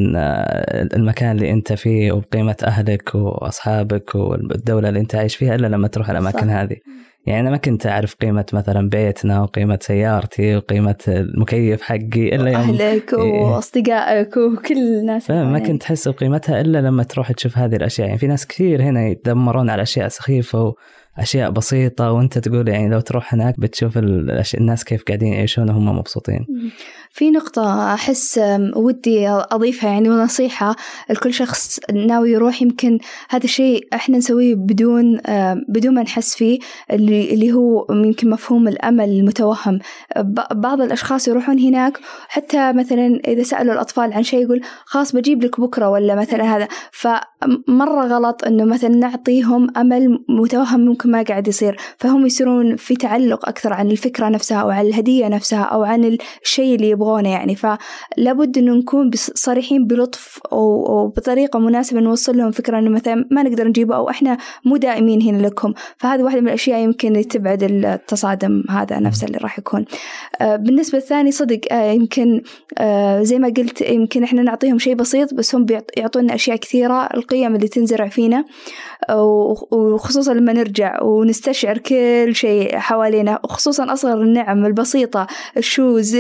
المكان 0.97 1.37
اللي 1.37 1.51
أنت 1.51 1.73
فيه 1.73 2.13
وبقيمة 2.13 2.57
أهلك 2.65 3.15
وأصحابك 3.15 4.15
والدولة 4.15 4.89
اللي 4.89 5.01
أنت 5.01 5.15
عايش 5.15 5.37
فيها 5.37 5.55
إلا 5.55 5.67
لما 5.67 5.89
تروح 5.89 6.11
الأماكن 6.11 6.51
هذه. 6.51 6.77
يعني 7.29 7.41
أنا 7.41 7.51
ما 7.51 7.57
كنت 7.57 7.87
أعرف 7.87 8.15
قيمة 8.15 8.47
مثلا 8.53 8.89
بيتنا 8.89 9.43
وقيمة 9.43 9.79
سيارتي 9.83 10.57
وقيمة 10.57 10.97
المكيف 11.09 11.83
حقي 11.83 12.35
إلا 12.35 12.51
يوم 12.51 12.61
أهلك 12.61 13.15
إيه. 13.15 13.41
وأصدقائك 13.41 14.37
وكل 14.37 14.79
الناس 14.79 15.31
ما 15.31 15.59
كنت 15.59 15.83
تحس 15.83 16.09
بقيمتها 16.09 16.61
إلا 16.61 16.79
لما 16.79 17.03
تروح 17.03 17.33
تشوف 17.33 17.59
هذه 17.59 17.77
الأشياء 17.77 18.07
يعني 18.07 18.19
في 18.19 18.27
ناس 18.27 18.47
كثير 18.47 18.83
هنا 18.83 19.07
يتدمرون 19.07 19.71
على 19.71 19.83
أشياء 19.83 20.09
سخيفة 20.09 20.75
أشياء 21.19 21.51
بسيطة 21.51 22.13
وأنت 22.13 22.39
تقول 22.39 22.69
يعني 22.69 22.89
لو 22.89 23.01
تروح 23.01 23.35
هناك 23.35 23.61
بتشوف 23.61 23.99
الناس 24.55 24.85
كيف 24.85 25.03
قاعدين 25.03 25.33
يعيشون 25.33 25.71
وهم 25.71 25.99
مبسوطين. 25.99 26.47
في 27.11 27.31
نقطة 27.31 27.95
أحس 27.95 28.41
ودي 28.77 29.29
أضيفها 29.29 29.91
يعني 29.91 30.11
ونصيحة. 30.11 30.77
لكل 31.11 31.35
شخص 31.35 31.81
ناوي 31.95 32.31
يروح 32.31 32.63
يمكن 32.63 32.99
هذا 33.31 33.45
الشيء 33.45 33.89
إحنا 33.95 34.19
نسويه 34.19 34.55
بدون 34.55 35.21
بدون 35.69 35.95
ما 35.95 36.03
نحس 36.03 36.35
فيه 36.35 36.59
اللي 36.93 37.35
اللي 37.35 37.53
هو 37.53 37.87
يمكن 37.91 38.31
مفهوم 38.31 38.69
الأمل 38.69 39.09
المتوهم. 39.09 39.79
بعض 40.53 40.81
الأشخاص 40.81 41.29
يروحون 41.29 41.59
هناك 41.59 41.99
حتى 42.29 42.73
مثلا 42.73 43.21
إذا 43.27 43.43
سألوا 43.43 43.75
الأطفال 43.75 44.13
عن 44.13 44.23
شيء 44.23 44.43
يقول 44.43 44.61
خلاص 44.85 45.13
بجيب 45.13 45.45
لك 45.45 45.61
بكرة 45.61 45.89
ولا 45.89 46.15
مثلا 46.15 46.57
هذا. 46.57 46.69
فمرة 46.93 48.07
غلط 48.07 48.45
إنه 48.45 48.65
مثلا 48.65 48.91
نعطيهم 48.91 49.69
أمل 49.77 50.25
متوهم 50.29 50.81
ممكن 50.81 51.08
ما 51.09 51.23
قاعد 51.23 51.49
يصير. 51.49 51.77
فهم 51.99 52.27
يصيرون 52.27 52.77
في 52.77 52.97
تعلق 52.97 53.49
أكثر 53.49 53.73
عن 53.73 53.91
الفكرة 53.91 54.29
نفسها 54.29 54.59
أو 54.59 54.71
عن 54.71 54.87
الهدية 54.87 55.29
نفسها 55.29 55.63
أو 55.63 55.85
عن 55.85 56.19
الشيء 56.43 56.75
اللي 56.75 56.91
يبغونه 56.91 57.29
يعني. 57.29 57.57
فلابد 57.57 58.59
إنه 58.59 58.75
نكون 58.75 59.11
صريحين 59.15 59.87
بلطف 59.87 60.41
وبطريقة 60.53 61.59
مناسبة 61.59 62.01
نوصل 62.01 62.39
لهم 62.39 62.51
فكرة 62.51 62.79
إنه 62.79 62.91
مثلا 62.91 63.25
ما 63.31 63.43
نقدر 63.43 63.69
نجيبه 63.69 63.97
أو 63.97 64.11
إحنا 64.11 64.39
مو 64.65 64.77
دائمين 64.77 65.23
هنا 65.23 65.47
لكم. 65.47 65.75
فهذه 65.97 66.23
واحدة 66.23 66.41
من 66.41 66.49
الأشياء 66.49 66.81
يمكن 66.81 67.29
تبعد 67.29 67.63
التصادم 67.63 68.65
هذا 68.71 68.99
نفسه 68.99 69.27
اللي 69.27 69.39
راح 69.39 69.59
يكون. 69.59 69.85
آه، 70.41 70.57
بالنسبة 70.57 70.99
الثاني 70.99 71.33
صدق 71.33 71.61
آه، 71.73 71.91
يمكن 71.93 72.43
آه، 72.79 73.23
زي 73.23 73.39
ما 73.39 73.49
قلت 73.49 73.81
يمكن 73.81 74.23
إحنا 74.23 74.43
نعطيهم 74.43 74.79
شيء 74.79 74.95
بسيط 74.95 75.35
بس 75.35 75.55
هم 75.55 75.67
يعطونا 75.97 76.35
أشياء 76.35 76.57
كثيرة 76.57 77.09
القيم 77.15 77.55
اللي 77.57 77.69
تنزرع 77.69 78.09
فينا. 78.09 78.45
وخصوصا 79.71 80.35
لما 80.35 80.53
نرجع 80.53 80.98
ونستشعر 81.03 81.79
كل 81.79 82.35
شيء 82.35 82.79
حوالينا 82.79 83.41
وخصوصا 83.45 83.93
أصغر 83.93 84.23
النعم 84.23 84.67
البسيطة 84.67 85.27
الشوز 85.57 86.17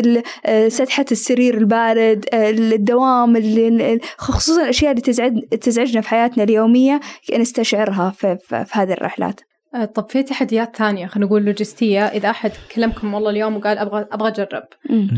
سدحة 0.68 1.04
السرير 1.12 1.56
البارد 1.58 2.24
الدوام 2.34 3.36
اللي 3.36 4.00
خصوصا 4.16 4.62
الأشياء 4.62 4.90
اللي 4.90 5.02
تزعج 5.02 5.40
تزعجنا 5.40 6.00
في 6.00 6.08
حياتنا 6.08 6.44
اليومية 6.44 7.00
نستشعرها 7.38 8.10
في, 8.10 8.36
في, 8.36 8.64
في 8.64 8.78
هذه 8.78 8.92
الرحلات. 8.92 9.40
أه، 9.74 9.84
طب 9.84 10.10
في 10.10 10.22
تحديات 10.22 10.76
ثانية 10.76 11.06
خلينا 11.06 11.26
نقول 11.26 11.44
لوجستية. 11.44 12.00
إذا 12.00 12.30
أحد 12.30 12.52
كلمكم 12.74 13.14
والله 13.14 13.30
اليوم 13.30 13.56
وقال 13.56 13.78
أبغى 13.78 14.06
أبغى 14.12 14.28
أجرب 14.28 14.64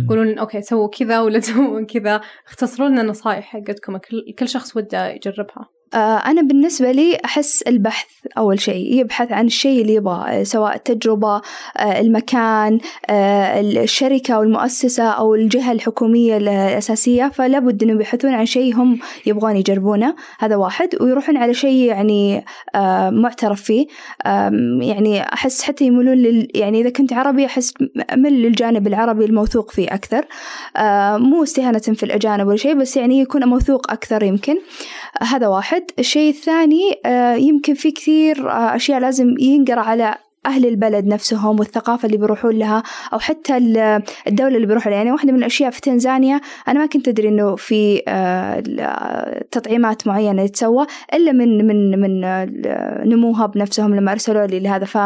تقولون 0.06 0.38
أوكي 0.38 0.62
سووا 0.62 0.88
كذا 0.88 1.20
ولا 1.20 1.38
تسوون 1.44 1.86
كذا 1.86 2.20
اختصروا 2.46 2.88
لنا 2.88 3.00
النصائح 3.00 3.44
حقتكم 3.44 3.96
كل 4.38 4.48
شخص 4.48 4.76
وده 4.76 5.08
يجربها. 5.08 5.56
آه، 5.58 5.79
أنا 5.94 6.42
بالنسبة 6.42 6.92
لي 6.92 7.18
أحس 7.24 7.62
البحث 7.62 8.06
أول 8.38 8.60
شيء 8.60 9.00
يبحث 9.00 9.32
عن 9.32 9.46
الشيء 9.46 9.82
اللي 9.82 9.94
يبغاه 9.94 10.42
سواء 10.42 10.76
التجربة 10.76 11.34
آه، 11.76 12.00
المكان 12.00 12.78
آه، 13.10 13.60
الشركة 13.60 14.34
أو 14.34 14.42
المؤسسة 14.42 15.04
أو 15.04 15.34
الجهة 15.34 15.72
الحكومية 15.72 16.36
الأساسية 16.36 17.28
فلا 17.28 17.58
بد 17.58 17.82
إنهم 17.82 17.96
يبحثون 17.96 18.34
عن 18.34 18.46
شيء 18.46 18.74
هم 18.74 18.98
يبغون 19.26 19.56
يجربونه 19.56 20.14
هذا 20.38 20.56
واحد. 20.56 20.88
ويروحون 21.00 21.36
على 21.36 21.54
شيء 21.54 21.88
يعني 21.88 22.44
معترف 23.10 23.62
فيه 23.62 23.86
يعني 24.80 25.22
أحس 25.32 25.62
حتى 25.62 25.84
يميلون 25.84 26.14
لل 26.14 26.48
يعني 26.54 26.80
إذا 26.80 26.90
كنت 26.90 27.12
عربي 27.12 27.46
أحس 27.46 27.74
أمل 28.12 28.42
للجانب 28.42 28.86
العربي 28.86 29.24
الموثوق 29.24 29.70
فيه 29.70 29.88
أكثر. 29.88 30.26
مو 31.18 31.42
استهانة 31.42 31.78
في 31.78 32.02
الأجانب 32.02 32.46
ولا 32.46 32.56
شيء 32.56 32.74
بس 32.74 32.96
يعني 32.96 33.20
يكون 33.20 33.44
موثوق 33.44 33.92
أكثر 33.92 34.22
يمكن. 34.22 34.56
هذا 35.22 35.48
واحد. 35.48 35.79
الشيء 35.98 36.30
الثاني 36.30 37.00
آه، 37.06 37.34
يمكن 37.34 37.74
في 37.74 37.90
كثير 37.90 38.50
آه، 38.50 38.76
أشياء 38.76 39.00
لازم 39.00 39.34
ينقرأ 39.38 39.80
على 39.80 40.14
أهل 40.46 40.66
البلد 40.66 41.06
نفسهم 41.06 41.58
والثقافة 41.58 42.06
اللي 42.06 42.16
بيروحون 42.16 42.58
لها 42.58 42.82
أو 43.12 43.18
حتى 43.18 43.56
الدولة 44.26 44.56
اللي 44.56 44.66
بيروحوا 44.66 44.90
لها 44.90 44.98
يعني 44.98 45.12
واحدة 45.12 45.32
من 45.32 45.38
الأشياء 45.38 45.70
في 45.70 45.80
تنزانيا 45.80 46.40
أنا 46.68 46.80
ما 46.80 46.86
كنت 46.86 47.08
أدري 47.08 47.28
إنه 47.28 47.56
في 47.56 48.02
آه، 48.08 48.60
تطعيمات 49.50 50.06
معينة 50.06 50.46
تتسوى 50.46 50.86
إلا 51.14 51.32
من 51.32 51.66
من 51.66 52.00
من 52.00 52.20
نمو 53.08 53.32
هاب 53.32 53.58
نفسهم 53.58 53.94
لما 53.94 54.12
أرسلوا 54.12 54.46
لي 54.46 54.60
لهذا. 54.60 54.84
ف 54.84 54.98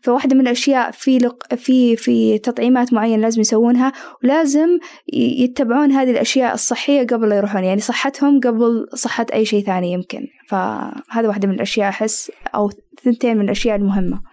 فواحدة 0.00 0.36
من 0.36 0.40
الأشياء 0.40 0.90
في 0.90 1.30
في 1.56 1.96
في 1.96 2.38
تطعيمات 2.38 2.92
معينة 2.92 3.22
لازم 3.22 3.40
يسوونها 3.40 3.92
ولازم 4.24 4.78
يتبعون 5.12 5.92
هذه 5.92 6.10
الأشياء 6.10 6.54
الصحية 6.54 7.06
قبل 7.06 7.28
لا 7.28 7.36
يروحون. 7.36 7.64
يعني 7.64 7.80
صحتهم 7.80 8.40
قبل 8.40 8.86
صحة 8.94 9.26
أي 9.34 9.44
شيء 9.44 9.64
ثاني 9.64 9.92
يمكن. 9.92 10.26
فهذا 10.48 11.28
واحدة 11.28 11.48
من 11.48 11.54
الأشياء 11.54 11.88
أحس 11.88 12.32
أو 12.54 12.70
ثنتين 13.04 13.36
من 13.36 13.44
الأشياء 13.44 13.76
المهمة. 13.76 14.31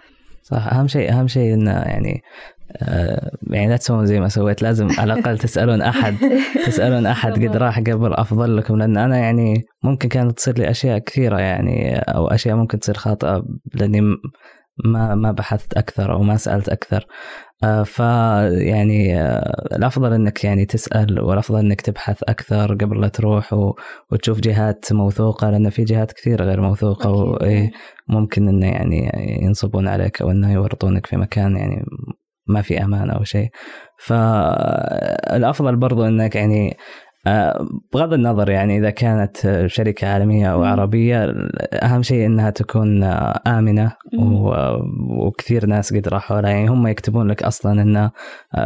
صح. 0.51 0.73
أهم 0.73 0.87
شيء 0.87 1.11
أهم 1.11 1.27
شيء 1.27 1.53
انه 1.53 1.71
يعني 1.71 2.21
آه 2.77 3.31
يعني 3.47 3.69
لا 3.69 3.77
تسوون 3.77 4.05
زي 4.05 4.19
ما 4.19 4.27
سويت. 4.29 4.61
لازم 4.61 4.87
على 4.97 5.13
الأقل 5.13 5.37
تسألون 5.37 5.81
أحد. 5.81 6.15
تسألون 6.67 7.05
أحد 7.05 7.31
قد 7.45 7.57
راح 7.57 7.79
قبل 7.79 8.13
أفضل 8.13 8.57
لكم. 8.57 8.77
لأن 8.77 8.97
أنا 8.97 9.17
يعني 9.17 9.65
ممكن 9.83 10.09
كانت 10.09 10.37
تصير 10.37 10.57
لي 10.57 10.69
أشياء 10.69 10.97
كثيرة 10.99 11.39
يعني 11.39 11.95
أو 11.99 12.27
أشياء 12.27 12.55
ممكن 12.55 12.79
تصير 12.79 12.95
خاطئة 12.95 13.43
لأني 13.73 14.01
ما 14.85 15.15
ما 15.15 15.31
بحثت 15.31 15.73
أكثر 15.77 16.13
أو 16.13 16.23
ما 16.23 16.37
سألت 16.37 16.69
أكثر. 16.69 17.05
آه، 17.63 17.83
فيعني 17.83 19.21
آه، 19.21 19.75
الأفضل 19.75 20.13
إنك 20.13 20.43
يعني 20.43 20.65
تسأل 20.65 21.19
والأفضل 21.21 21.59
إنك 21.59 21.81
تبحث 21.81 22.23
أكثر 22.23 22.75
قبل 22.75 23.01
لا 23.01 23.07
تروح 23.07 23.53
وتشوف 24.11 24.39
جهات 24.39 24.93
موثوقة 24.93 25.49
لأن 25.49 25.69
في 25.69 25.83
جهات 25.83 26.11
كثيره 26.11 26.43
غير 26.45 26.61
موثوقة 26.61 27.37
وممكن 28.09 28.49
إنه 28.49 28.67
يعني 28.67 29.11
ينصبون 29.41 29.87
عليك 29.87 30.21
أو 30.21 30.31
إنه 30.31 30.53
يورطونك 30.53 31.05
في 31.05 31.17
مكان 31.17 31.57
يعني 31.57 31.85
ما 32.47 32.61
في 32.61 32.83
أمان 32.83 33.09
أو 33.09 33.23
شيء. 33.23 33.49
فالافضل 33.97 35.75
برضو 35.75 36.05
إنك 36.07 36.35
يعني 36.35 36.69
آه، 36.69 36.77
بغض 37.93 38.13
النظر 38.13 38.49
يعني 38.49 38.77
إذا 38.77 38.89
كانت 38.89 39.63
شركة 39.65 40.07
عالمية 40.07 40.53
أو 40.53 40.63
عربية 40.63 41.35
أهم 41.73 42.01
شيء 42.01 42.25
إنها 42.25 42.49
تكون 42.49 43.03
آمنة 43.47 43.91
وكثير 45.09 45.65
ناس 45.65 45.93
قد 45.93 46.07
راحوا 46.07 46.41
لها. 46.41 46.49
يعني 46.49 46.67
هم 46.67 46.87
يكتبون 46.87 47.27
لك 47.27 47.43
أصلا 47.43 47.81
إن 47.81 48.09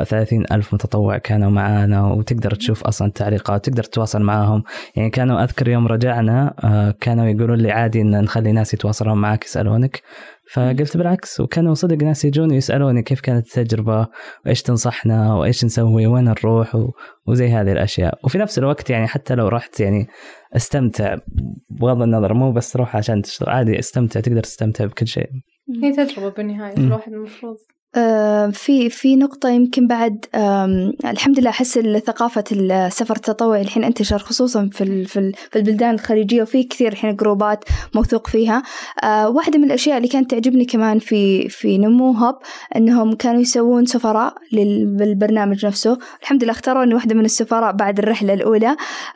30 0.06 0.44
ألف 0.52 0.74
متطوع 0.74 1.18
كانوا 1.18 1.50
معانا 1.50 2.06
وتقدر 2.06 2.52
تشوف 2.52 2.84
أصلا 2.84 3.08
التعليقات 3.08 3.66
تقدر 3.66 3.84
تتواصل 3.84 4.22
معاهم. 4.22 4.64
يعني 4.96 5.10
كانوا 5.10 5.44
أذكر 5.44 5.68
يوم 5.68 5.88
رجعنا 5.88 6.54
آه، 6.64 6.96
كانوا 7.02 7.26
يقولون 7.26 7.58
لي 7.58 7.72
عادي 7.72 8.02
إن 8.02 8.22
نخلي 8.22 8.52
ناس 8.52 8.74
يتواصلون 8.74 9.18
معك 9.18 9.46
يسألونك. 9.46 10.02
فقلت 10.52 10.98
بالعكس 10.98 11.40
وكانوا 11.40 11.74
صدق 11.74 12.04
ناس 12.04 12.26
يجون 12.26 12.52
يسألوني 12.52 13.04
كيف 13.04 13.22
كانت 13.22 13.58
التجربة 13.58 14.08
وإيش 14.46 14.62
تنصحنا 14.62 15.34
وإيش 15.36 15.66
نسوي 15.66 16.08
وين 16.08 16.24
نروح 16.24 16.88
وزي 17.28 17.48
هذه 17.48 17.72
الأشياء. 17.72 18.20
وفي 18.24 18.38
نفس 18.38 18.60
الوقت 18.60 18.90
يعني 18.90 19.08
حتى 19.08 19.36
لو 19.36 19.48
رحت 19.48 19.80
يعني 19.80 20.08
استمتع 20.56 21.18
بغض 21.70 22.02
النظر 22.02 22.34
مو 22.34 22.52
بس 22.52 22.72
تروح 22.72 22.96
عشان 22.96 23.22
تشتغل 23.22 23.50
عادي 23.50 23.80
استمتع 23.80 24.20
تقدر 24.20 24.42
تستمتع 24.42 24.86
بكل 24.86 25.08
شيء. 25.08 25.30
هي 25.84 25.92
تجربة 26.06 26.30
بالنهاية 26.30 26.78
الواحد 26.78 27.14
المفروض 27.14 27.56
في 28.52 28.90
في 28.90 29.16
نقطة 29.16 29.50
يمكن 29.50 29.88
بعد 29.88 30.26
الحمد 31.06 31.40
لله 31.40 31.50
أحس 31.50 31.80
ثقافة 31.80 32.44
السفر 32.52 33.16
التطوعي 33.16 33.62
الحين 33.62 33.84
انتشر 33.84 34.18
خصوصا 34.18 34.70
في 34.72 35.06
في 35.06 35.34
البلدان 35.56 35.94
الخليجية 35.94 36.42
وفي 36.42 36.64
كثير 36.64 36.92
الحين 36.92 37.16
جروبات 37.16 37.64
موثوق 37.96 38.28
فيها. 38.28 38.64
آه، 39.04 39.30
واحدة 39.30 39.58
من 39.60 39.64
الأشياء 39.64 39.98
اللي 39.98 40.08
كانت 40.08 40.32
تعجبني 40.32 40.66
كمان 40.66 41.00
في 41.00 41.50
في 41.50 41.78
نمو 41.78 42.12
هب 42.12 42.36
إنهم 42.76 43.14
كانوا 43.14 43.42
يسوون 43.42 43.86
سفراء 43.86 44.34
للبرنامج 44.52 45.66
نفسه. 45.66 45.98
الحمد 46.22 46.44
لله 46.44 46.52
اختاروا 46.52 46.84
إني 46.84 46.94
واحدة 46.94 47.16
من 47.16 47.26
السفراء 47.26 47.72
بعد 47.72 48.00
الرحلة 48.00 48.34
الأولى. 48.34 48.76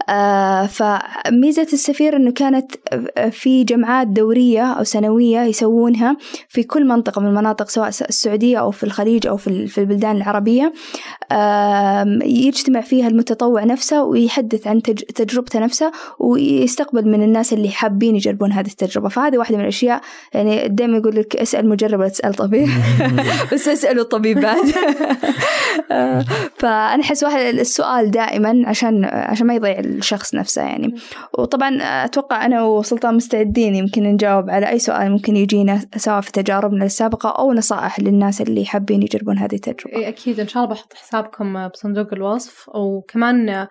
آه، 0.10 0.66
فميزة 0.66 1.68
السفير 1.74 2.16
إنه 2.16 2.32
كانت 2.32 2.72
في 3.32 3.64
جمعات 3.64 4.08
دورية 4.08 4.74
أو 4.74 4.84
سنوية 4.84 5.40
يسوونها 5.40 6.18
في 6.50 6.64
كل 6.64 6.86
منطقة 6.88 7.22
من 7.22 7.28
المناطق 7.28 7.70
سواء 7.70 7.88
السعودية 7.88 8.58
أو 8.58 8.67
في 8.72 8.84
الخليج 8.84 9.28
أو 9.28 9.38
في 9.38 9.78
البلدان 9.78 10.16
العربية 10.16 10.74
يجتمع 12.24 12.82
فيها 12.82 13.08
المتطوع 13.08 13.64
نفسه 13.64 14.04
ويحدث 14.04 14.68
عن 14.68 14.82
تجربته 15.16 15.60
نفسه 15.60 15.92
ويستقبل 16.20 17.08
من 17.08 17.24
الناس 17.24 17.54
اللي 17.54 17.70
حابين 17.70 18.16
يجربون 18.16 18.52
هذه 18.52 18.68
التجربة. 18.68 19.10
فهذه 19.10 19.38
واحدة 19.38 19.58
من 19.58 19.64
الأشياء 19.64 20.02
يعني 20.34 20.68
دائما 20.68 20.98
يقول 20.98 21.16
لك 21.16 21.36
اسأل 21.36 21.70
مجرب 21.70 22.00
ولا 22.00 22.10
تسأل 22.10 22.34
طبيب. 22.34 22.70
بس 23.54 23.68
اسألوا 23.68 24.04
الطبيب 24.04 24.40
بعد. 24.40 24.58
فأنا 26.60 27.02
أحس 27.04 27.24
واحد 27.24 27.40
السؤال 27.40 28.12
دائما 28.12 28.64
عشان 28.66 29.06
عشان 29.06 29.48
ما 29.48 29.54
يضيع 29.54 29.80
الشخص 29.80 30.36
نفسه 30.36 30.62
يعني. 30.62 30.96
وطبعا 31.38 31.78
أتوقع 31.82 32.46
أنا 32.46 32.64
وسلطان 32.64 33.16
مستعدين 33.16 33.76
يمكن 33.76 34.04
نجاوب 34.04 34.50
على 34.50 34.70
أي 34.70 34.80
سؤال 34.80 35.12
ممكن 35.12 35.36
يجينا 35.36 35.82
سواء 35.98 36.22
في 36.22 36.32
تجاربنا 36.32 36.86
السابقة 36.86 37.30
أو 37.30 37.54
نصائح 37.54 38.00
للناس 38.00 38.42
اللي 38.42 38.57
حابين 38.66 39.04
يجربون 39.04 39.38
هذه 39.38 39.56
التجربة. 39.56 39.98
إيه 39.98 40.08
أكيد. 40.08 40.40
إن 40.40 40.48
شاء 40.48 40.64
الله 40.64 40.76
بحط 40.76 40.94
حسابكم 40.94 41.68
بصندوق 41.68 42.14
الوصف. 42.14 42.70
وكمان 42.76 43.68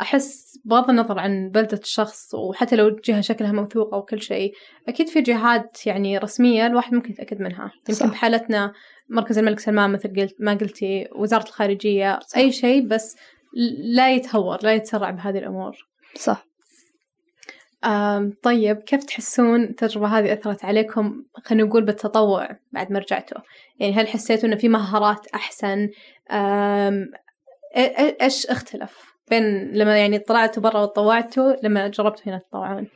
أحس 0.00 0.58
بغض 0.64 0.90
النظر 0.90 1.18
عن 1.18 1.50
بلدة 1.50 1.80
الشخص 1.82 2.34
وحتى 2.34 2.76
لو 2.76 2.96
جهة 3.04 3.20
شكلها 3.20 3.52
موثوقة 3.52 3.98
وكل 3.98 4.22
شيء 4.22 4.52
أكيد 4.88 5.08
في 5.08 5.20
جهات 5.20 5.86
يعني 5.86 6.18
رسمية 6.18 6.66
الواحد 6.66 6.94
ممكن 6.94 7.10
يتأكد 7.10 7.40
منها. 7.40 7.70
يمكن 7.78 7.92
صح. 7.92 8.06
بحالتنا 8.06 8.72
مركز 9.08 9.38
الملك 9.38 9.60
سلمان 9.60 9.92
مثل 9.92 10.20
قلت 10.20 10.36
ما 10.38 10.54
قلتي 10.54 11.08
وزارة 11.16 11.42
الخارجية 11.42 12.20
أي 12.36 12.52
شيء 12.52 12.86
بس 12.86 13.16
لا 13.78 14.14
يتهور 14.14 14.58
لا 14.62 14.74
يتسرع 14.74 15.10
بهذه 15.10 15.38
الأمور. 15.38 15.76
صح. 16.14 16.49
طيب 18.42 18.76
كيف 18.76 19.04
تحسون 19.04 19.62
التجربة 19.62 20.06
هذه 20.18 20.32
أثرت 20.32 20.64
عليكم؟ 20.64 21.22
خلينا 21.44 21.68
نقول 21.68 21.84
بالتطوع 21.84 22.48
بعد 22.72 22.92
ما 22.92 22.98
رجعتوا. 22.98 23.40
يعني 23.78 23.94
هل 23.94 24.08
حسيتوا 24.08 24.48
إنه 24.48 24.56
في 24.56 24.68
مهارات 24.68 25.26
أحسن؟ 25.34 25.88
إيش 28.22 28.46
اختلف 28.46 29.10
بين 29.30 29.72
لما 29.72 29.98
يعني 29.98 30.18
طلعتوا 30.18 30.62
برا 30.62 30.82
وتطوعتوا 30.82 31.52
لما 31.62 31.88
جربتوا 31.88 32.24
هنا 32.26 32.38
تطوعون؟ 32.38 32.86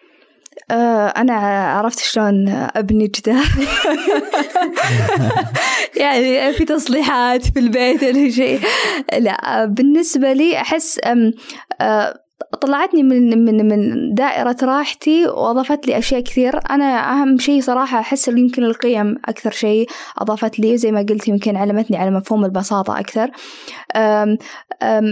آه، 0.71 1.07
أنا 1.07 1.35
عرفت 1.67 1.99
شلون 1.99 2.49
أبني 2.49 3.07
جدار. 3.07 3.45
يعني 6.01 6.53
في 6.53 6.65
تصليحات 6.65 7.47
في 7.47 7.59
البيت 7.59 8.03
ولا 8.03 8.31
شيء. 8.31 8.61
لا 9.19 9.65
بالنسبة 9.65 10.33
لي 10.33 10.57
أحس 10.57 11.01
آه، 11.81 12.24
طلعتني 12.61 13.03
من 13.03 13.45
من 13.45 13.69
من 13.69 14.15
دائرة 14.15 14.57
راحتي 14.63 15.27
وأضافت 15.27 15.87
لي 15.87 15.99
أشياء 15.99 16.21
كثير. 16.21 16.61
أنا 16.71 17.13
أهم 17.13 17.39
شيء 17.39 17.61
صراحة 17.61 17.99
أحس 18.01 18.29
يمكن 18.29 18.65
القيم 18.65 19.17
أكثر 19.29 19.51
شيء 19.51 19.89
أضافت 20.19 20.59
لي. 20.59 20.77
زي 20.77 20.93
ما 20.93 21.07
قلت 21.09 21.29
يمكن 21.29 21.57
علمتني 21.57 21.97
على 21.97 22.11
مفهوم 22.11 22.45
البساطة 22.45 22.99
أكثر. 23.01 23.31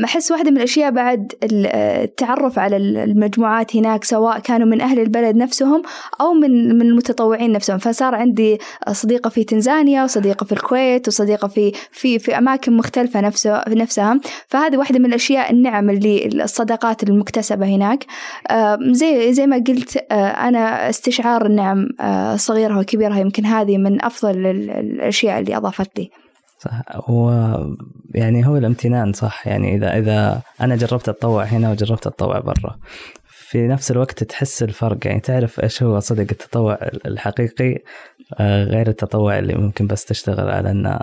أحس 0.05 0.31
واحدة 0.33 0.51
من 0.51 0.57
الأشياء 0.57 0.91
بعد 0.91 1.33
ال- 1.43 1.67
التعرف 1.77 2.59
على 2.59 2.77
ال- 2.77 2.97
المجموعات 2.97 3.77
هناك 3.77 4.05
سواء 4.05 4.39
كانوا 4.39 4.67
من 4.67 4.81
أهل 4.81 5.01
البلد 5.01 5.37
نفسهم 5.37 5.83
أو 6.21 6.33
من 6.33 6.79
من 6.79 6.83
المتطوعين 6.83 7.53
نفسهم. 7.53 7.79
فصار 7.79 8.15
عندي 8.15 8.59
صديقة 8.93 9.31
في 9.31 9.45
تنزانيا 9.45 10.05
وصديقة 10.05 10.45
في 10.45 10.53
الكويت 10.53 11.09
وصديقة 11.09 11.49
في 11.49 11.73
في 11.93 12.19
في 12.19 12.39
أماكن 12.39 12.77
مختلفة 12.77 13.21
نفسها 13.21 13.65
نفسها. 13.69 14.21
فهذه 14.49 14.77
واحدة 14.77 14.99
من 14.99 15.07
الأشياء 15.07 15.53
النعم 15.53 15.91
اللي 15.91 16.27
الصداقات 16.27 17.03
المكتسبة 17.13 17.67
هناك. 17.67 18.05
آم، 18.51 18.93
زي 18.93 19.33
زي 19.33 19.47
ما 19.47 19.57
قلت 19.69 19.97
آه، 20.13 20.15
أنا 20.15 20.91
استشعار 20.91 21.47
النعم 21.47 21.89
آه، 22.01 22.37
صغيرها 22.37 22.79
وكبيرها 22.81 23.19
يمكن 23.19 23.47
هذه 23.47 23.79
من 23.79 24.05
أفضل 24.05 24.47
ال- 24.47 24.71
الأشياء 24.71 25.39
اللي 25.41 25.57
أضافت 25.57 25.99
لي. 25.99 26.11
صح. 26.59 27.11
و 27.11 27.31
يعني 28.15 28.47
هو 28.47 28.57
الامتنان 28.57 29.13
صح. 29.13 29.47
يعني 29.47 29.75
إذا 29.75 29.99
إذا 29.99 30.43
أنا 30.61 30.77
جربت 30.77 31.09
أتطوع 31.09 31.45
هنا 31.45 31.71
وجربت 31.71 32.07
أتطوع 32.07 32.39
برا 32.39 32.77
في 33.29 33.67
نفس 33.67 33.91
الوقت 33.91 34.25
تحس 34.25 34.63
الفرق. 34.63 35.07
يعني 35.07 35.21
تعرف 35.21 35.61
إيش 35.61 35.83
هو 35.83 35.99
صدق 36.01 36.27
التطوع 36.31 36.79
الحقيقي 37.07 37.79
آه، 38.41 38.65
غير 38.65 38.89
التطوع 38.89 39.39
اللي 39.39 39.55
ممكن 39.55 39.87
بس 39.87 40.05
تشتغل 40.05 40.51
على 40.51 40.71
ان 40.71 40.99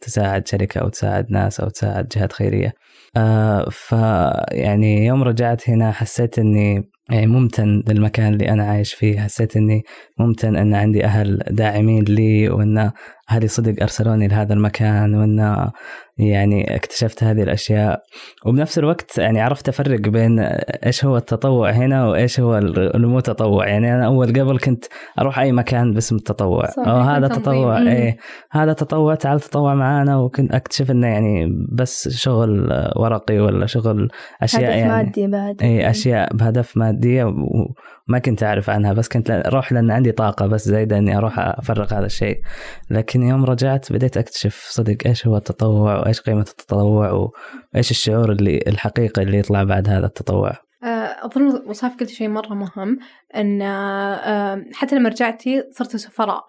تساعد 0.00 0.48
شركة 0.48 0.78
أو 0.80 0.88
تساعد 0.88 1.26
ناس 1.30 1.60
أو 1.60 1.68
تساعد 1.68 2.08
جهات 2.08 2.32
خيرية. 2.32 2.72
آه، 3.16 4.46
يعني 4.52 5.06
يوم 5.06 5.22
رجعت 5.22 5.70
هنا 5.70 5.92
حسيت 5.92 6.38
إني 6.38 6.90
يعني 7.10 7.26
ممتن 7.26 7.82
للمكان 7.88 8.32
اللي 8.32 8.48
أنا 8.50 8.64
عايش 8.64 8.94
فيه 8.94 9.20
حسيت 9.20 9.56
إني 9.56 9.82
ممتن 10.20 10.56
أن 10.56 10.74
عندي 10.74 11.04
أهل 11.04 11.38
داعمين 11.50 12.04
لي 12.04 12.48
وأن 12.48 12.90
أهلي 13.30 13.48
صدق 13.48 13.82
أرسلوني 13.82 14.28
لهذا 14.28 14.54
المكان 14.54 15.14
وأن 15.14 15.70
يعني 16.18 16.76
اكتشفت 16.76 17.24
هذه 17.24 17.42
الأشياء. 17.42 18.02
وبنفس 18.46 18.78
الوقت 18.78 19.18
يعني 19.18 19.40
عرفت 19.40 19.68
أفرق 19.68 20.00
بين 20.00 20.38
إيش 20.86 21.04
هو 21.04 21.16
التطوع 21.16 21.70
هنا 21.70 22.06
وإيش 22.06 22.40
هو 22.40 22.58
المو 22.58 23.20
تطوع. 23.20 23.68
يعني 23.68 23.94
أنا 23.94 24.06
أول 24.06 24.26
قبل 24.26 24.58
كنت 24.58 24.84
أروح 25.18 25.38
أي 25.38 25.52
مكان 25.52 25.92
باسم 25.94 26.16
التطوع. 26.16 26.64
يكون 26.70 27.02
هذا. 27.02 27.28
تطوع. 27.28 27.78
إيه. 27.78 28.16
هذا 28.50 28.72
تطوع 28.72 29.14
تعال 29.14 29.40
تطوع 29.40 29.74
معنا 29.74 30.16
وكنت 30.16 30.54
أكتشف 30.54 30.90
إنه 30.90 31.06
يعني 31.06 31.66
بس 31.72 32.08
شغل 32.08 32.72
ورقي 32.96 33.38
ولا 33.38 33.66
شغل 33.66 34.08
أشياء 34.42 34.62
هدف 34.64 34.76
يعني 34.76 34.88
مادي 34.88 35.26
بعد. 35.26 35.62
اي 35.62 35.90
أشياء 35.90 36.36
بهدف 36.36 36.76
مادية 36.76 37.24
وما 37.24 38.18
كنت 38.24 38.42
أعرف 38.42 38.70
عنها. 38.70 38.92
بس 38.92 39.08
كنت 39.08 39.30
أروح 39.30 39.72
لأن 39.72 39.90
عندي 39.90 40.09
طاقة 40.12 40.46
بس 40.46 40.68
زايدة 40.68 40.98
إني 40.98 41.16
أروح 41.16 41.38
أفرغ 41.38 41.94
هذا 41.94 42.06
الشيء 42.06 42.40
لكن 42.90 43.22
يوم 43.22 43.44
رجعت 43.44 43.92
بديت 43.92 44.16
أكتشف 44.16 44.66
صدق 44.70 44.96
إيش 45.06 45.26
هو 45.26 45.36
التطوع 45.36 45.98
وإيش 45.98 46.20
قيمة 46.20 46.40
التطوع 46.40 47.30
وإيش 47.74 47.90
الشعور 47.90 48.32
اللي 48.32 48.60
الحقيقي 48.66 49.22
اللي 49.22 49.38
يطلع 49.38 49.64
بعد 49.64 49.88
هذا 49.88 50.06
التطوع 50.06 50.52
آه، 50.84 51.26
أظن 51.26 51.62
وصاف 51.66 51.96
قلت 51.96 52.08
شيء 52.10 52.28
مرة 52.28 52.54
مهم 52.54 52.98
إن 53.36 53.62
آه، 53.62 54.64
حتى 54.72 54.96
لما 54.96 55.08
رجعتي 55.08 55.62
صرتوا 55.70 55.98
سفراء. 55.98 56.44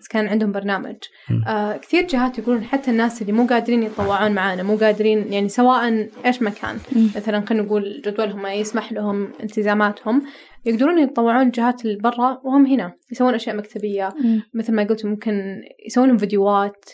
بس 0.00 0.08
كان 0.08 0.28
عندهم 0.28 0.52
برنامج 0.52 0.96
مم. 1.30 1.44
آه 1.46 1.76
كثير 1.76 2.06
جهات 2.06 2.38
يقولون 2.38 2.64
حتى 2.64 2.90
الناس 2.90 3.22
اللي 3.22 3.32
مو 3.32 3.46
قادرين 3.46 3.82
يتطوعون 3.82 4.32
معانا 4.32 4.62
مو 4.62 4.76
قادرين 4.76 5.32
يعني 5.32 5.48
سواء 5.48 6.08
إيش 6.26 6.42
ما 6.42 6.50
كان 6.50 6.78
مم. 6.96 7.08
مثلا 7.16 7.46
خلينا 7.46 7.64
نقول 7.64 8.02
جدولهم 8.06 8.42
ما 8.42 8.54
يسمح 8.54 8.92
لهم 8.92 9.28
التزاماتهم 9.42 10.22
يقدرون 10.66 10.98
يتطوعون 10.98 11.46
الجهات 11.46 11.84
اللي 11.84 11.96
برا 11.96 12.40
وهم 12.44 12.66
هنا 12.66 12.92
يسوون 13.12 13.34
أشياء 13.34 13.56
مكتبية 13.56 14.08
مم. 14.24 14.42
مثل 14.54 14.74
ما 14.74 14.84
قلت 14.84 15.06
ممكن 15.06 15.62
يسوون 15.86 16.08
لهم 16.08 16.18
فيديوهات 16.18 16.84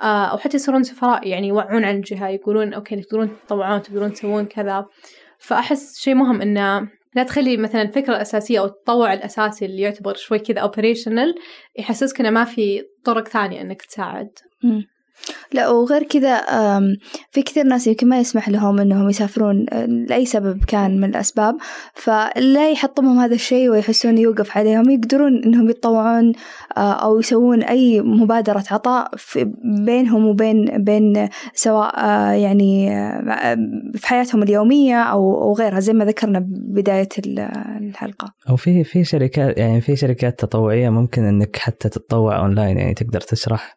آه 0.00 0.24
أو 0.24 0.38
حتى 0.38 0.56
يصيرون 0.56 0.82
سفراء 0.82 1.28
يعني 1.28 1.48
يوعون 1.48 1.84
عن 1.84 1.96
الجهه 1.96 2.28
يقولون 2.28 2.74
okay 2.74 3.02
تقدرون 3.02 3.28
تتطوعون 3.28 3.82
تقدرون 3.82 4.12
تسوون 4.12 4.44
كذا 4.44 4.86
فأحس 5.38 6.00
شيء 6.00 6.14
مهم 6.14 6.42
انه 6.42 6.88
لا 7.14 7.22
تخلي 7.22 7.56
مثلا 7.56 7.82
الفكرة 7.82 8.14
الأساسية 8.14 8.58
أو 8.58 8.64
التطوع 8.64 9.12
الأساسي 9.12 9.64
اللي 9.64 9.82
يعتبر 9.82 10.14
شوي 10.14 10.38
كذا 10.38 10.60
operational 10.60 11.34
يحسسك 11.78 12.20
إنه 12.20 12.30
ما 12.30 12.44
في 12.44 12.82
طرق 13.04 13.28
ثانية 13.28 13.60
إنك 13.60 13.82
تساعد. 13.82 14.30
مم. 14.64 14.86
لا 15.52 15.68
وغير 15.68 16.02
كذا 16.02 16.40
في 17.30 17.42
كثير 17.42 17.64
ناس 17.64 17.86
يمكن 17.86 18.08
ما 18.08 18.18
يسمح 18.20 18.48
لهم 18.48 18.80
إنهم 18.80 19.08
يسافرون 19.08 19.66
آه، 19.70 19.84
لأي 19.86 20.26
سبب 20.26 20.64
كان 20.64 21.00
من 21.00 21.08
الأسباب 21.08 21.56
فلا 21.94 22.70
يحطمهم 22.70 23.18
هذا 23.18 23.34
الشيء 23.34 23.70
ويحسون 23.70 24.18
يوقف 24.18 24.56
عليهم 24.58 24.90
يقدرون 24.90 25.42
إنهم 25.44 25.70
يتطوعون 25.70 26.32
آه، 26.76 26.92
أو 26.92 27.20
يسوون 27.20 27.62
أي 27.62 28.00
مبادرة 28.00 28.64
عطاء 28.70 29.10
بينهم 29.64 30.26
وبين 30.26 30.84
بين 30.84 31.28
سواء 31.54 31.94
آه، 31.98 32.30
يعني 32.32 32.90
في 33.94 34.06
حياتهم 34.06 34.42
اليومية 34.42 35.02
أو 35.02 35.42
أو 35.42 35.52
غيرها 35.52 35.80
زي 35.80 35.92
ما 35.92 36.04
ذكرنا 36.04 36.44
بداية 36.48 37.08
ال- 37.18 37.38
الحلقة. 37.80 38.34
أو 38.48 38.56
في 38.56 38.84
في 38.84 39.04
شركات 39.04 39.58
يعني 39.58 39.80
في 39.80 39.96
شركات 39.96 40.38
تطوعية 40.40 40.88
ممكن 40.90 41.24
إنك 41.24 41.56
حتى 41.56 41.88
تتطوع 41.88 42.38
أونلاين 42.38 42.78
يعني 42.78 42.94
تقدر 42.94 43.20
تشرح 43.20 43.76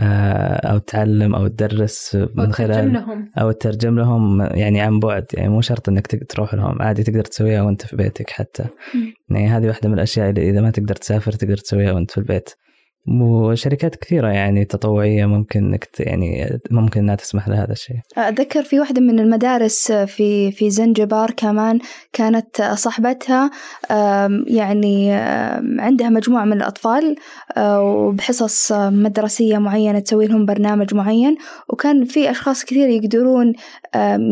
أو 0.00 0.78
تعلم 0.78 1.34
أو 1.34 1.46
تدرس 1.46 2.14
من 2.14 2.26
تترجم 2.28 2.52
خلال 2.52 2.92
لهم. 2.92 3.30
أو 3.38 3.50
تترجم 3.52 3.98
لهم 3.98 4.40
يعني 4.40 4.80
عن 4.80 5.00
بعد 5.00 5.26
يعني 5.34 5.48
مو 5.48 5.60
شرط 5.60 5.88
إنك 5.88 6.06
تروح 6.28 6.54
لهم 6.54 6.82
عادي 6.82 7.02
تقدر 7.02 7.24
تسويها 7.24 7.62
وأنت 7.62 7.86
في 7.86 7.96
بيتك 7.96 8.30
حتى. 8.30 8.64
مم. 8.94 9.14
يعني 9.30 9.48
هذه 9.48 9.66
واحدة 9.66 9.88
من 9.88 9.94
الأشياء 9.94 10.30
اللي 10.30 10.50
إذا 10.50 10.60
ما 10.60 10.70
تقدر 10.70 10.94
تسافر 10.94 11.32
تقدر 11.32 11.56
تسويها 11.56 11.92
وأنت 11.92 12.10
في 12.10 12.18
البيت. 12.18 12.50
وشركات 13.08 13.96
كثيرة 13.96 14.28
يعني 14.28 14.64
تطوعية 14.64 15.26
ممكن 15.26 15.64
إنك 15.64 15.88
يعني 16.00 16.60
ممكن 16.70 17.00
إنها 17.00 17.14
تسمح 17.14 17.48
لهذا 17.48 17.72
الشيء 17.72 17.96
أتذكر 18.16 18.62
في 18.62 18.80
واحدة 18.80 19.00
من 19.00 19.20
المدارس 19.20 19.92
في 19.92 20.52
في 20.52 20.70
زنجبار 20.70 21.30
كمان 21.30 21.78
كانت 22.12 22.62
صاحبتها 22.62 23.50
آم، 23.90 24.44
يعني 24.48 25.12
عندها 25.78 26.08
مجموعة 26.08 26.44
من 26.44 26.52
الأطفال 26.52 27.16
آه، 27.56 27.82
وبحصص 27.82 28.72
مدرسية 28.72 29.58
معينة 29.58 29.98
تسوي 29.98 30.26
لهم 30.26 30.46
برنامج 30.46 30.94
معين 30.94 31.36
وكان 31.68 32.04
في 32.04 32.30
أشخاص 32.30 32.64
كثير 32.64 32.88
يقدرون 32.88 33.52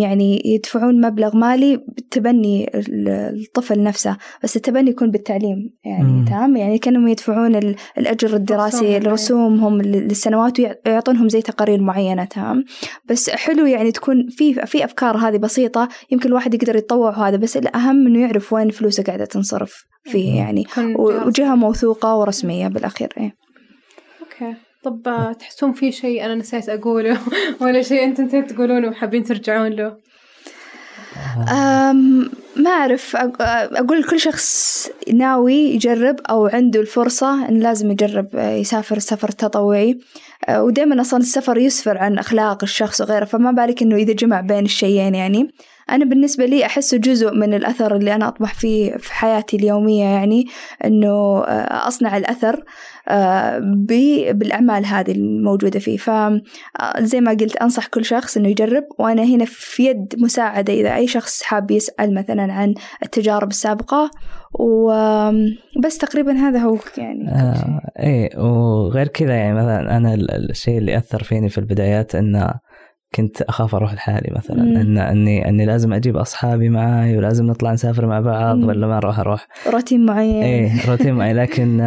يعني 0.00 0.42
يدفعون 0.44 1.06
مبلغ 1.06 1.36
مالي 1.36 1.76
بتبني 1.76 2.70
ال- 2.74 3.08
الطفل 3.40 3.82
نفسه 3.82 4.16
بس 4.44 4.56
التبني 4.56 4.90
يكون 4.90 5.10
بالتعليم 5.10 5.70
يعني. 5.84 6.24
تمام 6.24 6.56
يعني 6.56 6.78
كانوا 6.78 7.08
يدفعون 7.10 7.56
ال- 7.56 7.76
الأجر 7.98 8.34
الدراسي 8.66 8.98
رسوم. 8.98 9.10
لرسومهم 9.10 9.82
للسنوات 9.82 10.60
ويعطونهم 10.60 11.28
زي 11.28 11.42
تقارير 11.42 11.80
معينة 11.80 12.24
تمام 12.24 12.64
بس 13.04 13.30
حلو 13.30 13.66
يعني 13.66 13.92
تكون 13.92 14.26
في 14.28 14.54
في 14.54 14.84
أفكار 14.84 15.16
هذه 15.16 15.36
بسيطة 15.36 15.88
يمكن 16.10 16.28
الواحد 16.28 16.54
يقدر 16.54 16.76
يتطوع 16.76 17.18
وهذا 17.18 17.36
بس 17.36 17.56
الأهم 17.56 18.06
إنه 18.06 18.20
يعرف 18.20 18.52
وين 18.52 18.70
فلوسه 18.70 19.02
قاعدة 19.02 19.24
تنصرف 19.24 19.84
فيه. 20.04 20.36
يعني 20.36 20.60
يكون 20.60 20.94
و- 20.96 21.10
جهة 21.10 21.26
وجهة 21.26 21.54
موثوقة 21.54 22.16
ورسمية 22.16 22.68
بالأخير 22.68 23.08
إيه. 23.18 23.34
أوكي 24.20 24.54
طب 24.84 25.08
آه، 25.08 25.32
تحسون 25.32 25.72
في 25.72 25.92
شيء 25.92 26.24
أنا 26.24 26.34
نسيت 26.34 26.68
أقوله 26.68 27.18
ولا 27.62 27.82
شيء 27.82 28.04
أنتم 28.04 28.24
نسيت 28.24 28.50
تقولونه 28.52 28.88
وحابين 28.88 29.22
ترجعون 29.24 29.68
له 29.72 29.96
ما 32.56 32.70
أعرف 32.70 33.16
أق- 33.16 33.40
أقول 33.76 34.04
كل 34.04 34.20
شخص 34.20 34.88
ناوي 35.14 35.54
يجرب 35.54 36.16
أو 36.30 36.46
عنده 36.46 36.80
الفرصة 36.80 37.48
إنه 37.48 37.58
لازم 37.58 37.90
يجرب 37.90 38.28
يسافر 38.34 38.96
السفر 38.96 39.28
التطوعي 39.28 39.98
ودائما 40.50 41.00
أصلا 41.00 41.20
السفر 41.20 41.58
يسفر 41.58 41.98
عن 41.98 42.18
أخلاق 42.18 42.62
الشخص 42.62 43.00
وغيره 43.00 43.24
فما 43.24 43.52
بالك 43.52 43.82
إنه 43.82 43.96
إذا 43.96 44.12
جمع 44.12 44.40
بين 44.40 44.64
الشيئين 44.64 45.14
يعني. 45.14 45.50
أنا 45.90 46.04
بالنسبة 46.04 46.46
لي 46.46 46.66
أحسه 46.66 46.96
جزء 46.96 47.34
من 47.34 47.54
الأثر 47.54 47.96
اللي 47.96 48.14
أنا 48.14 48.28
أطمح 48.28 48.54
فيه 48.54 48.96
في 48.96 49.12
حياتي 49.12 49.56
اليومية 49.56 50.04
يعني 50.04 50.46
إنه 50.84 51.40
أصنع 51.88 52.16
الأثر 52.16 52.64
بالأعمال 54.32 54.86
هذه 54.86 55.12
الموجودة 55.12 55.78
فيه. 55.78 55.96
فزي 55.96 57.20
ما 57.20 57.30
قلت 57.30 57.56
أنصح 57.56 57.86
كل 57.86 58.04
شخص 58.04 58.36
إنه 58.36 58.48
يجرب 58.48 58.84
وأنا 58.98 59.24
هنا 59.24 59.44
في 59.44 59.86
يد 59.86 60.14
مساعدة 60.18 60.72
إذا 60.72 60.94
أي 60.94 61.06
شخص 61.06 61.42
حاب 61.42 61.70
يسأل 61.70 62.14
مثلا 62.14 62.52
عن 62.52 62.74
التجارب 63.02 63.50
السابقة 63.50 64.10
وبس 64.54 65.98
تقريبا 65.98 66.32
هذا 66.32 66.58
هو 66.58 66.78
يعني 66.98 67.28
آه 67.28 67.80
إيه 67.98 68.38
وغير 68.38 69.08
كذا 69.08 69.34
يعني 69.34 69.54
مثلا 69.54 69.96
أنا 69.96 70.14
الشيء 70.14 70.78
اللي 70.78 70.96
أثر 70.96 71.22
فيني 71.22 71.48
في 71.48 71.58
البدايات 71.58 72.14
إنه 72.14 72.54
كنت 73.14 73.42
أخاف 73.42 73.74
أروح 73.74 73.94
لحالي 73.94 74.34
مثلا. 74.36 74.62
ان 74.62 74.98
اني 74.98 75.48
إني 75.48 75.66
لازم 75.66 75.92
أجيب 75.92 76.16
أصحابي 76.16 76.68
معي 76.68 77.16
ولازم 77.16 77.46
نطلع 77.46 77.72
نسافر 77.72 78.06
مع 78.06 78.20
بعض 78.20 78.56
مم. 78.56 78.68
ولا 78.68 78.86
ما 78.86 78.96
أروح 78.96 79.18
أروح. 79.18 79.48
روتين 79.72 80.06
معين. 80.06 80.42
إيه 80.42 80.70
روتين 80.90 81.14
معين. 81.14 81.36
لكن 81.36 81.80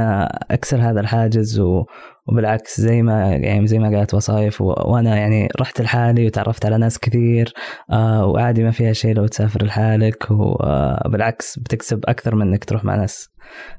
أكسر 0.51 0.77
هذا 0.77 0.99
الحاجز 0.99 1.59
و... 1.59 1.83
وبالعكس 2.27 2.81
زي 2.81 3.01
ما 3.01 3.35
يعني 3.35 3.67
زي 3.67 3.79
ما 3.79 3.97
قالت 3.97 4.13
وصايف 4.13 4.61
و... 4.61 4.65
وأنا 4.65 5.17
يعني 5.17 5.47
رحت 5.59 5.81
لحالي 5.81 6.25
وتعرفت 6.25 6.65
على 6.65 6.77
ناس 6.77 6.99
كثير 6.99 7.53
آه 7.91 8.25
وعادي 8.25 8.63
ما 8.63 8.71
فيها 8.71 8.93
شيء 8.93 9.15
لو 9.15 9.27
تسافر 9.27 9.65
لحالك 9.65 10.27
وبالعكس 10.31 11.59
بتكسب 11.59 11.99
أكثر 12.05 12.35
من 12.35 12.47
إنك 12.47 12.63
تروح 12.63 12.83
مع 12.83 12.95
ناس. 12.95 13.29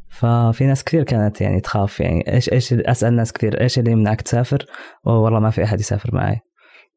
ففي 0.08 0.66
ناس 0.66 0.84
كثير 0.84 1.02
كانت 1.02 1.40
يعني 1.40 1.60
تخاف 1.60 2.00
يعني 2.00 2.34
إيش 2.34 2.52
إيش 2.52 2.72
أسأل 2.72 3.14
ناس 3.14 3.32
كثير 3.32 3.60
إيش 3.60 3.78
اللي 3.78 3.90
يمنعك 3.90 4.22
تسافر؟ 4.22 4.66
والله 5.04 5.40
ما 5.40 5.50
في 5.50 5.64
أحد 5.64 5.80
يسافر 5.80 6.14
معي 6.14 6.40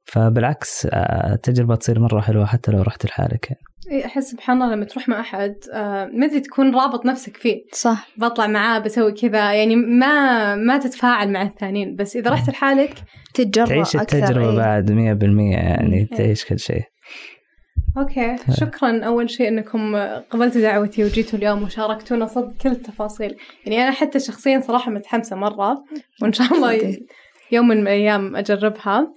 فبالعكس 0.08 0.88
التجربة 1.34 1.74
آه، 1.74 1.78
تصير 1.78 2.00
مرة 2.00 2.22
حلوة 2.22 2.46
حتى 2.46 2.72
لو 2.72 2.82
رحت 2.82 3.06
لحالك. 3.06 3.50
يعني. 3.50 3.62
إيه 3.92 4.06
أحس 4.06 4.32
سبحان 4.32 4.62
الله 4.62 4.76
لما 4.76 4.86
تروح 4.86 5.10
مع 5.10 5.20
أحد 5.20 5.56
آه، 5.74 6.06
ما 6.06 6.26
أدري 6.26 6.40
تكون 6.40 6.76
رابط 6.76 7.06
نفسك 7.06 7.38
فيه. 7.38 7.62
صح. 7.74 8.08
بطلع 8.18 8.48
معاه 8.48 8.80
بسوي 8.80 9.12
كذا 9.12 9.54
يعني 9.54 9.76
ما 9.76 10.56
ما 10.56 10.78
تتفاعل 10.78 11.32
مع 11.32 11.42
الثانيين 11.42 11.96
بس 11.96 12.16
إذا 12.16 12.32
رحت 12.32 12.50
لحالك 12.50 12.94
تتجرب 13.34 13.68
تعيش 13.68 13.96
التجربة 13.96 14.50
إيه؟ 14.50 14.58
بعد 14.58 14.92
مية 14.92 15.14
بالمية 15.14 15.56
يعني 15.56 15.98
إيه. 15.98 16.18
تعيش 16.18 16.46
كل 16.46 16.60
شيء. 16.60 16.84
أوكي. 17.98 18.36
شكرا 18.60 19.04
أول 19.04 19.30
شيء 19.30 19.48
إنكم 19.48 19.96
قبلتوا 20.30 20.62
دعوتي 20.62 21.04
وجيتوا 21.04 21.40
اليوم 21.40 21.64
وشاركتونا 21.64 22.26
صدق 22.26 22.54
كل 22.62 22.70
التفاصيل. 22.70 23.36
يعني 23.66 23.84
أنا 23.84 23.92
حتى 23.92 24.20
شخصيا 24.20 24.60
صراحة 24.60 24.92
متحمسة 24.92 25.36
مرة 25.36 25.84
وإن 26.22 26.34
شاء 26.34 26.54
الله 26.54 26.98
يوم 27.52 27.68
من 27.68 27.78
الأيام 27.78 28.36
أجربها. 28.36 29.08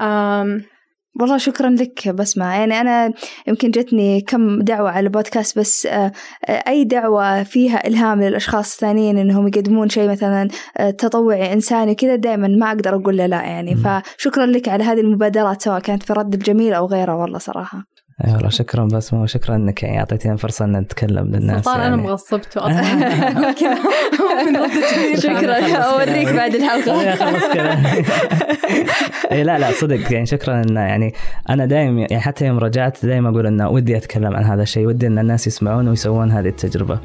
أم 0.00 0.62
والله 1.20 1.38
شكرا 1.38 1.70
لك 1.70 2.08
بسمة. 2.08 2.54
يعني 2.54 2.80
أنا 2.80 3.12
يمكن 3.46 3.70
جتني 3.70 4.20
كم 4.20 4.62
دعوة 4.62 4.90
على 4.90 5.04
البودكاست 5.06 5.58
بس 5.58 5.88
أي 6.48 6.84
دعوة 6.84 7.42
فيها 7.42 7.86
إلهام 7.86 8.22
للأشخاص 8.22 8.72
الثانيين 8.72 9.18
إنهم 9.18 9.48
يقدمون 9.48 9.88
شيء 9.88 10.10
مثلا 10.10 10.48
تطوعي 10.98 11.52
إنساني 11.52 11.94
كذا 11.94 12.16
دائما 12.16 12.48
ما 12.48 12.68
أقدر 12.68 12.94
أقول 12.94 13.16
لا 13.16 13.26
يعني. 13.26 13.76
فشكرا 13.76 14.46
لك 14.46 14.68
على 14.68 14.84
هذه 14.84 15.00
المبادرات 15.00 15.62
سواء 15.62 15.80
كانت 15.80 16.02
في 16.02 16.12
رد 16.12 16.34
الجميل 16.34 16.72
أو 16.72 16.86
غيره 16.86 17.14
والله 17.14 17.38
صراحة. 17.38 17.93
والله 18.20 18.48
شكرا 18.48 18.84
بسمة 18.84 19.22
وشكرا 19.22 19.56
إنك 19.56 19.82
يعني 19.82 19.98
أعطيتينا 19.98 20.36
فرصة 20.36 20.64
إن 20.64 20.76
نتكلم 20.76 21.26
للناس 21.26 21.64
سلطان 21.64 21.80
يعني. 21.80 21.94
أنا 21.94 22.02
مغصبته 22.02 22.60
شكرا. 25.24 25.76
أوريك 25.76 26.28
بعد 26.28 26.54
الحلقة. 26.54 27.14
خلص 27.14 27.44
كذا 27.54 27.78
اي 29.32 29.42
لا 29.42 29.58
لا 29.58 29.72
صدق. 29.72 30.12
يعني 30.12 30.26
شكرا 30.26 30.62
انه 30.62 30.80
يعني 30.80 31.14
أنا 31.50 31.66
دائما 31.66 32.00
يعني 32.00 32.20
حتى 32.20 32.46
يوم 32.46 32.58
رجعت 32.58 33.06
دائما 33.06 33.28
أقول 33.28 33.46
انه 33.46 33.68
ودي 33.68 33.96
أتكلم 33.96 34.36
عن 34.36 34.44
هذا 34.44 34.62
الشيء 34.62 34.86
ودي 34.86 35.06
إن 35.06 35.18
الناس 35.18 35.46
يسمعون 35.46 35.88
ويسوون 35.88 36.30
هذه 36.30 36.48
التجربة. 36.48 36.98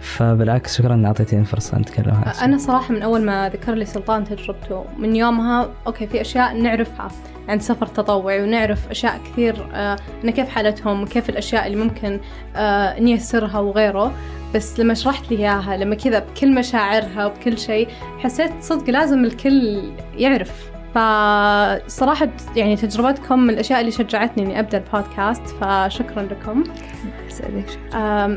فبالعكس 0.00 0.78
شكرا 0.78 0.94
إن 0.94 1.04
أعطيتيني 1.04 1.44
فرصة 1.44 1.78
نتكلم 1.78 2.14
عنها 2.14 2.44
أنا 2.44 2.58
صراحة 2.58 2.94
من 2.94 3.02
أول 3.02 3.22
ما 3.22 3.48
ذكر 3.48 3.74
لي 3.74 3.84
سلطان 3.84 4.24
تجربته 4.24 4.84
من 4.98 5.16
يومها 5.16 5.68
أوكي 5.86 6.06
في 6.06 6.20
أشياء 6.20 6.56
نعرفها. 6.62 7.08
عن 7.48 7.58
سفر 7.58 7.86
تطوعي 7.86 8.42
ونعرف 8.42 8.90
أشياء 8.90 9.20
كثير 9.24 9.66
آه 9.74 9.96
إن 10.24 10.30
كيف 10.30 10.48
حالتهم 10.48 11.02
وكيف 11.02 11.28
الأشياء 11.30 11.66
اللي 11.66 11.84
ممكن 11.84 12.20
آه 12.56 13.00
نيسرها 13.00 13.58
وغيره. 13.58 14.12
بس 14.54 14.80
لما 14.80 14.94
شرحت 14.94 15.30
لي 15.30 15.38
إياها 15.38 15.76
لما 15.76 15.94
كذا 15.94 16.18
بكل 16.18 16.54
مشاعرها 16.54 17.26
وبكل 17.26 17.58
شيء 17.58 17.88
حسيت 18.18 18.52
صدق 18.60 18.90
لازم 18.90 19.24
الكل 19.24 19.82
يعرف. 20.16 20.70
فصراحة 20.94 22.28
يعني 22.56 22.76
تجربتكم 22.76 23.38
من 23.38 23.50
الأشياء 23.50 23.80
اللي 23.80 23.90
شجعتني 23.90 24.44
إني 24.44 24.60
أبدأ 24.60 24.78
البودكاست 24.78 25.42
فشكرا 25.46 26.22
لكم. 26.22 26.64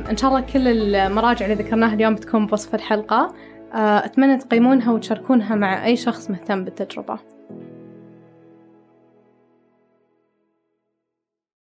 إن 0.10 0.18
شاء 0.18 0.30
الله 0.30 0.40
كل 0.40 0.68
المراجع 0.96 1.46
اللي 1.46 1.64
ذكرناها 1.64 1.94
اليوم 1.94 2.16
بتكون 2.16 2.46
بوصف 2.46 2.76
الحلقة. 2.76 3.34
آه، 3.74 4.06
أتمنى 4.06 4.38
تقيمونها 4.38 4.92
وتشاركونها 4.92 5.56
مع 5.56 5.86
أي 5.86 5.96
شخص 5.96 6.30
مهتم 6.30 6.64
بالتجربة. 6.64 7.39